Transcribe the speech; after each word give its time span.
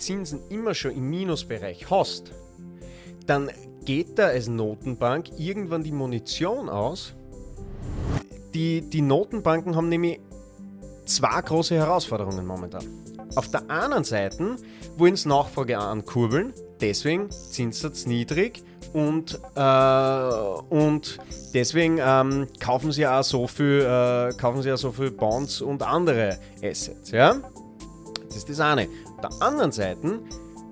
Zinsen 0.00 0.40
immer 0.48 0.74
schon 0.74 0.92
im 0.92 1.08
Minusbereich 1.10 1.90
hast, 1.90 2.32
dann 3.26 3.50
geht 3.84 4.18
da 4.18 4.26
als 4.26 4.48
Notenbank 4.48 5.26
irgendwann 5.38 5.82
die 5.82 5.92
Munition 5.92 6.68
aus. 6.68 7.14
Die, 8.54 8.80
die 8.82 9.02
Notenbanken 9.02 9.76
haben 9.76 9.88
nämlich 9.88 10.20
zwei 11.04 11.40
große 11.40 11.76
Herausforderungen 11.76 12.46
momentan. 12.46 12.84
Auf 13.36 13.48
der 13.48 13.70
einen 13.70 14.02
Seite 14.04 14.56
wollen 14.96 15.14
sie 15.14 15.28
Nachfrage 15.28 15.78
ankurbeln, 15.78 16.52
deswegen 16.80 17.30
Zinssatz 17.30 18.06
niedrig 18.06 18.64
und, 18.92 19.40
äh, 19.54 20.30
und 20.68 21.18
deswegen 21.54 21.98
ähm, 22.04 22.48
kaufen 22.58 22.90
sie 22.90 23.06
auch 23.06 23.22
so 23.22 23.46
viel, 23.46 23.86
äh, 23.86 24.32
kaufen 24.34 24.62
sie 24.62 24.72
auch 24.72 24.78
so 24.78 24.90
viel 24.90 25.12
Bonds 25.12 25.60
und 25.60 25.82
andere 25.82 26.38
Assets. 26.62 27.12
Ja? 27.12 27.36
Das 28.26 28.36
ist 28.36 28.48
das 28.48 28.60
eine. 28.60 28.88
Auf 29.22 29.38
der 29.38 29.46
anderen 29.46 29.72
Seite 29.72 30.20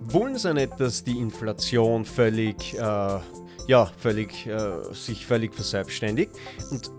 wollen 0.00 0.38
sie 0.38 0.54
nicht, 0.54 0.80
dass 0.80 1.04
die 1.04 1.18
Inflation 1.18 2.04
völlig, 2.06 2.74
äh, 2.74 3.18
ja, 3.66 3.86
völlig, 3.98 4.46
äh, 4.46 4.82
sich 4.94 5.26
völlig 5.26 5.54
verselbstständigt 5.54 6.32
und 6.70 6.90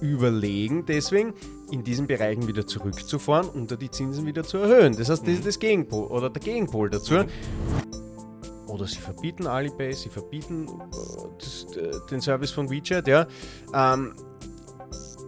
überlegen 0.00 0.84
deswegen, 0.84 1.34
in 1.70 1.84
diesen 1.84 2.08
Bereichen 2.08 2.48
wieder 2.48 2.66
zurückzufahren 2.66 3.48
und 3.48 3.80
die 3.80 3.90
Zinsen 3.90 4.26
wieder 4.26 4.42
zu 4.42 4.58
erhöhen. 4.58 4.96
Das 4.96 5.08
heißt, 5.08 5.22
das 5.22 5.34
ist 5.34 5.46
das 5.46 5.58
Gegenpol 5.58 6.06
oder 6.08 6.28
der 6.28 6.42
Gegenpol 6.42 6.90
dazu. 6.90 7.14
Oder 8.66 8.86
sie 8.86 8.98
verbieten 8.98 9.46
Alipay, 9.46 9.92
sie 9.92 10.08
verbieten 10.08 10.66
äh, 10.66 11.38
das, 11.38 11.76
äh, 11.76 11.92
den 12.10 12.20
Service 12.20 12.50
von 12.50 12.68
WeChat, 12.68 13.06
ja. 13.06 13.26
Ähm, 13.72 14.14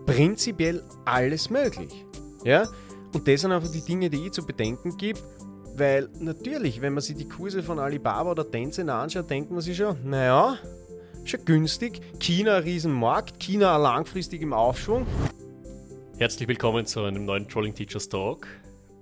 prinzipiell 0.04 0.82
alles 1.04 1.48
möglich. 1.48 2.04
Ja? 2.42 2.66
Und 3.14 3.28
das 3.28 3.42
sind 3.42 3.52
einfach 3.52 3.70
die 3.70 3.80
Dinge, 3.80 4.10
die 4.10 4.26
ich 4.26 4.32
zu 4.32 4.44
bedenken 4.44 4.96
gebe. 4.96 5.20
Weil 5.76 6.08
natürlich, 6.20 6.80
wenn 6.82 6.92
man 6.92 7.02
sich 7.02 7.16
die 7.16 7.28
Kurse 7.28 7.60
von 7.60 7.80
Alibaba 7.80 8.30
oder 8.30 8.48
Tencent 8.48 8.88
anschaut, 8.88 9.28
denkt 9.28 9.50
man 9.50 9.60
sich 9.60 9.76
schon, 9.76 10.08
naja, 10.08 10.56
schon 11.24 11.44
günstig. 11.44 12.00
China 12.20 12.58
ein 12.58 12.62
Riesenmarkt, 12.62 13.40
China 13.40 13.76
langfristig 13.76 14.40
im 14.42 14.52
Aufschwung. 14.52 15.04
Herzlich 16.16 16.46
willkommen 16.46 16.86
zu 16.86 17.02
einem 17.02 17.24
neuen 17.24 17.48
Trolling 17.48 17.74
Teachers 17.74 18.08
Talk. 18.08 18.46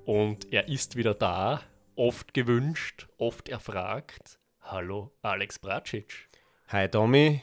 Und 0.06 0.50
er 0.50 0.66
ist 0.66 0.96
wieder 0.96 1.12
da, 1.12 1.60
oft 1.94 2.32
gewünscht, 2.32 3.06
oft 3.18 3.50
erfragt. 3.50 4.38
Hallo, 4.62 5.10
Alex 5.20 5.58
Bracic. 5.58 6.30
Hi 6.68 6.88
Tommy, 6.88 7.42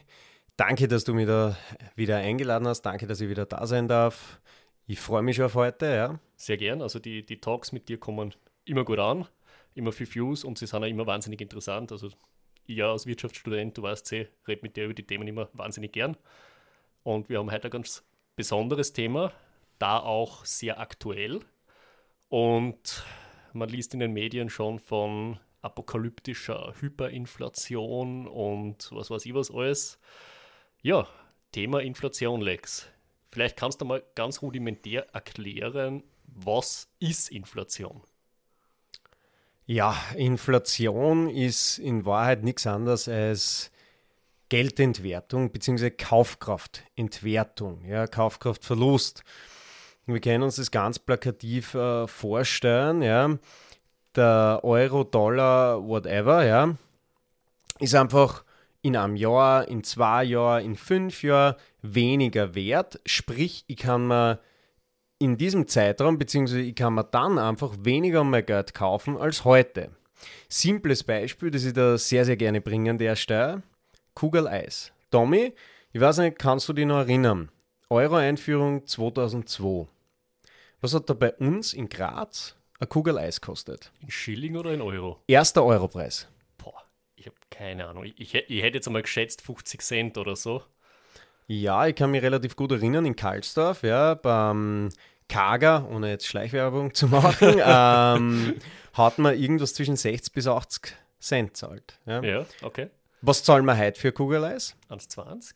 danke, 0.58 0.88
dass 0.88 1.04
du 1.04 1.14
mich 1.14 1.28
da 1.28 1.56
wieder 1.96 2.18
eingeladen 2.18 2.68
hast. 2.68 2.82
Danke, 2.82 3.06
dass 3.06 3.22
ich 3.22 3.30
wieder 3.30 3.46
da 3.46 3.68
sein 3.68 3.88
darf. 3.88 4.42
Ich 4.88 5.00
freue 5.00 5.22
mich 5.22 5.36
schon 5.36 5.46
auf 5.46 5.54
heute, 5.54 5.86
ja. 5.86 6.20
Sehr 6.36 6.58
gern. 6.58 6.82
Also 6.82 6.98
die, 6.98 7.24
die 7.24 7.40
Talks 7.40 7.72
mit 7.72 7.90
dir 7.90 8.00
kommen 8.00 8.34
immer 8.70 8.86
gut 8.86 9.00
an, 9.00 9.28
immer 9.76 9.92
viel 9.92 10.14
Views 10.14 10.44
und 10.44 10.58
sie 10.58 10.68
sind 10.68 10.84
auch 10.84 10.88
immer 10.88 11.08
wahnsinnig 11.08 11.42
interessant. 11.42 11.92
Also 11.92 12.10
ich 12.66 12.84
als 12.84 13.06
Wirtschaftsstudent, 13.06 13.78
du 13.78 13.82
weißt 13.82 14.12
eh, 14.14 14.28
rede 14.48 14.62
mit 14.62 14.76
dir 14.76 14.86
über 14.86 14.94
die 14.94 15.06
Themen 15.06 15.28
immer 15.28 15.50
wahnsinnig 15.54 15.92
gern. 15.92 16.16
Und 17.04 17.30
wir 17.30 17.40
haben 17.40 17.52
heute 17.52 17.68
ein 17.68 17.72
ganz 17.72 18.04
besonderes 18.36 18.94
Thema, 18.94 19.34
da 19.80 20.00
auch 20.00 20.46
sehr 20.46 20.80
aktuell. 20.80 21.42
Und 22.28 23.04
man 23.54 23.70
liest 23.70 23.94
in 23.94 24.00
den 24.00 24.14
Medien 24.14 24.50
schon 24.50 24.80
von 24.80 25.40
apokalyptischer 25.62 26.74
Hyperinflation 26.80 28.28
und 28.28 28.90
was 28.92 29.10
weiß 29.10 29.26
ich 29.26 29.34
was 29.34 29.52
alles. 29.52 30.00
Ja, 30.82 31.08
Thema 31.52 31.82
Inflation, 31.82 32.42
Lex. 32.42 32.88
Vielleicht 33.30 33.58
kannst 33.58 33.82
du 33.82 33.86
mal 33.86 34.04
ganz 34.16 34.42
rudimentär 34.42 35.08
erklären, 35.14 36.04
was 36.26 36.90
ist 37.00 37.32
Inflation? 37.32 38.02
Ja, 39.72 39.96
Inflation 40.16 41.30
ist 41.30 41.78
in 41.78 42.04
Wahrheit 42.04 42.44
nichts 42.44 42.66
anderes 42.66 43.08
als 43.08 43.70
Geldentwertung 44.50 45.52
bzw. 45.52 45.92
Kaufkraftentwertung, 45.92 47.86
ja, 47.86 48.08
Kaufkraftverlust. 48.08 49.24
Wir 50.08 50.20
können 50.22 50.42
uns 50.42 50.56
das 50.56 50.72
ganz 50.72 50.98
plakativ 50.98 51.76
äh, 51.76 52.08
vorstellen, 52.08 53.04
ja. 53.04 53.38
Der 54.16 54.62
Euro, 54.64 55.04
Dollar, 55.04 55.88
whatever, 55.88 56.44
ja, 56.44 56.76
ist 57.78 57.94
einfach 57.94 58.44
in 58.82 58.98
einem 58.98 59.18
Jahr, 59.18 59.68
in 59.68 59.84
zwei 59.84 60.24
Jahren, 60.24 60.66
in 60.66 60.78
fünf 60.78 61.22
Jahren 61.22 61.54
weniger 61.84 62.56
wert. 62.56 63.00
Sprich, 63.06 63.66
ich 63.68 63.78
kann 63.78 64.08
mir 64.08 64.40
in 65.20 65.38
diesem 65.38 65.68
Zeitraum, 65.68 66.18
beziehungsweise 66.18 66.62
ich 66.62 66.76
kann 66.76 66.96
mir 66.96 67.04
dann 67.04 67.38
einfach 67.38 67.76
weniger 67.82 68.24
mehr 68.24 68.42
Geld 68.42 68.74
kaufen 68.74 69.18
als 69.18 69.44
heute. 69.44 69.92
Simples 70.48 71.04
Beispiel, 71.04 71.52
das 71.52 71.66
ich 71.66 71.74
da 71.74 71.98
sehr, 71.98 72.26
sehr 72.26 72.38
gerne 72.38 72.62
bringe 72.62 72.92
an 72.92 72.98
der 72.98 73.16
Stelle. 73.16 73.62
Kugel 74.16 74.48
Eis. 74.48 74.92
Tommy, 75.12 75.54
ich 75.92 76.02
weiß 76.02 76.20
nicht, 76.20 76.40
kannst 76.40 76.68
du 76.70 76.74
dich 76.74 76.86
noch 76.86 77.00
erinnern? 77.00 77.50
Euro-Einführung 77.90 78.86
2002. 78.86 79.88
Was 80.82 80.94
hat 80.94 81.10
da 81.10 81.14
bei 81.14 81.34
uns 81.34 81.74
in 81.74 81.90
Graz 81.90 82.56
eine 82.80 82.88
Kugel 82.88 83.18
Eis 83.18 83.42
kostet? 83.42 83.92
In 84.02 84.10
Schilling 84.10 84.56
oder 84.56 84.74
in 84.74 84.82
Euro? 84.82 85.22
Erster 85.28 85.66
Europreis. 85.66 86.28
Boah, 86.58 86.82
ich 87.16 87.26
habe 87.26 87.36
keine 87.50 87.88
Ahnung. 87.88 88.06
Ich, 88.06 88.20
ich, 88.20 88.36
ich 88.36 88.64
hätte 88.64 88.78
jetzt 88.78 88.88
einmal 88.88 89.02
geschätzt 89.02 89.42
50 89.42 89.82
Cent 89.82 90.18
oder 90.18 90.36
so. 90.38 90.64
Ja, 91.52 91.88
ich 91.88 91.96
kann 91.96 92.12
mich 92.12 92.22
relativ 92.22 92.56
gut 92.56 92.72
erinnern, 92.72 93.08
in 93.08 93.16
Karlsdorf, 93.16 93.82
ja, 93.82 94.14
beim 94.14 94.90
Kager, 95.28 95.90
ohne 95.90 96.12
jetzt 96.12 96.28
Schleichwerbung 96.28 96.94
zu 96.94 97.08
machen, 97.08 97.56
ähm, 97.66 98.56
hat 98.94 99.18
man 99.18 99.36
irgendwas 99.36 99.74
zwischen 99.74 99.96
60 99.96 100.32
bis 100.32 100.46
80 100.46 100.94
Cent 101.20 101.58
zahlt. 101.58 101.98
Ja, 102.06 102.22
Ja, 102.22 102.46
okay. 102.62 102.92
Was 103.22 103.44
zahlen 103.44 103.66
wir 103.66 103.76
heute 103.76 104.00
für 104.00 104.12
Kugeleis? 104.12 104.76
1,20? 104.92 105.56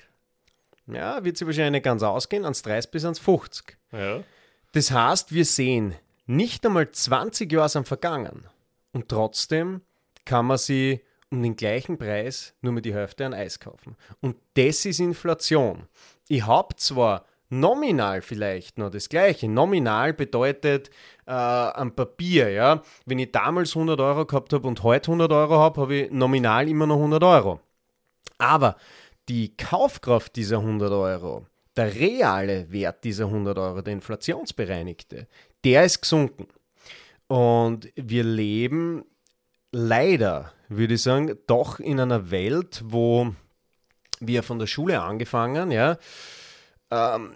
Ja, 0.88 1.24
wird 1.24 1.38
sich 1.38 1.46
wahrscheinlich 1.46 1.74
nicht 1.74 1.86
ganz 1.86 2.02
ausgehen, 2.02 2.44
ans 2.44 2.64
30 2.64 2.90
bis 2.90 3.06
ans 3.06 3.20
50. 3.20 3.78
Ja. 3.92 4.24
Das 4.72 4.90
heißt, 4.90 5.32
wir 5.32 5.46
sehen, 5.46 5.94
nicht 6.26 6.66
einmal 6.66 6.90
20 6.90 7.52
Jahre 7.52 7.70
sind 7.70 7.88
vergangen 7.88 8.48
und 8.94 9.10
trotzdem 9.10 9.82
kann 10.26 10.48
man 10.48 10.58
sie 10.58 11.02
um 11.34 11.42
den 11.42 11.56
gleichen 11.56 11.98
Preis 11.98 12.54
nur 12.62 12.74
mit 12.74 12.86
die 12.86 12.94
Hälfte 12.94 13.26
an 13.26 13.34
Eis 13.34 13.60
kaufen. 13.60 13.98
Und 14.22 14.38
das 14.54 14.86
ist 14.86 15.00
Inflation. 15.00 15.88
Ich 16.30 16.46
habe 16.46 16.76
zwar 16.76 17.26
nominal 17.50 18.22
vielleicht 18.22 18.78
noch 18.78 18.92
das 18.92 19.10
gleiche. 19.10 19.50
Nominal 19.50 20.14
bedeutet 20.14 20.90
äh, 21.26 21.32
am 21.32 21.96
Papier, 21.96 22.50
ja. 22.50 22.84
Wenn 23.06 23.20
ich 23.20 23.32
damals 23.32 23.76
100 23.76 24.00
Euro 24.00 24.26
gehabt 24.26 24.54
habe 24.54 24.68
und 24.68 24.84
heute 24.84 25.08
100 25.08 25.32
Euro 25.32 25.58
habe, 25.58 25.82
habe 25.82 25.96
ich 25.96 26.12
nominal 26.12 26.70
immer 26.70 26.86
noch 26.86 26.98
100 26.98 27.24
Euro. 27.24 27.60
Aber 28.38 28.78
die 29.28 29.58
Kaufkraft 29.58 30.36
dieser 30.36 30.60
100 30.60 30.92
Euro, 30.92 31.48
der 31.76 31.96
reale 31.96 32.72
Wert 32.72 33.04
dieser 33.04 33.26
100 33.26 33.58
Euro, 33.58 33.82
der 33.82 33.94
inflationsbereinigte, 33.94 35.28
der 35.64 35.86
ist 35.86 36.02
gesunken. 36.02 36.48
Und 37.28 37.92
wir 37.96 38.24
leben 38.24 39.04
leider, 39.74 40.54
würde 40.70 40.94
ich 40.94 41.02
sagen, 41.02 41.38
doch 41.48 41.80
in 41.80 42.00
einer 42.00 42.32
Welt, 42.32 42.82
wo 42.86 43.36
wir 44.22 44.44
von 44.44 44.60
der 44.60 44.68
Schule 44.68 45.02
angefangen, 45.02 45.72
ja, 45.72 45.98
ähm, 46.90 47.36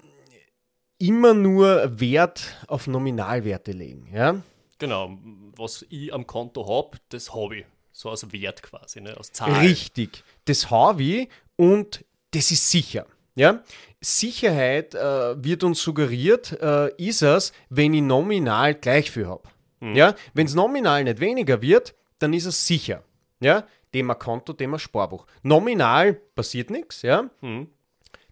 immer 0.99 1.33
nur 1.33 1.99
Wert 1.99 2.55
auf 2.67 2.87
Nominalwerte 2.87 3.71
legen. 3.71 4.09
Ja? 4.13 4.41
Genau, 4.77 5.17
was 5.55 5.85
ich 5.89 6.13
am 6.13 6.25
Konto 6.25 6.67
habe, 6.67 6.97
das 7.09 7.33
habe 7.33 7.57
ich. 7.57 7.65
So 7.91 8.11
als 8.11 8.31
Wert 8.31 8.61
quasi, 8.61 9.01
ne? 9.01 9.17
als 9.17 9.31
Zahl. 9.31 9.51
Richtig, 9.53 10.23
das 10.45 10.69
habe 10.69 11.03
ich 11.03 11.29
und 11.55 12.05
das 12.31 12.51
ist 12.51 12.69
sicher. 12.69 13.07
Ja? 13.35 13.63
Sicherheit 13.99 14.93
äh, 14.93 15.43
wird 15.43 15.63
uns 15.63 15.81
suggeriert, 15.81 16.51
äh, 16.61 16.93
ist 16.97 17.23
es, 17.23 17.53
wenn 17.69 17.95
ich 17.95 18.03
nominal 18.03 18.75
gleich 18.75 19.09
viel 19.09 19.27
habe. 19.27 19.49
Ja? 19.79 20.15
Wenn 20.33 20.47
es 20.47 20.55
nominal 20.55 21.03
nicht 21.03 21.19
weniger 21.19 21.61
wird, 21.61 21.95
dann 22.19 22.33
ist 22.33 22.45
es 22.45 22.65
sicher. 22.67 23.03
Ja? 23.39 23.65
Thema 23.91 24.15
Konto, 24.15 24.53
Thema 24.53 24.79
Sparbuch. 24.79 25.25
Nominal 25.43 26.13
passiert 26.35 26.69
nichts, 26.69 27.01
ja? 27.01 27.29
Mhm. 27.41 27.67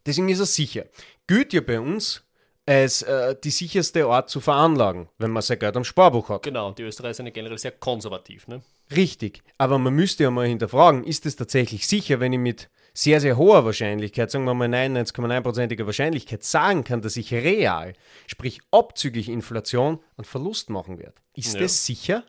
Deswegen 0.05 0.29
ist 0.29 0.39
es 0.39 0.53
sicher. 0.53 0.85
Gilt 1.27 1.53
ja 1.53 1.61
bei 1.61 1.79
uns 1.79 2.23
als 2.67 3.03
äh, 3.03 3.35
die 3.43 3.51
sicherste 3.51 4.05
Art 4.05 4.29
zu 4.29 4.39
veranlagen, 4.41 5.07
wenn 5.19 5.31
man 5.31 5.41
sein 5.43 5.59
Geld 5.59 5.77
am 5.77 5.83
Sparbuch 5.83 6.29
hat. 6.29 6.43
Genau, 6.43 6.67
und 6.67 6.77
die 6.79 6.83
Österreicher 6.83 7.15
sind 7.15 7.27
ja 7.27 7.31
generell 7.31 7.57
sehr 7.59 7.71
konservativ. 7.71 8.47
Ne? 8.47 8.61
Richtig. 8.95 9.41
Aber 9.57 9.77
man 9.77 9.93
müsste 9.93 10.23
ja 10.23 10.31
mal 10.31 10.47
hinterfragen, 10.47 11.03
ist 11.03 11.25
es 11.25 11.35
tatsächlich 11.35 11.87
sicher, 11.87 12.19
wenn 12.19 12.33
ich 12.33 12.39
mit 12.39 12.69
sehr, 12.93 13.19
sehr 13.21 13.37
hoher 13.37 13.65
Wahrscheinlichkeit, 13.65 14.31
sagen 14.31 14.45
wir 14.45 14.53
mal 14.53 14.67
99,9%iger 14.69 15.85
Wahrscheinlichkeit 15.85 16.43
sagen 16.43 16.83
kann, 16.83 17.01
dass 17.01 17.17
ich 17.17 17.33
real, 17.33 17.93
sprich 18.25 18.61
abzüglich 18.71 19.29
Inflation, 19.29 19.99
einen 20.17 20.25
Verlust 20.25 20.69
machen 20.69 20.97
werde. 20.97 21.13
Ist 21.35 21.53
Ja. 21.55 21.59
das 21.61 21.85
sicher? 21.85 22.23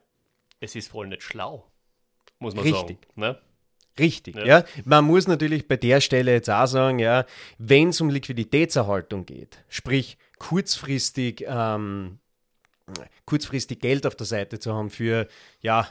Es 0.60 0.74
ist 0.74 0.88
voll 0.88 1.08
nicht 1.08 1.22
schlau, 1.22 1.66
muss 2.38 2.54
man 2.54 2.64
Richtig. 2.64 2.98
sagen. 3.02 3.12
Ne? 3.16 3.38
Richtig, 3.98 4.36
ja. 4.36 4.44
Ja. 4.44 4.64
Man 4.84 5.04
muss 5.04 5.26
natürlich 5.26 5.68
bei 5.68 5.76
der 5.76 6.00
Stelle 6.00 6.32
jetzt 6.32 6.50
auch 6.50 6.66
sagen, 6.66 6.98
ja, 6.98 7.24
wenn 7.58 7.88
es 7.90 8.00
um 8.00 8.10
Liquiditätserhaltung 8.10 9.24
geht, 9.24 9.64
sprich 9.68 10.18
kurzfristig, 10.38 11.44
ähm, 11.48 12.18
kurzfristig 13.24 13.80
Geld 13.80 14.06
auf 14.06 14.14
der 14.14 14.26
Seite 14.26 14.58
zu 14.58 14.74
haben 14.74 14.90
für, 14.90 15.28
ja, 15.60 15.88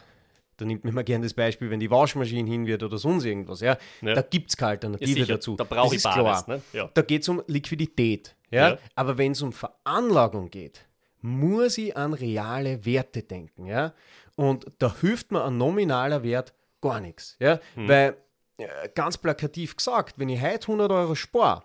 Da 0.58 0.64
nimmt 0.66 0.86
man 0.86 0.94
immer 0.94 1.04
gerne 1.04 1.26
das 1.26 1.34
Beispiel, 1.34 1.70
wenn 1.70 1.82
die 1.82 1.92
Waschmaschine 1.92 2.50
hin 2.50 2.66
wird 2.66 2.82
oder 2.82 2.98
sonst 2.98 3.26
irgendwas. 3.26 3.60
Ja? 3.60 3.78
Ja. 4.02 4.14
Da 4.14 4.22
gibt 4.22 4.52
es 4.52 4.56
keine 4.56 4.72
Alternative 4.72 5.12
sicher, 5.12 5.26
dazu. 5.26 5.56
da 5.58 5.66
brauche 5.66 5.96
ich 5.96 6.04
Bares. 6.04 6.46
klar. 6.46 6.58
Ne? 6.58 6.62
Ja. 6.72 6.90
Da 6.94 7.02
geht 7.02 7.24
es 7.24 7.28
um 7.28 7.44
Liquidität. 7.48 8.36
Ja? 8.52 8.70
Ja. 8.70 8.78
Aber 8.96 9.18
wenn 9.18 9.34
es 9.34 9.42
um 9.42 9.52
Veranlagung 9.52 10.50
geht, 10.50 10.86
muss 11.22 11.78
ich 11.78 11.98
an 11.98 12.14
reale 12.14 12.86
Werte 12.86 13.24
denken. 13.24 13.66
Ja? 13.66 13.94
Und 14.36 14.66
da 14.80 14.94
hilft 15.00 15.32
mir 15.32 15.44
ein 15.46 15.58
nominaler 15.58 16.24
Wert 16.24 16.54
gar 16.82 17.00
nichts. 17.00 17.36
Ja? 17.40 17.60
Weil, 17.76 18.18
äh, 18.58 18.90
ganz 18.94 19.18
plakativ 19.18 19.76
gesagt, 19.78 20.20
wenn 20.20 20.30
ich 20.30 20.42
heute 20.42 20.68
100 20.68 20.92
Euro 20.92 21.16
spare 21.16 21.64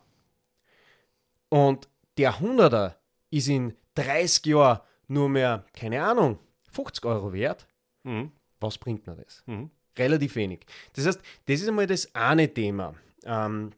und 1.48 1.88
der 2.18 2.34
100er 2.40 2.94
ist 3.30 3.48
in 3.48 3.76
30 3.94 4.46
Jahren 4.46 4.80
nur 5.08 5.28
mehr, 5.28 5.64
keine 5.72 6.02
Ahnung, 6.02 6.38
50 6.72 7.04
Euro 7.04 7.32
wert, 7.32 7.66
Mhm. 8.04 8.32
was 8.60 8.78
bringt 8.78 9.06
mir 9.06 9.16
das? 9.16 9.42
Mhm. 9.46 9.70
Relativ 9.98 10.36
wenig. 10.36 10.60
Das 10.94 11.06
heißt, 11.06 11.20
das 11.46 11.60
ist 11.60 11.68
einmal 11.68 11.86
das 11.86 12.14
eine 12.14 12.52
Thema 12.52 12.94
ähm, 13.24 13.72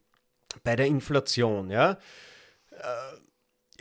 bei 0.62 0.76
der 0.76 0.86
Inflation. 0.86 1.70
Ja? 1.70 1.98
Äh, 2.70 3.16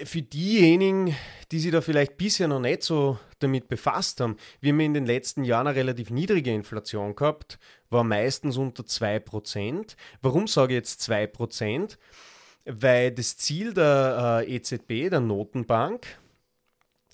für 0.06 0.22
diejenigen, 0.22 1.16
die 1.52 1.60
sich 1.60 1.72
da 1.72 1.82
vielleicht 1.82 2.18
bisher 2.18 2.48
noch 2.48 2.60
nicht 2.60 2.84
so 2.84 3.20
damit 3.40 3.68
befasst 3.68 4.22
haben, 4.22 4.38
wir 4.60 4.72
haben 4.74 4.80
in 4.80 4.94
den 4.94 5.06
letzten 5.06 5.44
Jahren 5.44 5.68
eine 5.68 5.76
relativ 5.76 6.10
niedrige 6.10 6.54
Inflation 6.54 7.16
gehabt, 7.16 7.60
war 7.90 8.04
meistens 8.04 8.58
unter 8.58 8.84
2%. 8.84 9.96
Warum 10.22 10.48
sage 10.48 10.74
ich 10.74 10.78
jetzt 10.78 11.02
2%? 11.10 11.98
Weil 12.66 13.12
das 13.12 13.38
Ziel 13.38 13.74
der 13.74 14.44
äh, 14.48 14.56
EZB, 14.56 15.10
der 15.10 15.20
Notenbank, 15.20 16.06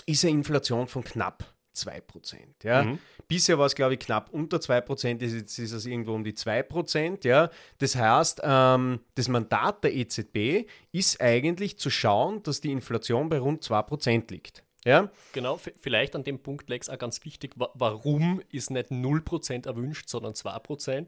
ist 0.06 0.24
eine 0.24 0.34
Inflation 0.34 0.88
von 0.88 1.04
knapp 1.04 1.54
2%. 1.76 2.36
Ja? 2.64 2.84
Mhm. 2.84 3.00
Bisher 3.28 3.60
war 3.60 3.66
es, 3.66 3.76
glaube 3.76 3.96
ich, 3.96 4.00
knapp 4.00 4.30
unter 4.32 4.58
2%, 4.58 5.22
jetzt 5.22 5.60
ist 5.60 5.72
es 5.72 5.86
irgendwo 5.86 6.14
um 6.14 6.24
die 6.24 6.34
2%. 6.34 7.28
Ja? 7.28 7.50
Das 7.78 7.96
heißt, 7.96 8.42
ähm, 8.44 9.02
das 9.16 9.28
Mandat 9.28 9.84
der 9.84 9.94
EZB 9.94 10.70
ist 10.94 11.20
eigentlich 11.20 11.78
zu 11.78 11.90
schauen, 11.90 12.42
dass 12.44 12.62
die 12.62 12.72
Inflation 12.72 13.28
bei 13.28 13.40
rund 13.40 13.64
2% 13.64 14.32
liegt. 14.32 14.64
Ja? 14.86 15.12
Genau, 15.34 15.58
vielleicht 15.58 16.16
an 16.16 16.24
dem 16.24 16.40
Punkt, 16.40 16.70
Lex, 16.70 16.88
auch 16.88 16.98
ganz 16.98 17.26
wichtig, 17.26 17.52
wa 17.58 17.70
warum 17.74 18.42
ist 18.50 18.72
nicht 18.72 18.92
0% 18.92 19.68
erwünscht, 19.68 20.08
sondern 20.08 20.32
2%? 20.34 21.08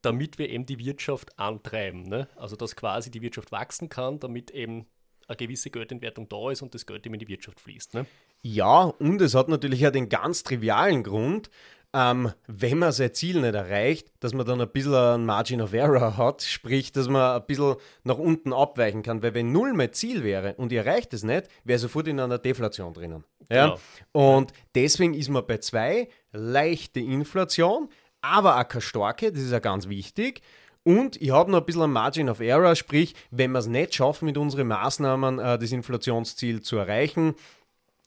Damit 0.00 0.38
wir 0.38 0.48
eben 0.48 0.64
die 0.64 0.78
Wirtschaft 0.78 1.38
antreiben. 1.38 2.04
Ne? 2.04 2.28
Also, 2.36 2.56
dass 2.56 2.76
quasi 2.76 3.10
die 3.10 3.20
Wirtschaft 3.20 3.52
wachsen 3.52 3.88
kann, 3.90 4.20
damit 4.20 4.50
eben 4.52 4.86
eine 5.28 5.36
gewisse 5.36 5.70
Geldentwertung 5.70 6.28
da 6.28 6.50
ist 6.50 6.62
und 6.62 6.74
das 6.74 6.86
Geld 6.86 7.04
eben 7.04 7.14
in 7.14 7.20
die 7.20 7.28
Wirtschaft 7.28 7.60
fließt. 7.60 7.94
Ne? 7.94 8.06
Ja, 8.42 8.82
und 8.82 9.20
es 9.20 9.34
hat 9.34 9.48
natürlich 9.48 9.86
auch 9.86 9.92
den 9.92 10.08
ganz 10.08 10.42
trivialen 10.42 11.02
Grund, 11.02 11.50
ähm, 11.96 12.32
wenn 12.46 12.78
man 12.78 12.92
sein 12.92 13.14
Ziel 13.14 13.40
nicht 13.40 13.54
erreicht, 13.54 14.08
dass 14.20 14.34
man 14.34 14.44
dann 14.44 14.60
ein 14.60 14.68
bisschen 14.68 14.94
einen 14.94 15.24
Margin 15.24 15.62
of 15.62 15.72
Error 15.72 16.18
hat, 16.18 16.42
sprich, 16.42 16.92
dass 16.92 17.08
man 17.08 17.40
ein 17.40 17.46
bisschen 17.46 17.76
nach 18.04 18.18
unten 18.18 18.52
abweichen 18.52 19.02
kann, 19.02 19.22
weil 19.22 19.32
wenn 19.32 19.50
null 19.50 19.72
mein 19.72 19.92
Ziel 19.94 20.22
wäre 20.22 20.54
und 20.56 20.72
ihr 20.72 20.84
erreicht 20.84 21.14
es 21.14 21.22
nicht, 21.22 21.48
wäre 21.64 21.78
sofort 21.78 22.08
in 22.08 22.20
einer 22.20 22.38
Deflation 22.38 22.92
drinnen. 22.92 23.24
Ja? 23.50 23.78
Genau. 24.12 24.36
Und 24.36 24.52
deswegen 24.74 25.14
ist 25.14 25.30
man 25.30 25.46
bei 25.46 25.56
zwei 25.58 26.08
leichte 26.32 27.00
Inflation, 27.00 27.88
aber 28.20 28.60
auch 28.60 28.68
keine 28.68 28.82
starke, 28.82 29.32
das 29.32 29.42
ist 29.42 29.52
ja 29.52 29.60
ganz 29.60 29.88
wichtig. 29.88 30.42
Und 30.82 31.20
ich 31.20 31.30
habe 31.30 31.50
noch 31.50 31.60
ein 31.60 31.66
bisschen 31.66 31.82
ein 31.82 31.92
Margin 31.92 32.28
of 32.28 32.40
Error, 32.40 32.76
sprich, 32.76 33.14
wenn 33.30 33.52
wir 33.52 33.58
es 33.60 33.66
nicht 33.66 33.94
schaffen, 33.94 34.26
mit 34.26 34.36
unseren 34.36 34.68
Maßnahmen 34.68 35.38
äh, 35.38 35.58
das 35.58 35.72
Inflationsziel 35.72 36.60
zu 36.60 36.76
erreichen, 36.76 37.34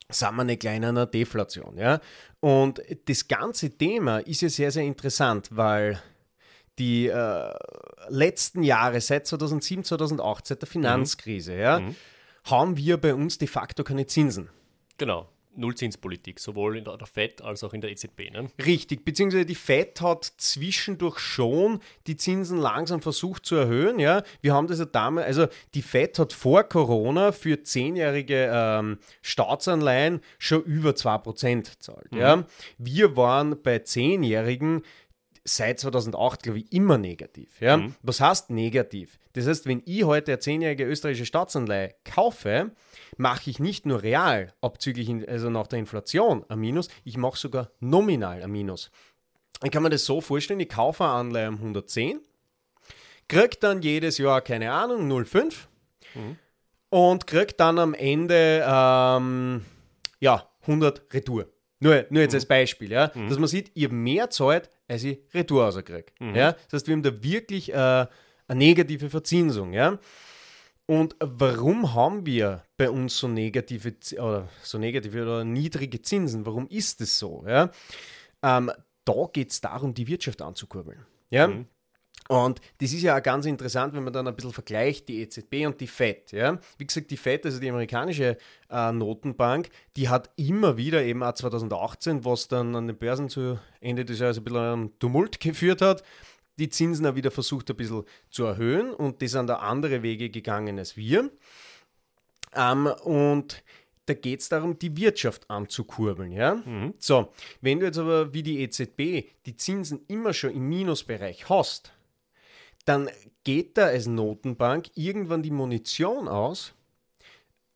sind 0.09 0.35
wir 0.35 0.41
eine 0.41 0.57
kleine 0.57 0.89
einer 0.89 1.06
Deflation. 1.06 1.77
Ja? 1.77 2.00
Und 2.39 2.81
das 3.06 3.27
ganze 3.27 3.69
Thema 3.69 4.19
ist 4.19 4.41
ja 4.41 4.50
sehr, 4.50 4.71
sehr 4.71 4.83
interessant, 4.83 5.50
weil 5.51 6.01
die 6.77 7.07
äh, 7.07 7.53
letzten 8.07 8.63
Jahre, 8.63 9.01
seit 9.01 9.27
2007, 9.27 9.83
2008, 9.83 10.47
seit 10.47 10.61
der 10.61 10.67
Finanzkrise, 10.67 11.56
ja, 11.56 11.81
haben 12.45 12.77
wir 12.77 12.97
bei 12.97 13.13
uns 13.13 13.38
de 13.38 13.47
facto 13.47 13.83
keine 13.83 14.07
Zinsen. 14.07 14.50
Genau, 14.97 15.29
Nullzinspolitik, 15.59 16.39
sowohl 16.39 16.77
in 16.77 16.83
der, 16.83 16.97
FED 17.06 17.41
als 17.41 17.63
auch 17.63 17.73
in 17.73 17.81
der 17.81 17.91
EZB. 17.91 18.31
Ne? 18.31 18.50
Richtig, 18.65 19.06
beziehungsweise 19.06 19.45
die 19.45 19.56
FED 19.56 20.01
hat 20.01 20.33
zwischendurch 20.38 21.19
schon 21.19 21.79
die 22.07 22.17
Zinsen 22.17 22.57
langsam 22.57 23.01
versucht 23.01 23.45
zu 23.45 23.56
erhöhen. 23.56 24.00
Ja, 24.00 24.23
wir 24.41 24.53
haben 24.53 24.67
das 24.67 24.79
ja 24.79 24.85
damals, 24.85 25.27
also 25.27 25.47
die 25.75 25.81
FED 25.81 26.19
hat 26.19 26.33
vor 26.33 26.63
Corona 26.63 27.31
für 27.31 27.61
zehnjährige 27.63 28.50
ähm, 28.51 28.97
Staatsanleihen 29.21 30.21
schon 30.38 30.63
über 30.63 30.91
2% 30.91 31.69
gezahlt. 31.69 32.07
Ja, 32.13 32.45
wir 32.77 33.15
waren 33.15 33.62
bei 33.62 33.79
zehnjährigen 33.79 34.83
seit 35.56 35.80
2008, 35.80 36.44
glaube 36.44 36.60
ich, 36.60 36.72
immer 36.72 36.98
negativ. 36.98 37.62
Ja? 37.62 37.81
Was 38.01 38.22
heißt 38.22 38.50
negativ? 38.50 39.19
Das 39.34 39.48
heißt, 39.48 39.66
wenn 39.66 39.81
ich 39.86 40.04
heute 40.04 40.31
eine 40.31 40.40
zehnjährige 40.40 40.86
österreichische 40.86 41.25
Staatsanleihe 41.25 41.96
kaufe, 42.04 42.72
mache 43.18 43.50
ich 43.50 43.60
nicht 43.60 43.86
nur 43.86 44.01
real, 44.01 44.54
abzüglich, 44.62 45.10
in, 45.10 45.28
also 45.28 45.50
nach 45.50 45.68
der 45.68 45.80
Inflation, 45.80 46.46
ein 46.50 46.60
Minus, 46.60 46.90
ich 47.04 47.18
mache 47.18 47.38
sogar 47.38 47.72
nominal 47.80 48.42
ein 48.42 48.51
Minus. 48.51 48.92
Dann 49.60 49.72
kann 49.72 49.84
man 49.84 49.92
das 49.92 50.06
so 50.06 50.22
vorstellen, 50.22 50.60
ich 50.60 50.69
kaufe 50.69 51.04
eine 51.04 51.13
Anleihe 51.13 51.50
um 51.50 51.56
110, 51.56 52.22
kriege 53.28 53.57
dann 53.60 53.81
jedes 53.81 54.18
Jahr, 54.18 54.42
keine 54.42 54.72
Ahnung, 54.72 55.10
0,5 55.12 55.68
und 56.90 57.28
kriege 57.28 57.54
dann 57.54 57.78
am 57.78 57.94
Ende 57.94 58.66
ähm, 58.66 59.66
ja, 60.19 60.50
100 60.62 61.13
Retour. 61.13 61.48
Nur, 61.79 62.05
nur 62.09 62.21
jetzt 62.21 62.35
als 62.35 62.45
Beispiel, 62.45 62.91
ja, 62.91 63.07
dass 63.07 63.39
man 63.39 63.47
sieht, 63.47 63.71
ich 63.73 63.85
habe 63.85 63.95
mehr 63.95 64.29
Zeit, 64.29 64.69
als 64.87 65.03
ich 65.03 65.19
Retour 65.33 65.63
rauskriege. 65.63 66.05
Ja? 66.35 66.51
Das 66.53 66.73
heißt, 66.73 66.87
wir 66.87 66.93
haben 66.93 67.03
da 67.03 67.23
wirklich 67.23 67.71
äh, 67.71 67.75
eine 67.75 68.09
negative 68.49 69.09
Verzinsung. 69.09 69.71
Ja? 69.73 69.97
Und 70.87 71.15
warum 71.19 71.93
haben 71.93 72.25
wir 72.25 72.63
bei 72.75 72.89
uns 72.89 73.17
so 73.17 73.27
negative 73.27 73.93
oder 74.17 74.49
so 74.63 74.77
negative 74.77 75.21
oder 75.21 75.45
niedrige 75.45 76.01
Zinsen? 76.01 76.45
Warum 76.45 76.67
ist 76.67 76.99
das 76.99 77.17
so? 77.17 77.45
Ja? 77.47 77.71
Ähm, 78.43 78.71
da 79.05 79.29
geht 79.31 79.51
es 79.51 79.61
darum, 79.61 79.93
die 79.93 80.07
Wirtschaft 80.07 80.41
anzukurbeln. 80.41 81.05
Ja? 81.29 81.47
Und 82.29 82.61
das 82.79 82.93
ist 82.93 83.01
ja 83.01 83.17
auch 83.17 83.23
ganz 83.23 83.47
interessant, 83.47 83.95
wenn 83.95 84.03
man 84.03 84.13
dann 84.13 84.27
ein 84.27 84.35
bisschen 84.35 84.53
vergleicht, 84.53 85.09
die 85.09 85.21
EZB 85.21 85.65
und 85.65 85.81
die 85.81 85.87
FED. 85.87 86.31
Ja? 86.31 86.59
Wie 86.77 86.85
gesagt, 86.85 87.09
die 87.09 87.17
FED, 87.17 87.47
also 87.47 87.59
die 87.59 87.69
amerikanische 87.69 88.37
äh, 88.69 88.91
Notenbank, 88.91 89.69
die 89.97 90.09
hat 90.09 90.29
immer 90.35 90.77
wieder 90.77 91.01
eben 91.01 91.23
auch 91.23 91.33
2018, 91.33 92.24
was 92.24 92.48
dann 92.48 92.75
an 92.75 92.86
den 92.86 92.98
Börsen 92.98 93.29
zu 93.29 93.57
Ende 93.81 94.05
des 94.05 94.19
Jahres 94.19 94.38
ein 94.38 94.43
bisschen 94.43 94.59
einen 94.59 95.00
Tumult 95.00 95.39
geführt 95.39 95.81
hat, 95.81 96.03
die 96.59 96.69
Zinsen 96.69 97.07
auch 97.07 97.15
wieder 97.15 97.31
versucht 97.31 97.71
ein 97.71 97.75
bisschen 97.75 98.03
zu 98.29 98.43
erhöhen 98.43 98.93
und 98.93 99.24
die 99.24 99.27
sind 99.27 99.48
da 99.48 99.55
andere 99.55 100.03
Wege 100.03 100.29
gegangen 100.29 100.77
als 100.77 100.95
wir. 100.98 101.31
Ähm, 102.55 102.86
und 103.05 103.63
da 104.05 104.13
geht 104.13 104.41
es 104.41 104.50
darum, 104.50 104.77
die 104.77 104.95
Wirtschaft 104.95 105.50
anzukurbeln. 105.50 106.31
Ja? 106.31 106.62
So, 107.00 107.33
wenn 107.62 107.79
du 107.79 107.88
jetzt 107.88 107.98
aber 107.98 108.36
wie 108.36 108.43
die 108.43 108.62
EZB 108.62 109.27
die 109.48 109.55
Zinsen 109.55 110.01
immer 110.07 110.33
schon 110.33 110.51
im 110.51 110.69
Minusbereich 110.69 111.50
hast, 111.50 111.91
dann 112.86 113.09
geht 113.43 113.77
da 113.77 113.86
als 113.88 114.07
Notenbank 114.07 114.88
irgendwann 114.95 115.43
die 115.43 115.51
Munition 115.51 116.27
aus, 116.27 116.74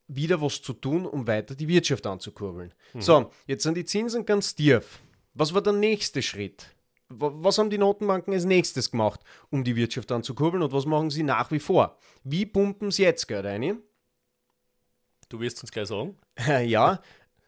wieder 0.08 0.42
was 0.42 0.62
zu 0.62 0.74
tun, 0.74 1.06
um 1.06 1.28
weiter 1.28 1.56
die 1.56 1.68
Wirtschaft 1.68 2.06
anzukurbeln. 2.06 2.74
So, 3.00 3.32
jetzt 3.48 3.64
sind 3.64 3.76
die 3.76 3.86
Zinsen 3.86 4.26
ganz 4.26 4.54
tief. 4.56 5.00
Was 5.34 5.54
war 5.54 5.62
der 5.62 5.74
nächste 5.74 6.22
Schritt? 6.22 6.68
Wa- 7.10 7.32
Was 7.36 7.58
haben 7.58 7.70
die 7.70 7.78
Notenbanken 7.78 8.34
als 8.34 8.46
nächstes 8.46 8.92
gemacht, 8.92 9.22
um 9.50 9.64
die 9.64 9.76
Wirtschaft 9.76 10.12
anzukurbeln 10.12 10.62
und 10.64 10.72
was 10.74 10.86
machen 10.86 11.10
sie 11.10 11.24
nach 11.24 11.50
wie 11.52 11.60
vor? 11.60 11.98
Wie 12.24 12.46
pumpen 12.46 12.92
sie 12.92 13.04
jetzt 13.04 13.28
Geld 13.28 13.46
ein? 13.46 13.80
Du 15.30 15.40
wirst 15.40 15.62
uns 15.62 15.72
gleich 15.72 15.88
sagen. 15.88 16.18
ja, 16.66 17.02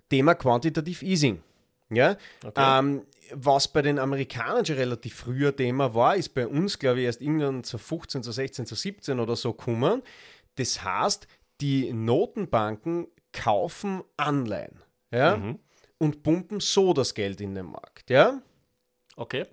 Thema 0.09 0.33
Quantitative 0.35 1.05
Easing. 1.05 1.41
Ja? 1.89 2.17
Okay. 2.43 2.79
Ähm, 2.79 3.05
was 3.31 3.67
bei 3.67 3.81
den 3.81 3.99
Amerikanern 3.99 4.65
schon 4.65 4.75
relativ 4.75 5.15
früher 5.15 5.55
Thema 5.55 5.93
war, 5.93 6.15
ist 6.15 6.29
bei 6.29 6.47
uns, 6.47 6.79
glaube 6.79 6.99
ich, 6.99 7.05
erst 7.05 7.21
irgendwann 7.21 7.63
zu 7.63 7.77
15, 7.77 8.23
zu 8.23 8.31
16, 8.31 8.65
zu 8.65 8.75
17 8.75 9.19
oder 9.19 9.35
so 9.35 9.53
gekommen. 9.53 10.03
Das 10.55 10.83
heißt, 10.83 11.27
die 11.61 11.91
Notenbanken 11.91 13.07
kaufen 13.31 14.03
Anleihen 14.17 14.81
ja? 15.11 15.55
und 15.97 16.23
pumpen 16.23 16.59
so 16.59 16.93
das 16.93 17.13
Geld 17.13 17.41
in 17.41 17.55
den 17.55 17.65
Markt. 17.65 18.09
Ja? 18.09 18.41
Okay. 19.15 19.45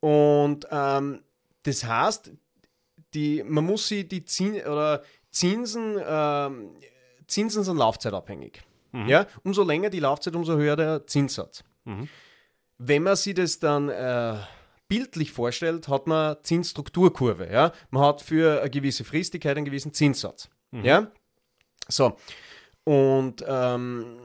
Und 0.00 0.66
ähm, 0.70 1.22
das 1.62 1.84
heißt, 1.84 2.32
die, 3.14 3.42
man 3.42 3.64
muss 3.64 3.88
sie 3.88 4.06
die 4.06 4.24
Zin 4.24 4.54
oder 4.54 5.02
Zinsen, 5.30 5.98
ähm, 6.04 6.76
Zinsen 7.26 7.64
sind 7.64 7.76
laufzeitabhängig. 7.76 8.62
Ja? 8.92 9.26
Umso 9.42 9.62
länger 9.62 9.90
die 9.90 10.00
Laufzeit, 10.00 10.34
umso 10.36 10.56
höher 10.56 10.76
der 10.76 11.06
Zinssatz. 11.06 11.64
Wenn 12.78 13.02
man 13.02 13.16
sich 13.16 13.34
das 13.34 13.58
dann 13.58 13.88
äh, 13.88 14.36
bildlich 14.88 15.32
vorstellt, 15.32 15.88
hat 15.88 16.06
man 16.06 16.36
Zinsstrukturkurve. 16.42 17.50
Ja? 17.50 17.72
Man 17.90 18.04
hat 18.04 18.22
für 18.22 18.60
eine 18.60 18.70
gewisse 18.70 19.04
Fristigkeit 19.04 19.56
einen 19.56 19.64
gewissen 19.64 19.92
Zinssatz. 19.92 20.48
Ja? 20.84 21.10
So. 21.88 22.16
Und 22.84 23.44
ähm, 23.46 24.18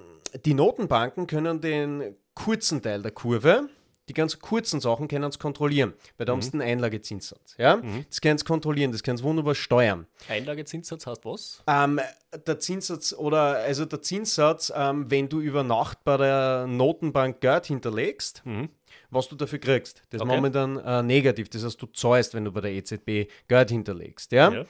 die 0.46 0.54
Notenbanken 0.54 1.28
können 1.28 1.62
den 1.62 2.16
kurzen 2.34 2.82
Teil 2.82 3.02
der 3.02 3.12
Kurve 3.12 3.70
Die 4.10 4.14
ganz 4.14 4.40
kurzen 4.40 4.80
Sachen 4.80 5.08
können 5.08 5.26
es 5.30 5.38
kontrollieren, 5.38 5.94
weil 6.18 6.26
da 6.26 6.32
haben 6.34 6.42
sie 6.42 6.52
den 6.52 6.62
Einlagezinssatz. 6.62 7.56
Ja? 7.58 7.82
Das 8.10 8.22
können 8.22 8.38
sie 8.38 8.46
kontrollieren, 8.46 8.92
das 8.92 9.04
können 9.04 9.18
sie 9.18 9.24
wunderbar 9.24 9.54
steuern. 9.56 10.08
Einlagezinssatz 10.30 11.06
heißt 11.08 11.26
was? 11.26 11.64
Ähm, 11.68 12.00
der 12.46 12.60
Zinssatz 12.60 13.12
oder 13.14 13.58
also 13.58 13.86
der 13.86 14.02
Zinssatz, 14.02 14.72
ähm, 14.76 15.10
wenn 15.12 15.28
du 15.28 15.42
über 15.42 15.64
Nacht 15.64 16.04
bei 16.06 16.16
der 16.18 16.68
Notenbank 16.68 17.42
Geld 17.42 17.66
hinterlegst, 17.66 18.44
was 19.10 19.28
du 19.28 19.36
dafür 19.36 19.60
kriegst. 19.60 20.02
Das 20.10 20.20
ist 20.22 20.26
Okay. 20.28 20.36
momentan 20.36 20.78
äh, 20.78 21.04
negativ. 21.04 21.50
Das 21.50 21.64
heißt, 21.66 21.82
du 21.82 21.88
zahlst, 21.88 22.34
wenn 22.34 22.46
du 22.46 22.52
bei 22.52 22.62
der 22.62 22.72
EZB 22.72 23.30
Geld 23.48 23.70
hinterlegst. 23.70 24.32
Ja? 24.32 24.66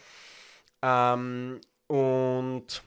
Ja. 0.84 1.14
Ähm, 1.14 1.60
und 1.88 2.82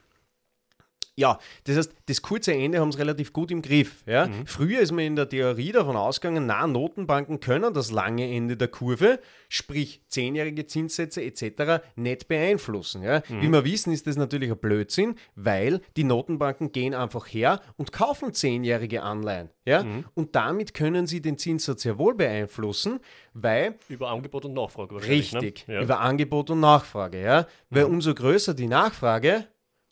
ja, 1.21 1.39
das 1.65 1.77
heißt, 1.77 1.93
das 2.07 2.23
kurze 2.23 2.55
Ende 2.55 2.81
haben 2.81 2.91
sie 2.91 2.99
relativ 2.99 3.33
gut 3.33 3.51
im 3.51 3.61
Griff. 3.61 4.03
Ja? 4.07 4.29
Früher 4.47 4.81
ist 4.81 4.91
man 4.91 5.05
in 5.05 5.17
der 5.17 5.29
Theorie 5.29 5.71
davon 5.71 5.95
ausgegangen, 5.97 6.47
na, 6.47 6.67
Notenbanken 6.67 7.41
können 7.41 7.75
das 7.75 7.91
lange 7.93 8.27
Ende 8.35 8.57
der 8.57 8.69
Kurve, 8.69 9.21
sprich 9.51 10.03
zehnjährige 10.09 10.67
Zinssätze 10.67 11.23
etc., 11.23 11.83
nicht 11.95 12.27
beeinflussen. 12.27 13.03
Ja? 13.03 13.23
Wie 13.29 13.49
wir 13.49 13.65
wissen, 13.65 13.93
ist 13.93 14.07
das 14.07 14.17
natürlich 14.17 14.51
ein 14.51 14.59
Blödsinn, 14.59 15.15
weil 15.35 15.81
die 15.97 16.05
Notenbanken 16.05 16.73
gehen 16.73 16.95
einfach 16.95 17.27
her 17.27 17.61
und 17.77 17.93
kaufen 17.93 18.33
zehnjährige 18.33 19.03
Anleihen. 19.03 19.51
Ja? 19.67 19.85
Und 20.15 20.35
damit 20.35 20.73
können 20.73 21.07
sie 21.07 21.21
den 21.21 21.37
Zinssatz 21.37 21.83
sehr 21.83 21.99
wohl 21.99 22.15
beeinflussen, 22.15 23.01
weil 23.35 23.75
Über 23.89 24.09
Angebot 24.09 24.47
und 24.47 24.55
Nachfrage 24.55 24.95
wahrscheinlich. 24.95 25.35
Richtig, 25.35 25.69
Ne? 25.69 25.75
Ja. 25.75 25.83
über 25.83 26.01
Angebot 26.01 26.51
und 26.51 26.61
Nachfrage, 26.61 27.21
ja. 27.21 27.47
Weil 27.69 27.85
umso 27.85 28.15
größer 28.15 28.55
die 28.55 28.67
Nachfrage, 28.67 29.47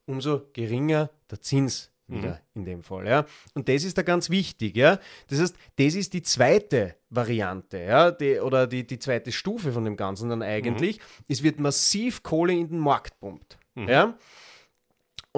umso 0.08 0.48
geringer 0.52 1.10
der 1.30 1.40
Zins 1.40 1.90
wieder 2.10 2.40
in 2.54 2.64
dem 2.64 2.82
Fall, 2.82 3.06
ja. 3.06 3.26
Und 3.54 3.68
das 3.68 3.84
ist 3.84 3.98
da 3.98 4.02
ganz 4.02 4.30
wichtig, 4.30 4.76
ja. 4.76 4.98
Das 5.28 5.40
heißt, 5.40 5.54
das 5.76 5.94
ist 5.94 6.14
die 6.14 6.22
zweite 6.22 6.96
Variante, 7.10 7.78
ja, 7.78 8.10
die, 8.10 8.40
oder 8.40 8.66
die, 8.66 8.86
die 8.86 8.98
zweite 8.98 9.30
Stufe 9.30 9.72
von 9.72 9.84
dem 9.84 9.96
Ganzen 9.96 10.30
dann 10.30 10.42
eigentlich. 10.42 11.00
Es 11.28 11.42
wird 11.42 11.60
massiv 11.60 12.22
Kohle 12.22 12.54
in 12.54 12.68
den 12.68 12.78
Markt 12.78 13.20
pumpt, 13.20 13.58
ja. 13.76 14.16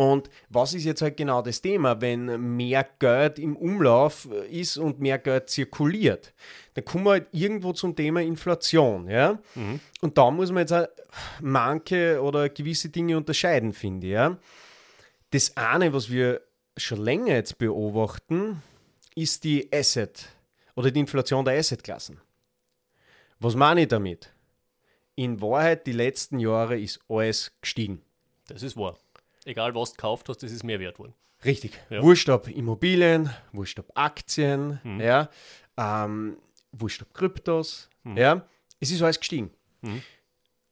Und 0.01 0.31
was 0.49 0.73
ist 0.73 0.85
jetzt 0.85 1.03
halt 1.03 1.19
genau 1.19 1.43
das 1.43 1.61
Thema, 1.61 2.01
wenn 2.01 2.57
mehr 2.57 2.89
Geld 2.99 3.39
im 3.39 3.55
Umlauf 3.55 4.27
äh, 4.33 4.49
ist 4.49 4.79
und 4.79 4.99
mehr 4.99 5.19
Geld 5.19 5.51
zirkuliert? 5.51 6.33
Dann 6.73 6.87
kommen 6.87 7.05
wir 7.05 7.11
halt 7.11 7.27
irgendwo 7.33 7.75
zum 7.75 7.95
Thema 7.95 8.23
Inflation, 8.23 9.11
ja? 9.11 9.39
Und 10.01 10.17
da 10.17 10.31
muss 10.31 10.51
man 10.53 10.61
jetzt 10.61 10.73
auch 10.73 10.87
manche 11.43 12.19
oder 12.23 12.49
gewisse 12.49 12.89
Dinge 12.89 13.19
unterscheiden, 13.19 13.75
finde 13.75 14.07
ich, 14.07 14.13
ja? 14.15 14.39
Das 15.33 15.55
eine, 15.59 15.93
was 15.93 16.09
wir 16.09 16.41
schon 16.79 17.05
länger 17.05 17.35
jetzt 17.35 17.59
beobachten, 17.59 18.63
ist 19.15 19.45
die 19.45 19.71
Asset 19.71 20.31
oder 20.77 20.91
die 20.91 21.01
Inflation 21.01 21.45
der 21.45 21.59
Assetklassen. 21.59 22.19
Was 23.39 23.55
meine 23.55 23.83
ich 23.83 23.89
damit? 23.89 24.33
In 25.15 25.43
Wahrheit, 25.43 25.87
die 25.87 25.93
letzten 25.93 26.39
Jahre 26.39 26.81
ist 26.81 27.01
alles 27.07 27.53
gestiegen. 27.61 28.01
Das 28.49 28.63
ist 28.63 28.79
wahr. 28.79 28.97
Egal 29.51 29.75
was 29.75 29.91
du 29.91 29.97
gekauft 29.97 30.29
hast, 30.29 30.45
das 30.45 30.53
ist 30.53 30.63
mehr 30.63 30.79
wert 30.79 31.01
worden. 31.01 31.13
Richtig. 31.45 31.73
Ja. 31.91 32.03
Wurscht 32.03 32.29
ob 32.29 32.47
Immobilien, 32.47 33.31
wurscht 33.53 33.81
ob 33.81 33.91
Aktien, 33.97 34.79
ja, 35.01 35.29
ähm, 35.77 36.37
wurscht 36.71 37.03
ob 37.03 37.13
Kryptos, 37.13 37.91
ja, 38.05 38.47
es 38.79 38.93
ist 38.93 39.03
alles 39.03 39.19
gestiegen. 39.19 39.51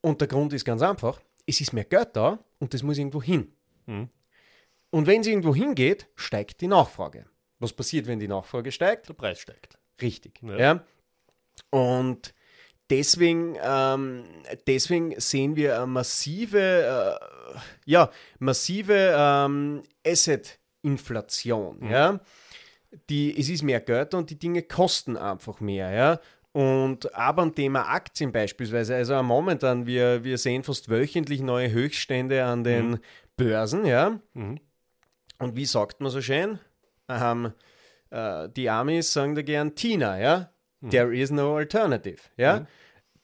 Und 0.01 0.21
der 0.21 0.29
Grund 0.29 0.53
ist 0.53 0.65
ganz 0.65 0.81
einfach, 0.83 1.21
es 1.45 1.61
ist 1.61 1.73
mehr 1.73 1.85
Geld 1.85 2.11
da 2.15 2.39
und 2.61 2.73
das 2.73 2.85
muss 2.85 2.99
irgendwo 2.99 3.21
hin. 3.21 3.53
Und 3.87 5.07
wenn 5.07 5.23
es 5.23 5.27
irgendwo 5.27 5.55
hingeht, 5.55 6.07
steigt 6.15 6.61
die 6.61 6.69
Nachfrage. 6.69 7.27
Was 7.59 7.73
passiert, 7.73 8.07
wenn 8.07 8.21
die 8.21 8.29
Nachfrage 8.29 8.71
steigt? 8.71 9.09
Der 9.09 9.15
Preis 9.15 9.41
steigt. 9.41 9.77
Richtig. 10.01 10.41
Ja. 10.43 10.57
Ja. 10.57 10.85
Und 11.71 12.33
deswegen, 12.91 13.57
ähm, 13.63 14.25
deswegen 14.67 15.19
sehen 15.21 15.57
wir 15.57 15.77
eine 15.77 15.87
massive, 15.87 16.59
äh, 16.59 17.59
ja, 17.85 18.11
massive 18.39 19.15
ähm, 19.17 19.83
Asset-Inflation. 20.07 21.89
Ja. 21.89 22.21
Die, 23.11 23.39
es 23.39 23.49
ist 23.49 23.63
mehr 23.63 23.81
Geld 23.81 24.15
und 24.15 24.31
die 24.31 24.39
Dinge 24.39 24.63
kosten 24.63 25.17
einfach 25.17 25.61
mehr. 25.61 25.91
Ja. 25.91 26.21
Und 26.53 27.15
auch 27.15 27.33
beim 27.33 27.55
Thema 27.55 27.83
Aktien 27.89 28.33
beispielsweise, 28.33 28.97
also 28.97 29.23
momentan, 29.23 29.87
wir, 29.87 30.25
wir 30.25 30.39
sehen 30.39 30.65
fast 30.65 30.89
wöchentlich 30.89 31.43
neue 31.43 31.71
Höchststände 31.71 32.45
an 32.45 32.65
den 32.65 32.99
Börsen, 33.37 33.85
ja. 33.85 34.21
Und 35.39 35.57
wie 35.57 35.67
sagt 35.67 36.01
man 36.01 36.11
so 36.11 36.21
schön? 36.21 36.59
Ähm, 37.09 37.53
äh, 38.11 38.49
die 38.49 38.69
Amis 38.69 39.13
sagen 39.13 39.35
da 39.35 39.43
gern 39.43 39.75
Tina, 39.75 40.19
ja? 40.19 40.51
There 40.81 41.17
is 41.17 41.31
no 41.31 41.57
alternative, 41.57 42.21
ja? 42.37 42.67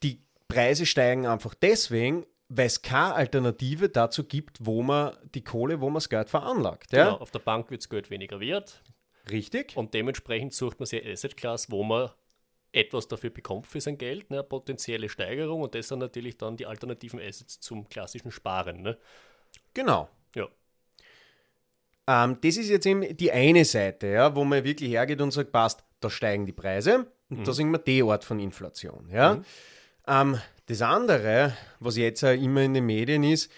Die 0.02 0.20
Preise 0.48 0.86
steigen 0.86 1.26
einfach 1.26 1.54
deswegen, 1.54 2.26
weil 2.48 2.66
es 2.66 2.82
keine 2.82 3.14
Alternative 3.14 3.88
dazu 3.88 4.24
gibt, 4.24 4.58
wo 4.60 4.82
man 4.82 5.16
die 5.34 5.44
Kohle, 5.44 5.80
wo 5.80 5.86
man 5.86 5.94
das 5.94 6.08
Geld 6.08 6.28
veranlagt, 6.28 6.92
ja? 6.92 7.04
Genau, 7.04 7.18
auf 7.18 7.30
der 7.30 7.38
Bank 7.38 7.70
wird 7.70 7.82
das 7.82 7.88
Geld 7.88 8.10
weniger 8.10 8.40
wert 8.40 8.82
Richtig? 9.30 9.76
und 9.76 9.94
dementsprechend 9.94 10.52
sucht 10.52 10.80
man 10.80 10.86
sich 10.86 11.06
Asset 11.06 11.36
Class, 11.36 11.70
wo 11.70 11.84
man 11.84 12.10
etwas 12.72 13.06
dafür 13.06 13.30
bekommt 13.30 13.66
für 13.66 13.80
sein 13.80 13.96
Geld, 13.98 14.30
ne, 14.30 14.38
eine 14.38 14.44
potenzielle 14.44 15.08
Steigerung 15.08 15.62
und 15.62 15.74
das 15.74 15.88
sind 15.88 16.00
natürlich 16.00 16.36
dann 16.36 16.56
die 16.56 16.66
alternativen 16.66 17.20
Assets 17.20 17.60
zum 17.60 17.88
klassischen 17.88 18.32
Sparen. 18.32 18.82
Ne? 18.82 18.98
Genau. 19.74 20.08
Ja. 20.34 20.48
Ähm, 22.06 22.38
das 22.42 22.56
ist 22.56 22.68
jetzt 22.68 22.86
eben 22.86 23.16
die 23.16 23.30
eine 23.30 23.64
Seite, 23.64 24.08
ja, 24.08 24.34
wo 24.34 24.44
man 24.44 24.64
wirklich 24.64 24.90
hergeht 24.90 25.20
und 25.20 25.30
sagt, 25.30 25.52
passt, 25.52 25.84
da 26.00 26.10
steigen 26.10 26.46
die 26.46 26.52
Preise 26.52 27.06
und 27.38 27.48
da 27.48 27.52
sind 27.52 27.70
wir 27.70 27.78
die 27.78 28.02
Art 28.02 28.24
von 28.24 28.38
Inflation. 28.40 29.08
Ja. 29.10 29.42
Ähm, 30.06 30.38
das 30.66 30.82
andere, 30.82 31.54
was 31.80 31.96
jetzt 31.96 32.24
auch 32.24 32.32
immer 32.32 32.62
in 32.62 32.74
den 32.74 32.86
Medien 32.86 33.22
ist, 33.22 33.50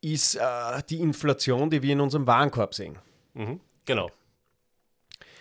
ist 0.00 0.36
äh, 0.36 0.40
die 0.88 1.00
Inflation, 1.00 1.70
die 1.70 1.82
wir 1.82 1.92
in 1.92 2.00
unserem 2.00 2.26
Warenkorb 2.26 2.74
sehen. 2.74 2.98
Mhm. 3.34 3.60
Genau. 3.84 4.10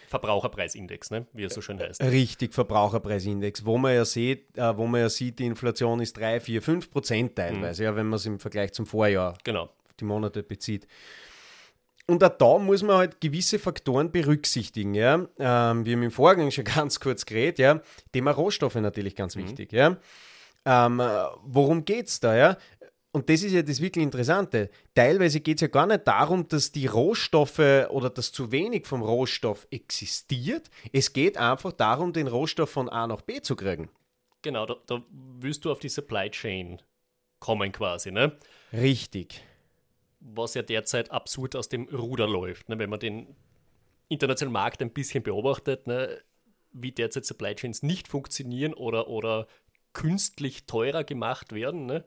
Verbraucherpreisindex, 0.07 1.11
ne? 1.11 1.25
wie 1.33 1.45
er 1.45 1.49
so 1.49 1.61
schön 1.61 1.79
heißt. 1.79 2.01
Richtig, 2.01 2.53
Verbraucherpreisindex, 2.53 3.65
wo 3.65 3.77
man 3.77 3.95
ja 3.95 4.05
sieht, 4.05 4.57
äh, 4.57 4.77
wo 4.77 4.85
man 4.85 5.01
ja 5.01 5.09
sieht, 5.09 5.39
die 5.39 5.45
Inflation 5.45 5.99
ist 5.99 6.17
3, 6.17 6.39
4, 6.39 6.61
5 6.61 6.91
Prozent 6.91 7.35
teilweise, 7.35 7.83
ja, 7.83 7.95
wenn 7.95 8.07
man 8.07 8.17
es 8.17 8.25
im 8.25 8.39
Vergleich 8.39 8.71
zum 8.73 8.85
Vorjahr 8.85 9.37
Genau. 9.43 9.63
auf 9.63 9.93
die 9.99 10.05
Monate 10.05 10.43
bezieht. 10.43 10.87
Und 12.07 12.23
auch 12.23 12.29
da 12.29 12.57
muss 12.59 12.83
man 12.83 12.97
halt 12.97 13.19
gewisse 13.19 13.57
Faktoren 13.57 14.11
berücksichtigen. 14.11 14.93
Ja? 14.93 15.15
Ähm, 15.39 15.85
wir 15.85 15.95
haben 15.95 16.03
im 16.03 16.11
Vorgang 16.11 16.51
schon 16.51 16.63
ganz 16.75 16.99
kurz 16.99 17.25
geredet, 17.25 17.59
ja? 17.59 17.81
Thema 18.11 18.31
Rohstoffe 18.31 18.75
natürlich 18.75 19.15
ganz 19.15 19.35
wichtig. 19.35 19.73
Ja? 19.73 19.97
Ähm, 20.65 20.99
äh, 20.99 21.05
worum 21.43 21.83
geht 21.83 22.07
es 22.07 22.19
da? 22.19 22.35
Ja? 22.35 22.57
Und 23.11 23.29
das 23.29 23.43
ist 23.43 23.53
ja 23.53 23.61
das 23.61 23.79
wirklich 23.79 24.03
Interessante. 24.03 24.69
Teilweise 24.93 25.39
geht 25.39 25.57
es 25.57 25.61
ja 25.61 25.67
gar 25.67 25.87
nicht 25.87 26.05
darum, 26.05 26.47
dass 26.49 26.73
die 26.73 26.85
Rohstoffe 26.85 27.87
oder 27.89 28.09
dass 28.09 28.33
zu 28.33 28.51
wenig 28.51 28.85
vom 28.85 29.01
Rohstoff 29.01 29.67
existiert. 29.71 30.69
Es 30.91 31.13
geht 31.13 31.37
einfach 31.37 31.71
darum, 31.71 32.11
den 32.11 32.27
Rohstoff 32.27 32.69
von 32.69 32.89
A 32.89 33.07
nach 33.07 33.21
B 33.21 33.41
zu 33.41 33.55
kriegen. 33.55 33.89
Genau, 34.41 34.65
da, 34.65 34.75
da 34.85 35.01
willst 35.39 35.63
du 35.63 35.71
auf 35.71 35.79
die 35.79 35.89
Supply 35.89 36.29
Chain 36.29 36.81
kommen 37.39 37.71
quasi, 37.71 38.11
ne? 38.11 38.37
Richtig. 38.73 39.41
Was 40.33 40.55
ja 40.55 40.61
derzeit 40.61 41.11
absurd 41.11 41.55
aus 41.55 41.69
dem 41.69 41.87
Ruder 41.89 42.27
läuft. 42.27 42.69
Ne? 42.69 42.79
Wenn 42.79 42.89
man 42.89 42.99
den 42.99 43.35
internationalen 44.09 44.53
Markt 44.53 44.81
ein 44.81 44.91
bisschen 44.91 45.23
beobachtet, 45.23 45.87
ne? 45.87 46.21
wie 46.71 46.91
derzeit 46.91 47.25
Supply 47.25 47.55
Chains 47.55 47.83
nicht 47.83 48.07
funktionieren 48.07 48.73
oder, 48.73 49.07
oder 49.07 49.47
künstlich 49.93 50.65
teurer 50.65 51.03
gemacht 51.03 51.53
werden, 51.53 51.85
ne? 51.85 52.03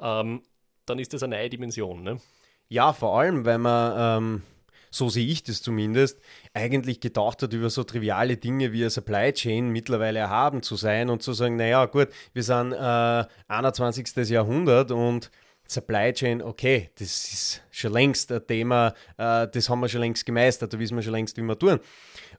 ähm, 0.00 0.42
dann 0.86 0.98
ist 0.98 1.12
das 1.12 1.22
eine 1.22 1.36
neue 1.36 1.50
Dimension. 1.50 2.02
Ne? 2.02 2.20
Ja, 2.68 2.92
vor 2.92 3.18
allem, 3.18 3.44
weil 3.44 3.58
man, 3.58 4.22
ähm, 4.22 4.42
so 4.90 5.08
sehe 5.08 5.26
ich 5.26 5.44
das 5.44 5.62
zumindest, 5.62 6.20
eigentlich 6.52 7.00
gedacht 7.00 7.42
hat, 7.42 7.52
über 7.52 7.70
so 7.70 7.84
triviale 7.84 8.36
Dinge 8.36 8.72
wie 8.72 8.82
eine 8.82 8.90
Supply 8.90 9.32
Chain 9.32 9.70
mittlerweile 9.70 10.18
erhaben 10.18 10.62
zu 10.62 10.76
sein 10.76 11.08
und 11.08 11.22
zu 11.22 11.32
sagen, 11.32 11.56
naja, 11.56 11.86
gut, 11.86 12.08
wir 12.32 12.42
sind 12.42 12.72
äh, 12.72 13.24
21. 13.48 14.28
Jahrhundert 14.28 14.90
und 14.90 15.30
Supply 15.70 16.12
Chain, 16.12 16.42
okay, 16.42 16.90
das 16.98 17.32
ist 17.32 17.62
schon 17.70 17.92
längst 17.92 18.32
ein 18.32 18.44
Thema, 18.44 18.88
äh, 19.16 19.46
das 19.46 19.68
haben 19.68 19.80
wir 19.80 19.88
schon 19.88 20.00
längst 20.00 20.26
gemeistert, 20.26 20.72
da 20.72 20.78
wissen 20.80 20.96
wir 20.96 21.02
schon 21.02 21.12
längst, 21.12 21.36
wie 21.36 21.42
wir 21.42 21.56
tun. 21.56 21.78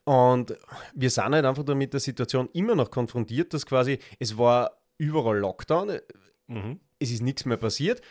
Und 0.04 0.54
wir 0.94 1.10
sind 1.10 1.34
halt 1.34 1.46
einfach 1.46 1.64
damit 1.64 1.94
der 1.94 2.02
Situation 2.02 2.50
immer 2.52 2.76
noch 2.76 2.92
konfrontiert, 2.92 3.54
dass 3.54 3.66
quasi 3.66 4.00
es 4.20 4.38
war 4.38 4.82
überall 4.98 5.38
Lockdown, 5.38 6.00
es 7.00 7.12
ist 7.12 7.22
nichts 7.22 7.46
mehr 7.46 7.56
passiert. 7.56 8.02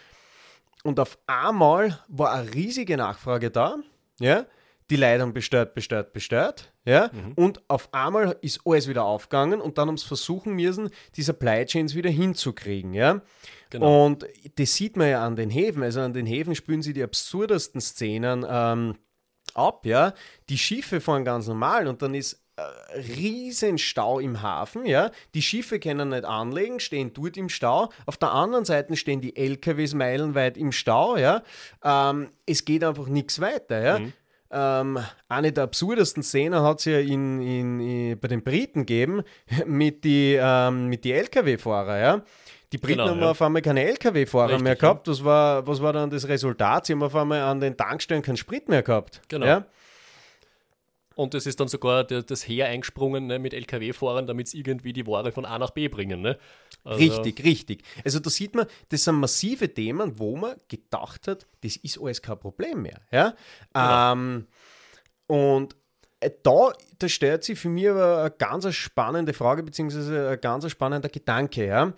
Und 0.84 0.98
auf 0.98 1.18
einmal 1.26 1.98
war 2.08 2.32
eine 2.32 2.54
riesige 2.54 2.96
Nachfrage 2.96 3.50
da, 3.50 3.76
ja, 4.20 4.46
die 4.90 4.96
Leute 4.96 5.22
haben 5.22 5.32
bestellt, 5.32 5.74
bestellt, 5.74 6.12
bestellt, 6.12 6.72
ja, 6.84 7.10
und 7.36 7.62
auf 7.68 7.94
einmal 7.94 8.36
ist 8.42 8.60
alles 8.64 8.88
wieder 8.88 9.04
aufgegangen 9.04 9.60
und 9.60 9.78
dann 9.78 9.88
haben 9.88 9.96
sie 9.96 10.06
versuchen 10.06 10.54
müssen, 10.54 10.90
die 11.16 11.22
Supply 11.22 11.64
Chains 11.64 11.94
wieder 11.94 12.10
hinzukriegen, 12.10 12.92
ja. 12.92 13.22
Genau. 13.70 14.06
Und 14.06 14.26
das 14.56 14.74
sieht 14.74 14.96
man 14.96 15.08
ja 15.08 15.24
an 15.24 15.36
den 15.36 15.48
Häfen, 15.48 15.82
also 15.82 16.00
an 16.00 16.12
den 16.12 16.26
Häfen 16.26 16.54
spüren 16.54 16.82
sie 16.82 16.92
die 16.92 17.04
absurdesten 17.04 17.80
Szenen 17.80 18.44
ähm, 18.48 18.96
ab, 19.54 19.86
ja. 19.86 20.12
Die 20.48 20.58
Schiffe 20.58 21.00
fahren 21.00 21.24
ganz 21.24 21.46
normal 21.46 21.86
und 21.86 22.02
dann 22.02 22.14
ist 22.14 22.42
äh, 22.56 22.98
riesen 22.98 23.78
Stau 23.78 24.18
im 24.18 24.42
Hafen, 24.42 24.86
ja. 24.86 25.10
Die 25.34 25.42
Schiffe 25.42 25.78
können 25.78 26.10
nicht 26.10 26.24
anlegen, 26.24 26.80
stehen 26.80 27.12
dort 27.12 27.36
im 27.36 27.48
Stau. 27.48 27.90
Auf 28.06 28.16
der 28.16 28.32
anderen 28.32 28.64
Seite 28.64 28.96
stehen 28.96 29.20
die 29.20 29.36
LKWs 29.36 29.94
meilenweit 29.94 30.56
im 30.56 30.72
Stau, 30.72 31.16
ja. 31.16 31.42
Ähm, 31.84 32.30
es 32.46 32.64
geht 32.64 32.82
einfach 32.82 33.06
nichts 33.06 33.40
weiter, 33.40 33.80
ja. 33.80 33.98
Mhm. 34.00 34.12
Ähm, 34.52 34.98
eine 35.28 35.52
der 35.52 35.64
absurdesten 35.64 36.22
Szenen 36.22 36.62
hat 36.62 36.80
es 36.80 36.86
ja 36.86 36.98
in, 36.98 37.40
in, 37.40 37.80
in, 37.80 38.18
bei 38.18 38.28
den 38.28 38.42
Briten 38.42 38.80
gegeben 38.80 39.22
mit 39.66 40.04
den 40.04 40.40
ähm, 40.42 40.86
mit 40.88 41.04
die 41.04 41.12
LKW-Fahrer, 41.12 41.98
ja. 41.98 42.22
Die 42.72 42.78
Briten 42.78 42.98
genau, 42.98 43.10
haben 43.10 43.20
ja. 43.20 43.30
auf 43.30 43.42
einmal 43.42 43.62
keine 43.62 43.84
LKW-Fahrer 43.84 44.60
mehr 44.60 44.76
gehabt. 44.76 45.08
Was 45.08 45.24
war, 45.24 45.66
was 45.66 45.82
war 45.82 45.92
dann 45.92 46.08
das 46.08 46.28
Resultat? 46.28 46.86
Sie 46.86 46.92
haben 46.92 47.02
auf 47.02 47.16
einmal 47.16 47.40
an 47.42 47.60
den 47.60 47.76
Tankstellen 47.76 48.22
keinen 48.22 48.36
Sprit 48.36 48.68
mehr 48.68 48.82
gehabt. 48.82 49.20
Genau. 49.28 49.46
Ja? 49.46 49.64
Und 51.20 51.34
es 51.34 51.44
ist 51.44 51.60
dann 51.60 51.68
sogar 51.68 52.04
das 52.04 52.48
Heer 52.48 52.68
eingesprungen 52.68 53.26
ne, 53.26 53.38
mit 53.38 53.52
LKW-Fahrern, 53.52 54.26
damit 54.26 54.48
sie 54.48 54.60
irgendwie 54.60 54.94
die 54.94 55.06
Ware 55.06 55.32
von 55.32 55.44
A 55.44 55.58
nach 55.58 55.68
B 55.68 55.86
bringen. 55.88 56.22
Ne? 56.22 56.38
Also 56.82 56.98
richtig, 56.98 57.44
richtig. 57.44 57.82
Also 58.02 58.20
da 58.20 58.30
sieht 58.30 58.54
man, 58.54 58.64
das 58.88 59.04
sind 59.04 59.16
massive 59.16 59.74
Themen, 59.74 60.18
wo 60.18 60.38
man 60.38 60.56
gedacht 60.68 61.28
hat, 61.28 61.46
das 61.60 61.76
ist 61.76 62.00
alles 62.00 62.22
kein 62.22 62.38
Problem 62.38 62.80
mehr. 62.80 63.02
Ja? 63.12 63.34
Genau. 63.74 64.12
Ähm, 64.12 64.46
und 65.26 65.76
äh, 66.20 66.30
da, 66.42 66.72
da 66.98 67.06
stellt 67.06 67.44
sich 67.44 67.58
für 67.58 67.68
mich 67.68 67.90
aber 67.90 68.20
eine 68.20 68.30
ganz 68.30 68.74
spannende 68.74 69.34
Frage, 69.34 69.62
beziehungsweise 69.62 70.30
ein 70.30 70.40
ganz 70.40 70.70
spannender 70.70 71.10
Gedanke. 71.10 71.66
Ja? 71.66 71.92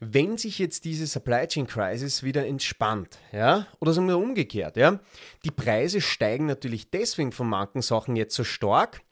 Wenn 0.00 0.38
sich 0.38 0.58
jetzt 0.58 0.86
diese 0.86 1.06
Supply 1.06 1.46
Chain 1.46 1.66
Crisis 1.66 2.22
wieder 2.22 2.46
entspannt, 2.46 3.18
ja, 3.32 3.66
oder 3.80 3.92
sagen 3.92 4.08
wir 4.08 4.18
umgekehrt, 4.18 4.76
ja, 4.76 4.98
die 5.44 5.50
Preise 5.50 6.00
steigen 6.00 6.46
natürlich 6.46 6.90
deswegen 6.90 7.32
von 7.32 7.48
manchen 7.48 7.82
Sachen 7.82 8.16
jetzt 8.16 8.34
so 8.34 8.42
stark, 8.42 9.02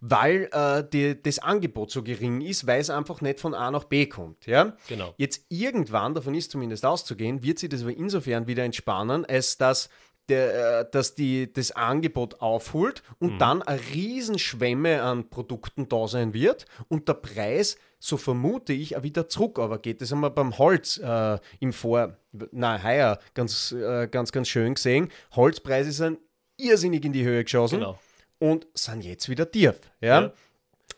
weil 0.00 0.48
äh, 0.52 0.84
die, 0.92 1.20
das 1.20 1.40
Angebot 1.40 1.90
so 1.90 2.04
gering 2.04 2.40
ist, 2.40 2.68
weil 2.68 2.80
es 2.80 2.88
einfach 2.88 3.20
nicht 3.20 3.40
von 3.40 3.52
A 3.52 3.70
nach 3.72 3.84
B 3.84 4.06
kommt. 4.06 4.46
Ja? 4.46 4.76
Genau. 4.88 5.12
Jetzt 5.16 5.44
irgendwann, 5.48 6.14
davon 6.14 6.34
ist 6.34 6.52
zumindest 6.52 6.86
auszugehen, 6.86 7.42
wird 7.42 7.58
sich 7.58 7.68
das 7.68 7.82
aber 7.82 7.96
insofern 7.96 8.46
wieder 8.46 8.64
entspannen, 8.64 9.24
als 9.24 9.58
dass 9.58 9.88
der, 10.28 10.80
äh, 10.80 10.90
dass 10.90 11.14
die, 11.14 11.52
das 11.52 11.72
Angebot 11.72 12.40
aufholt 12.40 13.02
und 13.18 13.34
mhm. 13.34 13.38
dann 13.38 13.62
eine 13.62 13.80
Riesenschwemme 13.92 15.02
an 15.02 15.28
Produkten 15.28 15.88
da 15.88 16.06
sein 16.06 16.34
wird 16.34 16.66
und 16.88 17.08
der 17.08 17.14
Preis, 17.14 17.78
so 17.98 18.16
vermute 18.16 18.72
ich, 18.72 18.96
auch 18.96 19.02
wieder 19.02 19.28
zurück 19.28 19.58
aber 19.58 19.78
geht. 19.78 20.00
Das 20.00 20.12
haben 20.12 20.20
wir 20.20 20.30
beim 20.30 20.58
Holz 20.58 20.98
äh, 20.98 21.38
im 21.60 21.72
Vor, 21.72 22.16
na 22.52 22.82
heuer 22.82 23.18
ganz, 23.34 23.72
äh, 23.72 24.06
ganz, 24.08 24.32
ganz 24.32 24.48
schön 24.48 24.74
gesehen. 24.74 25.10
Holzpreise 25.34 25.92
sind 25.92 26.18
irrsinnig 26.56 27.04
in 27.04 27.12
die 27.12 27.24
Höhe 27.24 27.42
geschossen 27.44 27.80
genau. 27.80 27.98
und 28.38 28.66
sind 28.74 29.04
jetzt 29.04 29.28
wieder 29.28 29.50
tief. 29.50 29.80
Ja? 30.00 30.20
ja. 30.20 30.32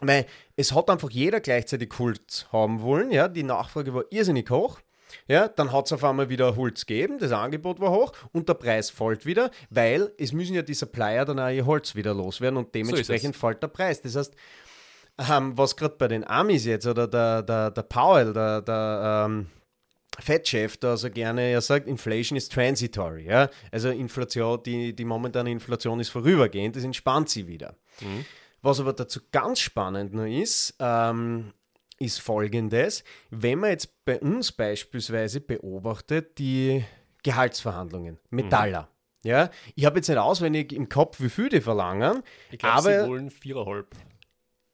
Weil 0.01 0.27
es 0.57 0.73
hat 0.75 0.89
einfach 0.91 1.11
jeder 1.11 1.41
gleichzeitig 1.41 1.91
Holz 1.99 2.47
haben 2.53 2.83
wollen. 2.83 3.11
Ja? 3.11 3.29
Die 3.29 3.43
Nachfrage 3.43 3.95
war 3.95 4.05
irrsinnig 4.11 4.51
hoch. 4.51 4.81
Ja, 5.29 5.49
dann 5.49 5.73
hat 5.73 5.87
es 5.87 5.93
auf 5.93 6.05
einmal 6.05 6.29
wieder 6.29 6.57
Holz 6.57 6.87
gegeben, 6.87 7.19
das 7.19 7.33
Angebot 7.33 7.81
war 7.81 7.91
hoch 7.91 8.13
und 8.33 8.49
der 8.49 8.55
Preis 8.55 8.91
fällt 8.91 9.27
wieder, 9.27 9.51
weil 9.71 10.13
es 10.19 10.33
müssen 10.33 10.55
ja 10.55 10.63
die 10.63 10.75
Supplier 10.75 11.25
dann 11.25 11.39
auch 11.39 11.51
ihr 11.51 11.67
Holz 11.67 11.95
wieder 11.95 12.15
loswerden 12.15 12.59
und 12.59 12.75
dementsprechend 12.75 13.35
so 13.35 13.41
fällt 13.41 13.63
der 13.63 13.69
Preis. 13.69 14.01
Das 14.03 14.17
heißt, 14.17 14.35
ähm, 15.31 15.57
was 15.57 15.77
gerade 15.77 15.97
bei 15.97 16.09
den 16.09 16.27
Amis 16.27 16.65
jetzt 16.65 16.87
oder 16.87 17.07
der, 17.07 17.43
der, 17.43 17.71
der 17.71 17.83
Powell, 17.83 18.33
der, 18.33 18.63
der 18.63 19.27
ähm, 19.29 19.47
Fettchef 20.19 20.77
da 20.77 20.97
so 20.97 21.11
gerne 21.11 21.53
ja 21.53 21.61
sagt, 21.61 21.87
Inflation 21.87 22.37
is 22.37 22.49
transitory. 22.49 23.27
Ja? 23.27 23.49
Also 23.71 23.91
Inflation, 23.91 24.63
die, 24.63 24.95
die 24.95 25.05
momentane 25.05 25.51
Inflation 25.51 26.01
ist 26.01 26.11
vorübergehend, 26.11 26.77
das 26.77 26.85
entspannt 26.85 27.29
sie 27.29 27.47
wieder. 27.47 27.77
Mhm. 28.01 28.25
Was 28.63 28.81
aber 28.81 28.93
dazu 28.93 29.21
ganz 29.33 29.61
spannend 29.61 30.13
nur 30.13 30.27
ist, 30.27 30.75
ähm, 30.79 31.53
ist 32.01 32.21
folgendes. 32.21 33.05
Wenn 33.31 33.61
man 33.61 33.71
jetzt 33.71 34.05
bei 34.05 34.19
uns 34.19 34.51
beispielsweise 34.51 35.41
beobachtet, 35.41 36.39
die 36.39 36.85
Gehaltsverhandlungen, 37.23 38.19
Metaller. 38.31 38.83
Mhm. 38.83 39.29
Ja, 39.29 39.51
ich 39.75 39.85
habe 39.85 39.99
jetzt 39.99 40.09
nicht 40.09 40.19
auswendig 40.19 40.73
im 40.73 40.89
Kopf, 40.89 41.21
wie 41.21 41.29
viel 41.29 41.51
die 41.51 41.61
verlangen. 41.61 42.23
Ich 42.51 42.59
glaube, 42.59 42.83
sie 42.83 43.09
wollen 43.09 43.31
viereinhalb. 43.31 43.95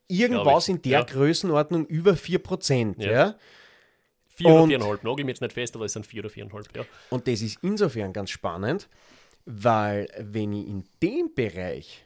Irgendwas 0.08 0.68
in 0.68 0.80
der 0.82 0.92
ja. 0.92 1.02
Größenordnung 1.02 1.84
über 1.86 2.12
4%. 2.12 3.02
Ja. 3.02 3.12
ja. 3.12 3.34
4 4.36 4.48
oder 4.48 4.64
4,5, 4.76 4.98
log 5.02 5.18
ich 5.18 5.24
mir 5.24 5.32
jetzt 5.32 5.40
nicht 5.40 5.54
fest, 5.54 5.74
aber 5.74 5.86
es 5.86 5.94
sind 5.94 6.06
4 6.06 6.20
oder 6.24 6.32
4,5, 6.32 6.76
ja. 6.76 6.84
Und 7.10 7.26
das 7.26 7.40
ist 7.40 7.58
insofern 7.62 8.12
ganz 8.12 8.30
spannend, 8.30 8.88
weil 9.46 10.06
wenn 10.18 10.52
ich 10.52 10.68
in 10.68 10.84
dem 11.02 11.34
Bereich 11.34 12.04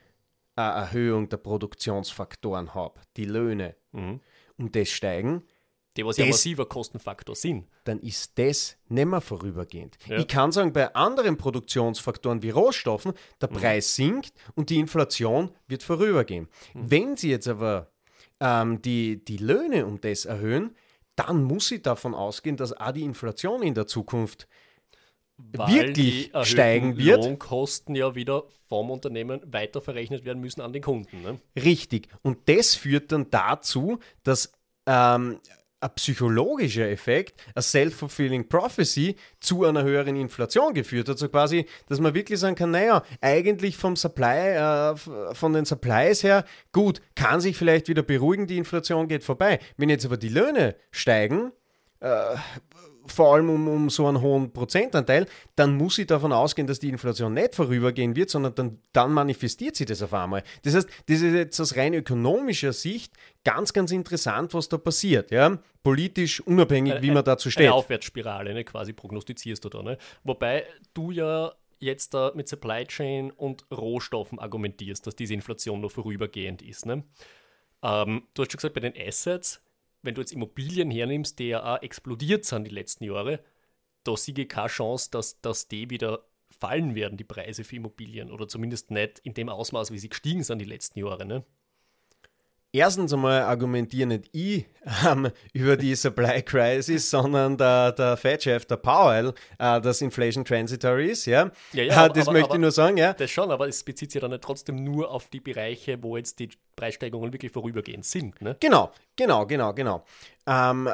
eine 0.55 0.73
Erhöhung 0.73 1.29
der 1.29 1.37
Produktionsfaktoren 1.37 2.73
habe, 2.73 3.01
die 3.17 3.25
Löhne, 3.25 3.75
mhm 3.91 4.21
und 4.57 4.75
das 4.75 4.89
steigen, 4.89 5.43
die 5.97 6.05
was 6.05 6.17
ja 6.17 6.25
massiver 6.25 6.65
Kostenfaktor 6.65 7.35
sind. 7.35 7.67
Dann 7.83 7.99
ist 7.99 8.37
das 8.37 8.77
nicht 8.87 9.05
mehr 9.05 9.21
vorübergehend. 9.21 9.97
Ja. 10.07 10.17
Ich 10.19 10.27
kann 10.27 10.51
sagen, 10.51 10.71
bei 10.71 10.93
anderen 10.95 11.37
Produktionsfaktoren 11.37 12.41
wie 12.41 12.51
Rohstoffen, 12.51 13.13
der 13.41 13.49
mhm. 13.49 13.55
Preis 13.55 13.95
sinkt 13.95 14.33
und 14.55 14.69
die 14.69 14.79
Inflation 14.79 15.51
wird 15.67 15.83
vorübergehen. 15.83 16.47
Mhm. 16.73 16.91
Wenn 16.91 17.17
Sie 17.17 17.29
jetzt 17.29 17.47
aber 17.47 17.91
ähm, 18.39 18.81
die, 18.81 19.23
die 19.23 19.37
Löhne 19.37 19.85
um 19.85 19.99
das 19.99 20.25
erhöhen, 20.25 20.75
dann 21.15 21.43
muss 21.43 21.69
ich 21.71 21.81
davon 21.81 22.15
ausgehen, 22.15 22.55
dass 22.55 22.73
auch 22.73 22.91
die 22.91 23.03
Inflation 23.03 23.61
in 23.61 23.73
der 23.73 23.85
Zukunft 23.85 24.47
Weil 25.53 25.73
wirklich 25.73 26.31
steigen 26.43 26.97
wird. 26.97 27.23
Lohnkosten 27.23 27.95
ja 27.95 28.15
wieder 28.15 28.43
vom 28.67 28.89
Unternehmen 28.89 29.41
weiterverrechnet 29.45 30.25
werden 30.25 30.39
müssen 30.39 30.61
an 30.61 30.73
den 30.73 30.81
Kunden. 30.81 31.21
Ne? 31.21 31.39
Richtig. 31.55 32.07
Und 32.21 32.37
das 32.47 32.75
führt 32.75 33.11
dann 33.11 33.29
dazu, 33.29 33.99
dass 34.23 34.53
ähm, 34.85 35.39
ein 35.81 35.89
psychologischer 35.95 36.89
Effekt, 36.89 37.41
a 37.55 37.61
self-fulfilling 37.61 38.47
prophecy, 38.47 39.15
zu 39.39 39.65
einer 39.65 39.83
höheren 39.83 40.15
Inflation 40.15 40.73
geführt 40.73 41.09
hat. 41.09 41.17
So 41.17 41.27
quasi, 41.27 41.65
dass 41.89 41.99
man 41.99 42.13
wirklich 42.13 42.39
sagen 42.39 42.55
kann, 42.55 42.71
naja, 42.71 43.03
eigentlich 43.19 43.77
vom 43.77 43.95
Supply, 43.95 44.91
äh, 44.91 44.95
von 45.33 45.53
den 45.53 45.65
Supplies 45.65 46.23
her, 46.23 46.45
gut, 46.71 47.01
kann 47.15 47.41
sich 47.41 47.57
vielleicht 47.57 47.87
wieder 47.87 48.03
beruhigen, 48.03 48.47
die 48.47 48.57
Inflation 48.57 49.07
geht 49.07 49.23
vorbei. 49.23 49.59
Wenn 49.77 49.89
jetzt 49.89 50.05
aber 50.05 50.17
die 50.17 50.29
Löhne 50.29 50.75
steigen, 50.91 51.51
äh, 51.99 52.35
vor 53.05 53.33
allem 53.33 53.49
um, 53.49 53.67
um 53.67 53.89
so 53.89 54.07
einen 54.07 54.21
hohen 54.21 54.51
Prozentanteil, 54.51 55.25
dann 55.55 55.75
muss 55.75 55.97
ich 55.97 56.07
davon 56.07 56.31
ausgehen, 56.31 56.67
dass 56.67 56.79
die 56.79 56.89
Inflation 56.89 57.33
nicht 57.33 57.55
vorübergehen 57.55 58.15
wird, 58.15 58.29
sondern 58.29 58.55
dann, 58.55 58.79
dann 58.93 59.13
manifestiert 59.13 59.75
sich 59.75 59.87
das 59.87 60.01
auf 60.01 60.13
einmal. 60.13 60.43
Das 60.63 60.75
heißt, 60.75 60.89
das 61.07 61.21
ist 61.21 61.33
jetzt 61.33 61.59
aus 61.59 61.75
rein 61.75 61.93
ökonomischer 61.93 62.73
Sicht 62.73 63.13
ganz, 63.43 63.73
ganz 63.73 63.91
interessant, 63.91 64.53
was 64.53 64.69
da 64.69 64.77
passiert. 64.77 65.31
Ja? 65.31 65.59
Politisch 65.83 66.41
unabhängig, 66.41 67.01
wie 67.01 67.11
man 67.11 67.23
dazu 67.23 67.49
steht. 67.49 67.67
Eine 67.67 67.73
Aufwärtsspirale, 67.73 68.53
ne? 68.53 68.63
quasi 68.63 68.93
prognostizierst 68.93 69.63
du 69.65 69.69
da. 69.69 69.81
Ne? 69.81 69.97
Wobei 70.23 70.65
du 70.93 71.11
ja 71.11 71.51
jetzt 71.79 72.13
da 72.13 72.31
mit 72.35 72.47
Supply 72.47 72.85
Chain 72.85 73.31
und 73.31 73.65
Rohstoffen 73.71 74.39
argumentierst, 74.39 75.05
dass 75.07 75.15
diese 75.15 75.33
Inflation 75.33 75.81
nur 75.81 75.89
vorübergehend 75.89 76.61
ist. 76.61 76.85
Ne? 76.85 77.03
Ähm, 77.83 78.23
du 78.33 78.43
hast 78.43 78.51
schon 78.51 78.57
gesagt, 78.57 78.75
bei 78.75 78.81
den 78.81 78.93
Assets 78.95 79.61
wenn 80.03 80.15
du 80.15 80.21
jetzt 80.21 80.33
Immobilien 80.33 80.91
hernimmst, 80.91 81.39
die 81.39 81.49
ja 81.49 81.75
auch 81.75 81.81
explodiert 81.81 82.45
sind 82.45 82.65
die 82.65 82.73
letzten 82.73 83.03
Jahre, 83.03 83.43
da 84.03 84.17
sehe 84.17 84.33
ich 84.35 84.49
keine 84.49 84.67
Chance, 84.67 85.09
dass, 85.11 85.41
dass 85.41 85.67
die 85.67 85.89
wieder 85.89 86.25
fallen 86.49 86.95
werden, 86.95 87.17
die 87.17 87.23
Preise 87.23 87.63
für 87.63 87.75
Immobilien. 87.75 88.31
Oder 88.31 88.47
zumindest 88.47 88.91
nicht 88.91 89.19
in 89.19 89.33
dem 89.33 89.49
Ausmaß, 89.49 89.91
wie 89.91 89.99
sie 89.99 90.09
gestiegen 90.09 90.43
sind 90.43 90.59
die 90.59 90.65
letzten 90.65 90.99
Jahre. 90.99 91.25
Ne? 91.25 91.45
Erstens 92.73 93.13
einmal 93.13 93.41
argumentiere 93.41 94.07
nicht 94.07 94.29
ich 94.31 94.65
ähm, 95.07 95.29
über 95.53 95.77
die 95.77 95.95
Supply 95.95 96.41
Crisis, 96.41 97.09
sondern 97.09 97.57
der, 97.57 97.91
der 97.91 98.17
Fed-Chef, 98.17 98.65
der 98.65 98.77
Powell, 98.77 99.33
äh, 99.59 99.79
dass 99.81 100.01
Inflation 100.01 100.43
transitory 100.43 101.11
ist. 101.11 101.25
Ja, 101.25 101.51
ja, 101.73 101.83
ja 101.83 102.09
das 102.09 102.27
aber, 102.27 102.33
möchte 102.33 102.49
aber, 102.49 102.55
ich 102.55 102.61
nur 102.61 102.71
sagen. 102.71 102.97
Ja. 102.97 103.13
Das 103.13 103.29
schon, 103.29 103.51
aber 103.51 103.67
es 103.67 103.83
bezieht 103.83 104.11
sich 104.11 104.21
dann 104.21 104.31
nicht 104.31 104.43
trotzdem 104.43 104.83
nur 104.83 105.11
auf 105.11 105.29
die 105.29 105.39
Bereiche, 105.39 106.01
wo 106.01 106.17
jetzt 106.17 106.39
die 106.39 106.49
Preissteigerungen 106.75 107.31
wirklich 107.31 107.51
vorübergehend 107.51 108.05
sind. 108.05 108.41
Ne? 108.41 108.55
Genau, 108.59 108.91
genau, 109.15 109.45
genau, 109.45 109.73
genau. 109.73 110.03
Ähm, 110.47 110.89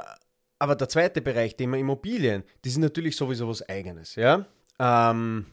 aber 0.59 0.75
der 0.75 0.89
zweite 0.89 1.21
Bereich, 1.21 1.55
Thema 1.55 1.77
Immobilien, 1.77 2.43
das 2.63 2.73
ist 2.73 2.79
natürlich 2.79 3.15
sowieso 3.15 3.47
was 3.47 3.67
Eigenes. 3.69 4.15
Ja. 4.15 4.45
Ähm, 4.79 5.45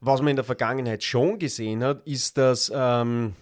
was 0.00 0.20
man 0.20 0.28
in 0.28 0.36
der 0.36 0.44
Vergangenheit 0.44 1.02
schon 1.04 1.38
gesehen 1.38 1.84
hat, 1.84 2.06
ist, 2.06 2.36
dass 2.36 2.72
ähm, 2.74 3.34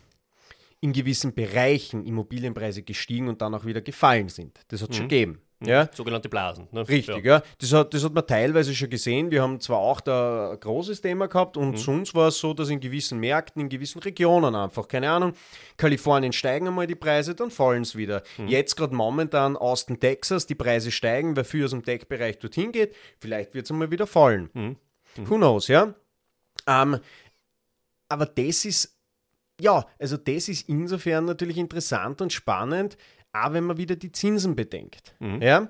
in 0.81 0.93
gewissen 0.93 1.35
Bereichen 1.35 2.05
Immobilienpreise 2.05 2.83
gestiegen 2.83 3.29
und 3.29 3.43
dann 3.43 3.55
auch 3.55 3.65
wieder 3.65 3.81
gefallen 3.81 4.29
sind. 4.29 4.61
Das 4.69 4.81
hat 4.81 4.91
es 4.91 4.97
mhm. 4.97 4.99
schon 4.99 5.09
gegeben. 5.09 5.41
Mhm. 5.61 5.69
Ja? 5.69 5.91
Sogenannte 5.93 6.29
Blasen. 6.29 6.69
Ne? 6.71 6.89
Richtig, 6.89 7.25
ja. 7.25 7.37
ja. 7.39 7.43
Das, 7.59 7.73
hat, 7.73 7.93
das 7.93 8.05
hat 8.05 8.13
man 8.13 8.27
teilweise 8.27 8.73
schon 8.75 8.89
gesehen. 8.89 9.31
Wir 9.31 9.43
haben 9.43 9.61
zwar 9.61 9.79
auch 9.79 10.01
da 10.01 10.53
ein 10.53 10.61
großes 10.61 11.01
Thema 11.01 11.27
gehabt 11.27 11.57
und 11.57 11.73
mhm. 11.73 11.77
sonst 11.77 12.15
war 12.15 12.29
es 12.29 12.39
so, 12.39 12.55
dass 12.55 12.69
in 12.69 12.79
gewissen 12.79 13.19
Märkten, 13.19 13.63
in 13.63 13.69
gewissen 13.69 13.99
Regionen 14.01 14.55
einfach, 14.55 14.87
keine 14.87 15.11
Ahnung, 15.11 15.33
Kalifornien 15.77 16.33
steigen 16.33 16.69
einmal 16.69 16.87
die 16.87 16.95
Preise, 16.95 17.35
dann 17.35 17.51
fallen 17.51 17.83
es 17.83 17.97
wieder. 17.97 18.23
Mhm. 18.37 18.49
Jetzt 18.49 18.77
gerade 18.77 18.95
momentan 18.95 19.57
Austin, 19.57 19.99
Texas, 19.99 20.47
die 20.47 20.55
Preise 20.55 20.93
steigen, 20.93 21.37
weil 21.37 21.45
viel 21.45 21.65
aus 21.65 21.71
dem 21.71 21.85
Tech-Bereich 21.85 22.39
dorthin 22.39 22.71
geht. 22.71 22.95
Vielleicht 23.19 23.55
wird 23.55 23.65
es 23.65 23.71
einmal 23.73 23.91
wieder 23.91 24.07
fallen. 24.07 24.51
Mhm. 24.53 24.77
Mhm. 25.17 25.31
Who 25.31 25.37
knows, 25.37 25.67
ja? 25.67 25.95
Ähm, 26.69 26.99
aber 28.09 28.27
das 28.27 28.65
ist 28.65 28.98
ja, 29.61 29.87
also 29.99 30.17
das 30.17 30.49
ist 30.49 30.69
insofern 30.69 31.25
natürlich 31.25 31.59
interessant 31.59 32.21
und 32.21 32.33
spannend, 32.33 32.97
auch 33.33 33.53
wenn 33.53 33.65
man 33.65 33.77
wieder 33.77 33.97
die 33.97 34.13
Zinsen 34.13 34.55
bedenkt. 34.57 35.15
Mhm. 35.19 35.43
Ja? 35.43 35.69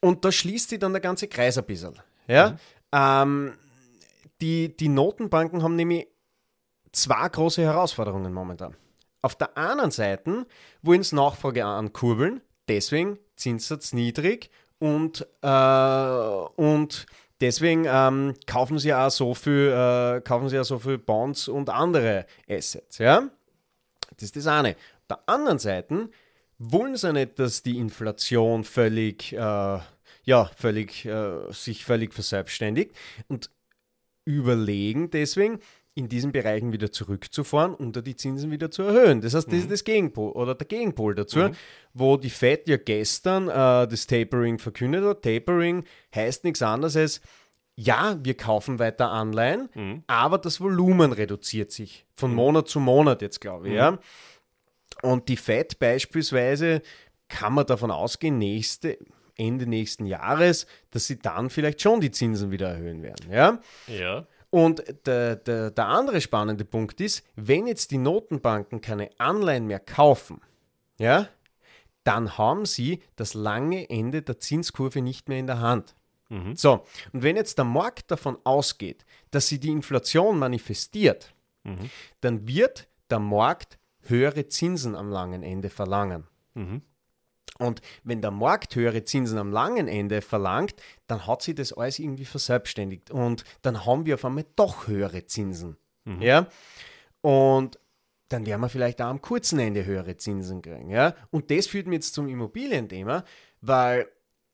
Und 0.00 0.24
da 0.24 0.32
schließt 0.32 0.70
sich 0.70 0.78
dann 0.78 0.92
der 0.92 1.00
ganze 1.00 1.28
Kreis 1.28 1.58
ein 1.58 1.64
bisschen. 1.64 1.94
Ja? 2.26 2.56
Ähm, 2.92 3.54
die, 4.40 4.76
die 4.76 4.88
Notenbanken 4.88 5.62
haben 5.62 5.76
nämlich 5.76 6.08
zwei 6.90 7.28
große 7.28 7.62
Herausforderungen 7.62 8.32
momentan. 8.32 8.76
Auf 9.22 9.36
der 9.36 9.56
einen 9.56 9.90
Seite 9.90 10.46
wollen 10.82 11.02
sie 11.02 11.14
Nachfrage 11.14 11.64
ankurbeln, 11.64 12.40
deswegen 12.68 13.18
Zinssatz 13.36 13.92
niedrig 13.92 14.50
und, 14.78 15.26
äh, 15.42 15.46
und 16.56 17.06
deswegen 17.42 17.84
ähm, 17.86 18.34
kaufen 18.46 18.78
sie 18.78 18.94
auch 18.94 19.10
so 19.10 19.34
viel, 19.34 19.68
äh, 19.68 20.20
kaufen 20.22 20.48
sie 20.48 20.58
auch 20.58 20.64
so 20.64 20.78
viel 20.78 20.96
Bonds 20.96 21.48
und 21.48 21.68
andere 21.68 22.26
Assets. 22.48 22.98
Ja? 22.98 23.28
Das 24.14 24.22
ist 24.22 24.36
das 24.36 24.46
eine. 24.46 24.70
Auf 24.70 25.06
der 25.10 25.20
anderen 25.26 25.58
Seite 25.58 26.08
wollen 26.58 26.96
sie 26.96 27.12
nicht, 27.12 27.38
dass 27.38 27.62
die 27.62 27.78
Inflation 27.78 28.64
völlig, 28.64 29.32
äh, 29.32 29.36
ja, 30.24 30.50
völlig, 30.56 31.04
äh, 31.04 31.52
sich 31.52 31.84
völlig 31.84 32.14
verselbstständigt 32.14 32.92
und 33.28 33.50
überlegen 34.24 35.10
deswegen, 35.10 35.58
in 35.94 36.08
diesen 36.08 36.32
Bereichen 36.32 36.72
wieder 36.72 36.90
zurückzufahren 36.90 37.74
und 37.74 38.06
die 38.06 38.16
Zinsen 38.16 38.50
wieder 38.50 38.70
zu 38.70 38.82
erhöhen. 38.82 39.20
Das 39.20 39.34
heißt, 39.34 39.48
das 39.48 39.58
ist 39.58 39.70
das 39.70 39.84
Gegenpol 39.84 40.32
oder 40.32 40.54
der 40.54 40.66
Gegenpol 40.66 41.14
dazu, 41.14 41.50
wo 41.92 42.16
die 42.16 42.30
Fed 42.30 42.66
ja 42.66 42.78
gestern 42.78 43.48
äh, 43.48 43.86
das 43.86 44.06
Tapering 44.06 44.58
verkündet 44.58 45.04
hat. 45.04 45.22
Tapering 45.22 45.84
heißt 46.14 46.44
nichts 46.44 46.62
anderes 46.62 46.96
als, 46.96 47.20
ja, 47.74 48.18
wir 48.22 48.36
kaufen 48.36 48.78
weiter 48.78 49.10
Anleihen, 49.10 49.68
aber 50.06 50.38
das 50.38 50.60
Volumen 50.60 51.12
reduziert 51.12 51.72
sich 51.72 52.06
von 52.16 52.34
Monat 52.34 52.68
zu 52.68 52.80
Monat 52.80 53.22
jetzt, 53.22 53.40
glaube 53.40 53.68
ich. 53.68 53.74
Ja? 53.74 53.98
Und 55.02 55.28
die 55.28 55.36
Fed 55.36 55.78
beispielsweise 55.78 56.82
kann 57.28 57.54
man 57.54 57.66
davon 57.66 57.90
ausgehen, 57.90 58.38
nächste, 58.38 58.98
Ende 59.36 59.66
nächsten 59.66 60.04
Jahres, 60.06 60.66
dass 60.90 61.06
sie 61.06 61.18
dann 61.18 61.48
vielleicht 61.50 61.80
schon 61.80 62.00
die 62.00 62.10
Zinsen 62.10 62.50
wieder 62.50 62.68
erhöhen 62.68 63.02
werden. 63.02 63.30
Ja? 63.30 63.60
Ja. 63.86 64.26
Und 64.52 64.84
der, 65.06 65.36
der, 65.36 65.70
der 65.70 65.86
andere 65.88 66.20
spannende 66.20 66.66
Punkt 66.66 67.00
ist, 67.00 67.24
wenn 67.36 67.66
jetzt 67.66 67.90
die 67.90 67.96
Notenbanken 67.96 68.82
keine 68.82 69.08
Anleihen 69.16 69.66
mehr 69.66 69.80
kaufen, 69.80 70.42
ja, 70.98 71.26
dann 72.04 72.36
haben 72.36 72.66
sie 72.66 73.00
das 73.16 73.32
lange 73.32 73.88
Ende 73.88 74.20
der 74.20 74.38
Zinskurve 74.38 75.00
nicht 75.00 75.28
mehr 75.28 75.38
in 75.38 75.46
der 75.46 75.60
Hand. 75.60 75.94
So, 76.54 76.84
und 77.12 77.22
wenn 77.22 77.36
jetzt 77.36 77.56
der 77.58 77.64
Markt 77.64 78.10
davon 78.10 78.36
ausgeht, 78.44 79.04
dass 79.30 79.48
sie 79.48 79.58
die 79.58 79.70
Inflation 79.70 80.38
manifestiert, 80.38 81.34
dann 82.20 82.46
wird 82.46 82.88
der 83.10 83.20
Markt 83.20 83.78
höhere 84.02 84.48
Zinsen 84.48 84.94
am 84.96 85.10
langen 85.10 85.42
Ende 85.42 85.70
verlangen. 85.70 86.26
Und 87.58 87.80
wenn 88.02 88.22
der 88.22 88.30
Markt 88.30 88.74
höhere 88.74 89.04
Zinsen 89.04 89.38
am 89.38 89.52
langen 89.52 89.86
Ende 89.88 90.22
verlangt, 90.22 90.74
dann 91.06 91.26
hat 91.26 91.42
sich 91.42 91.54
das 91.54 91.72
alles 91.72 91.98
irgendwie 91.98 92.24
verselbstständigt. 92.24 93.10
Und 93.10 93.44
dann 93.62 93.84
haben 93.84 94.06
wir 94.06 94.14
auf 94.14 94.24
einmal 94.24 94.46
doch 94.56 94.86
höhere 94.86 95.26
Zinsen. 95.26 95.76
Ja? 96.20 96.48
Und 97.20 97.78
dann 98.28 98.46
werden 98.46 98.62
wir 98.62 98.68
vielleicht 98.68 99.00
auch 99.02 99.06
am 99.06 99.20
kurzen 99.20 99.58
Ende 99.58 99.84
höhere 99.84 100.16
Zinsen 100.16 100.62
kriegen. 100.62 100.90
Ja? 100.90 101.14
Und 101.30 101.50
das 101.50 101.66
führt 101.66 101.86
mich 101.86 101.96
jetzt 101.98 102.14
zum 102.14 102.28
Immobilienthema, 102.28 103.24
weil 103.60 104.08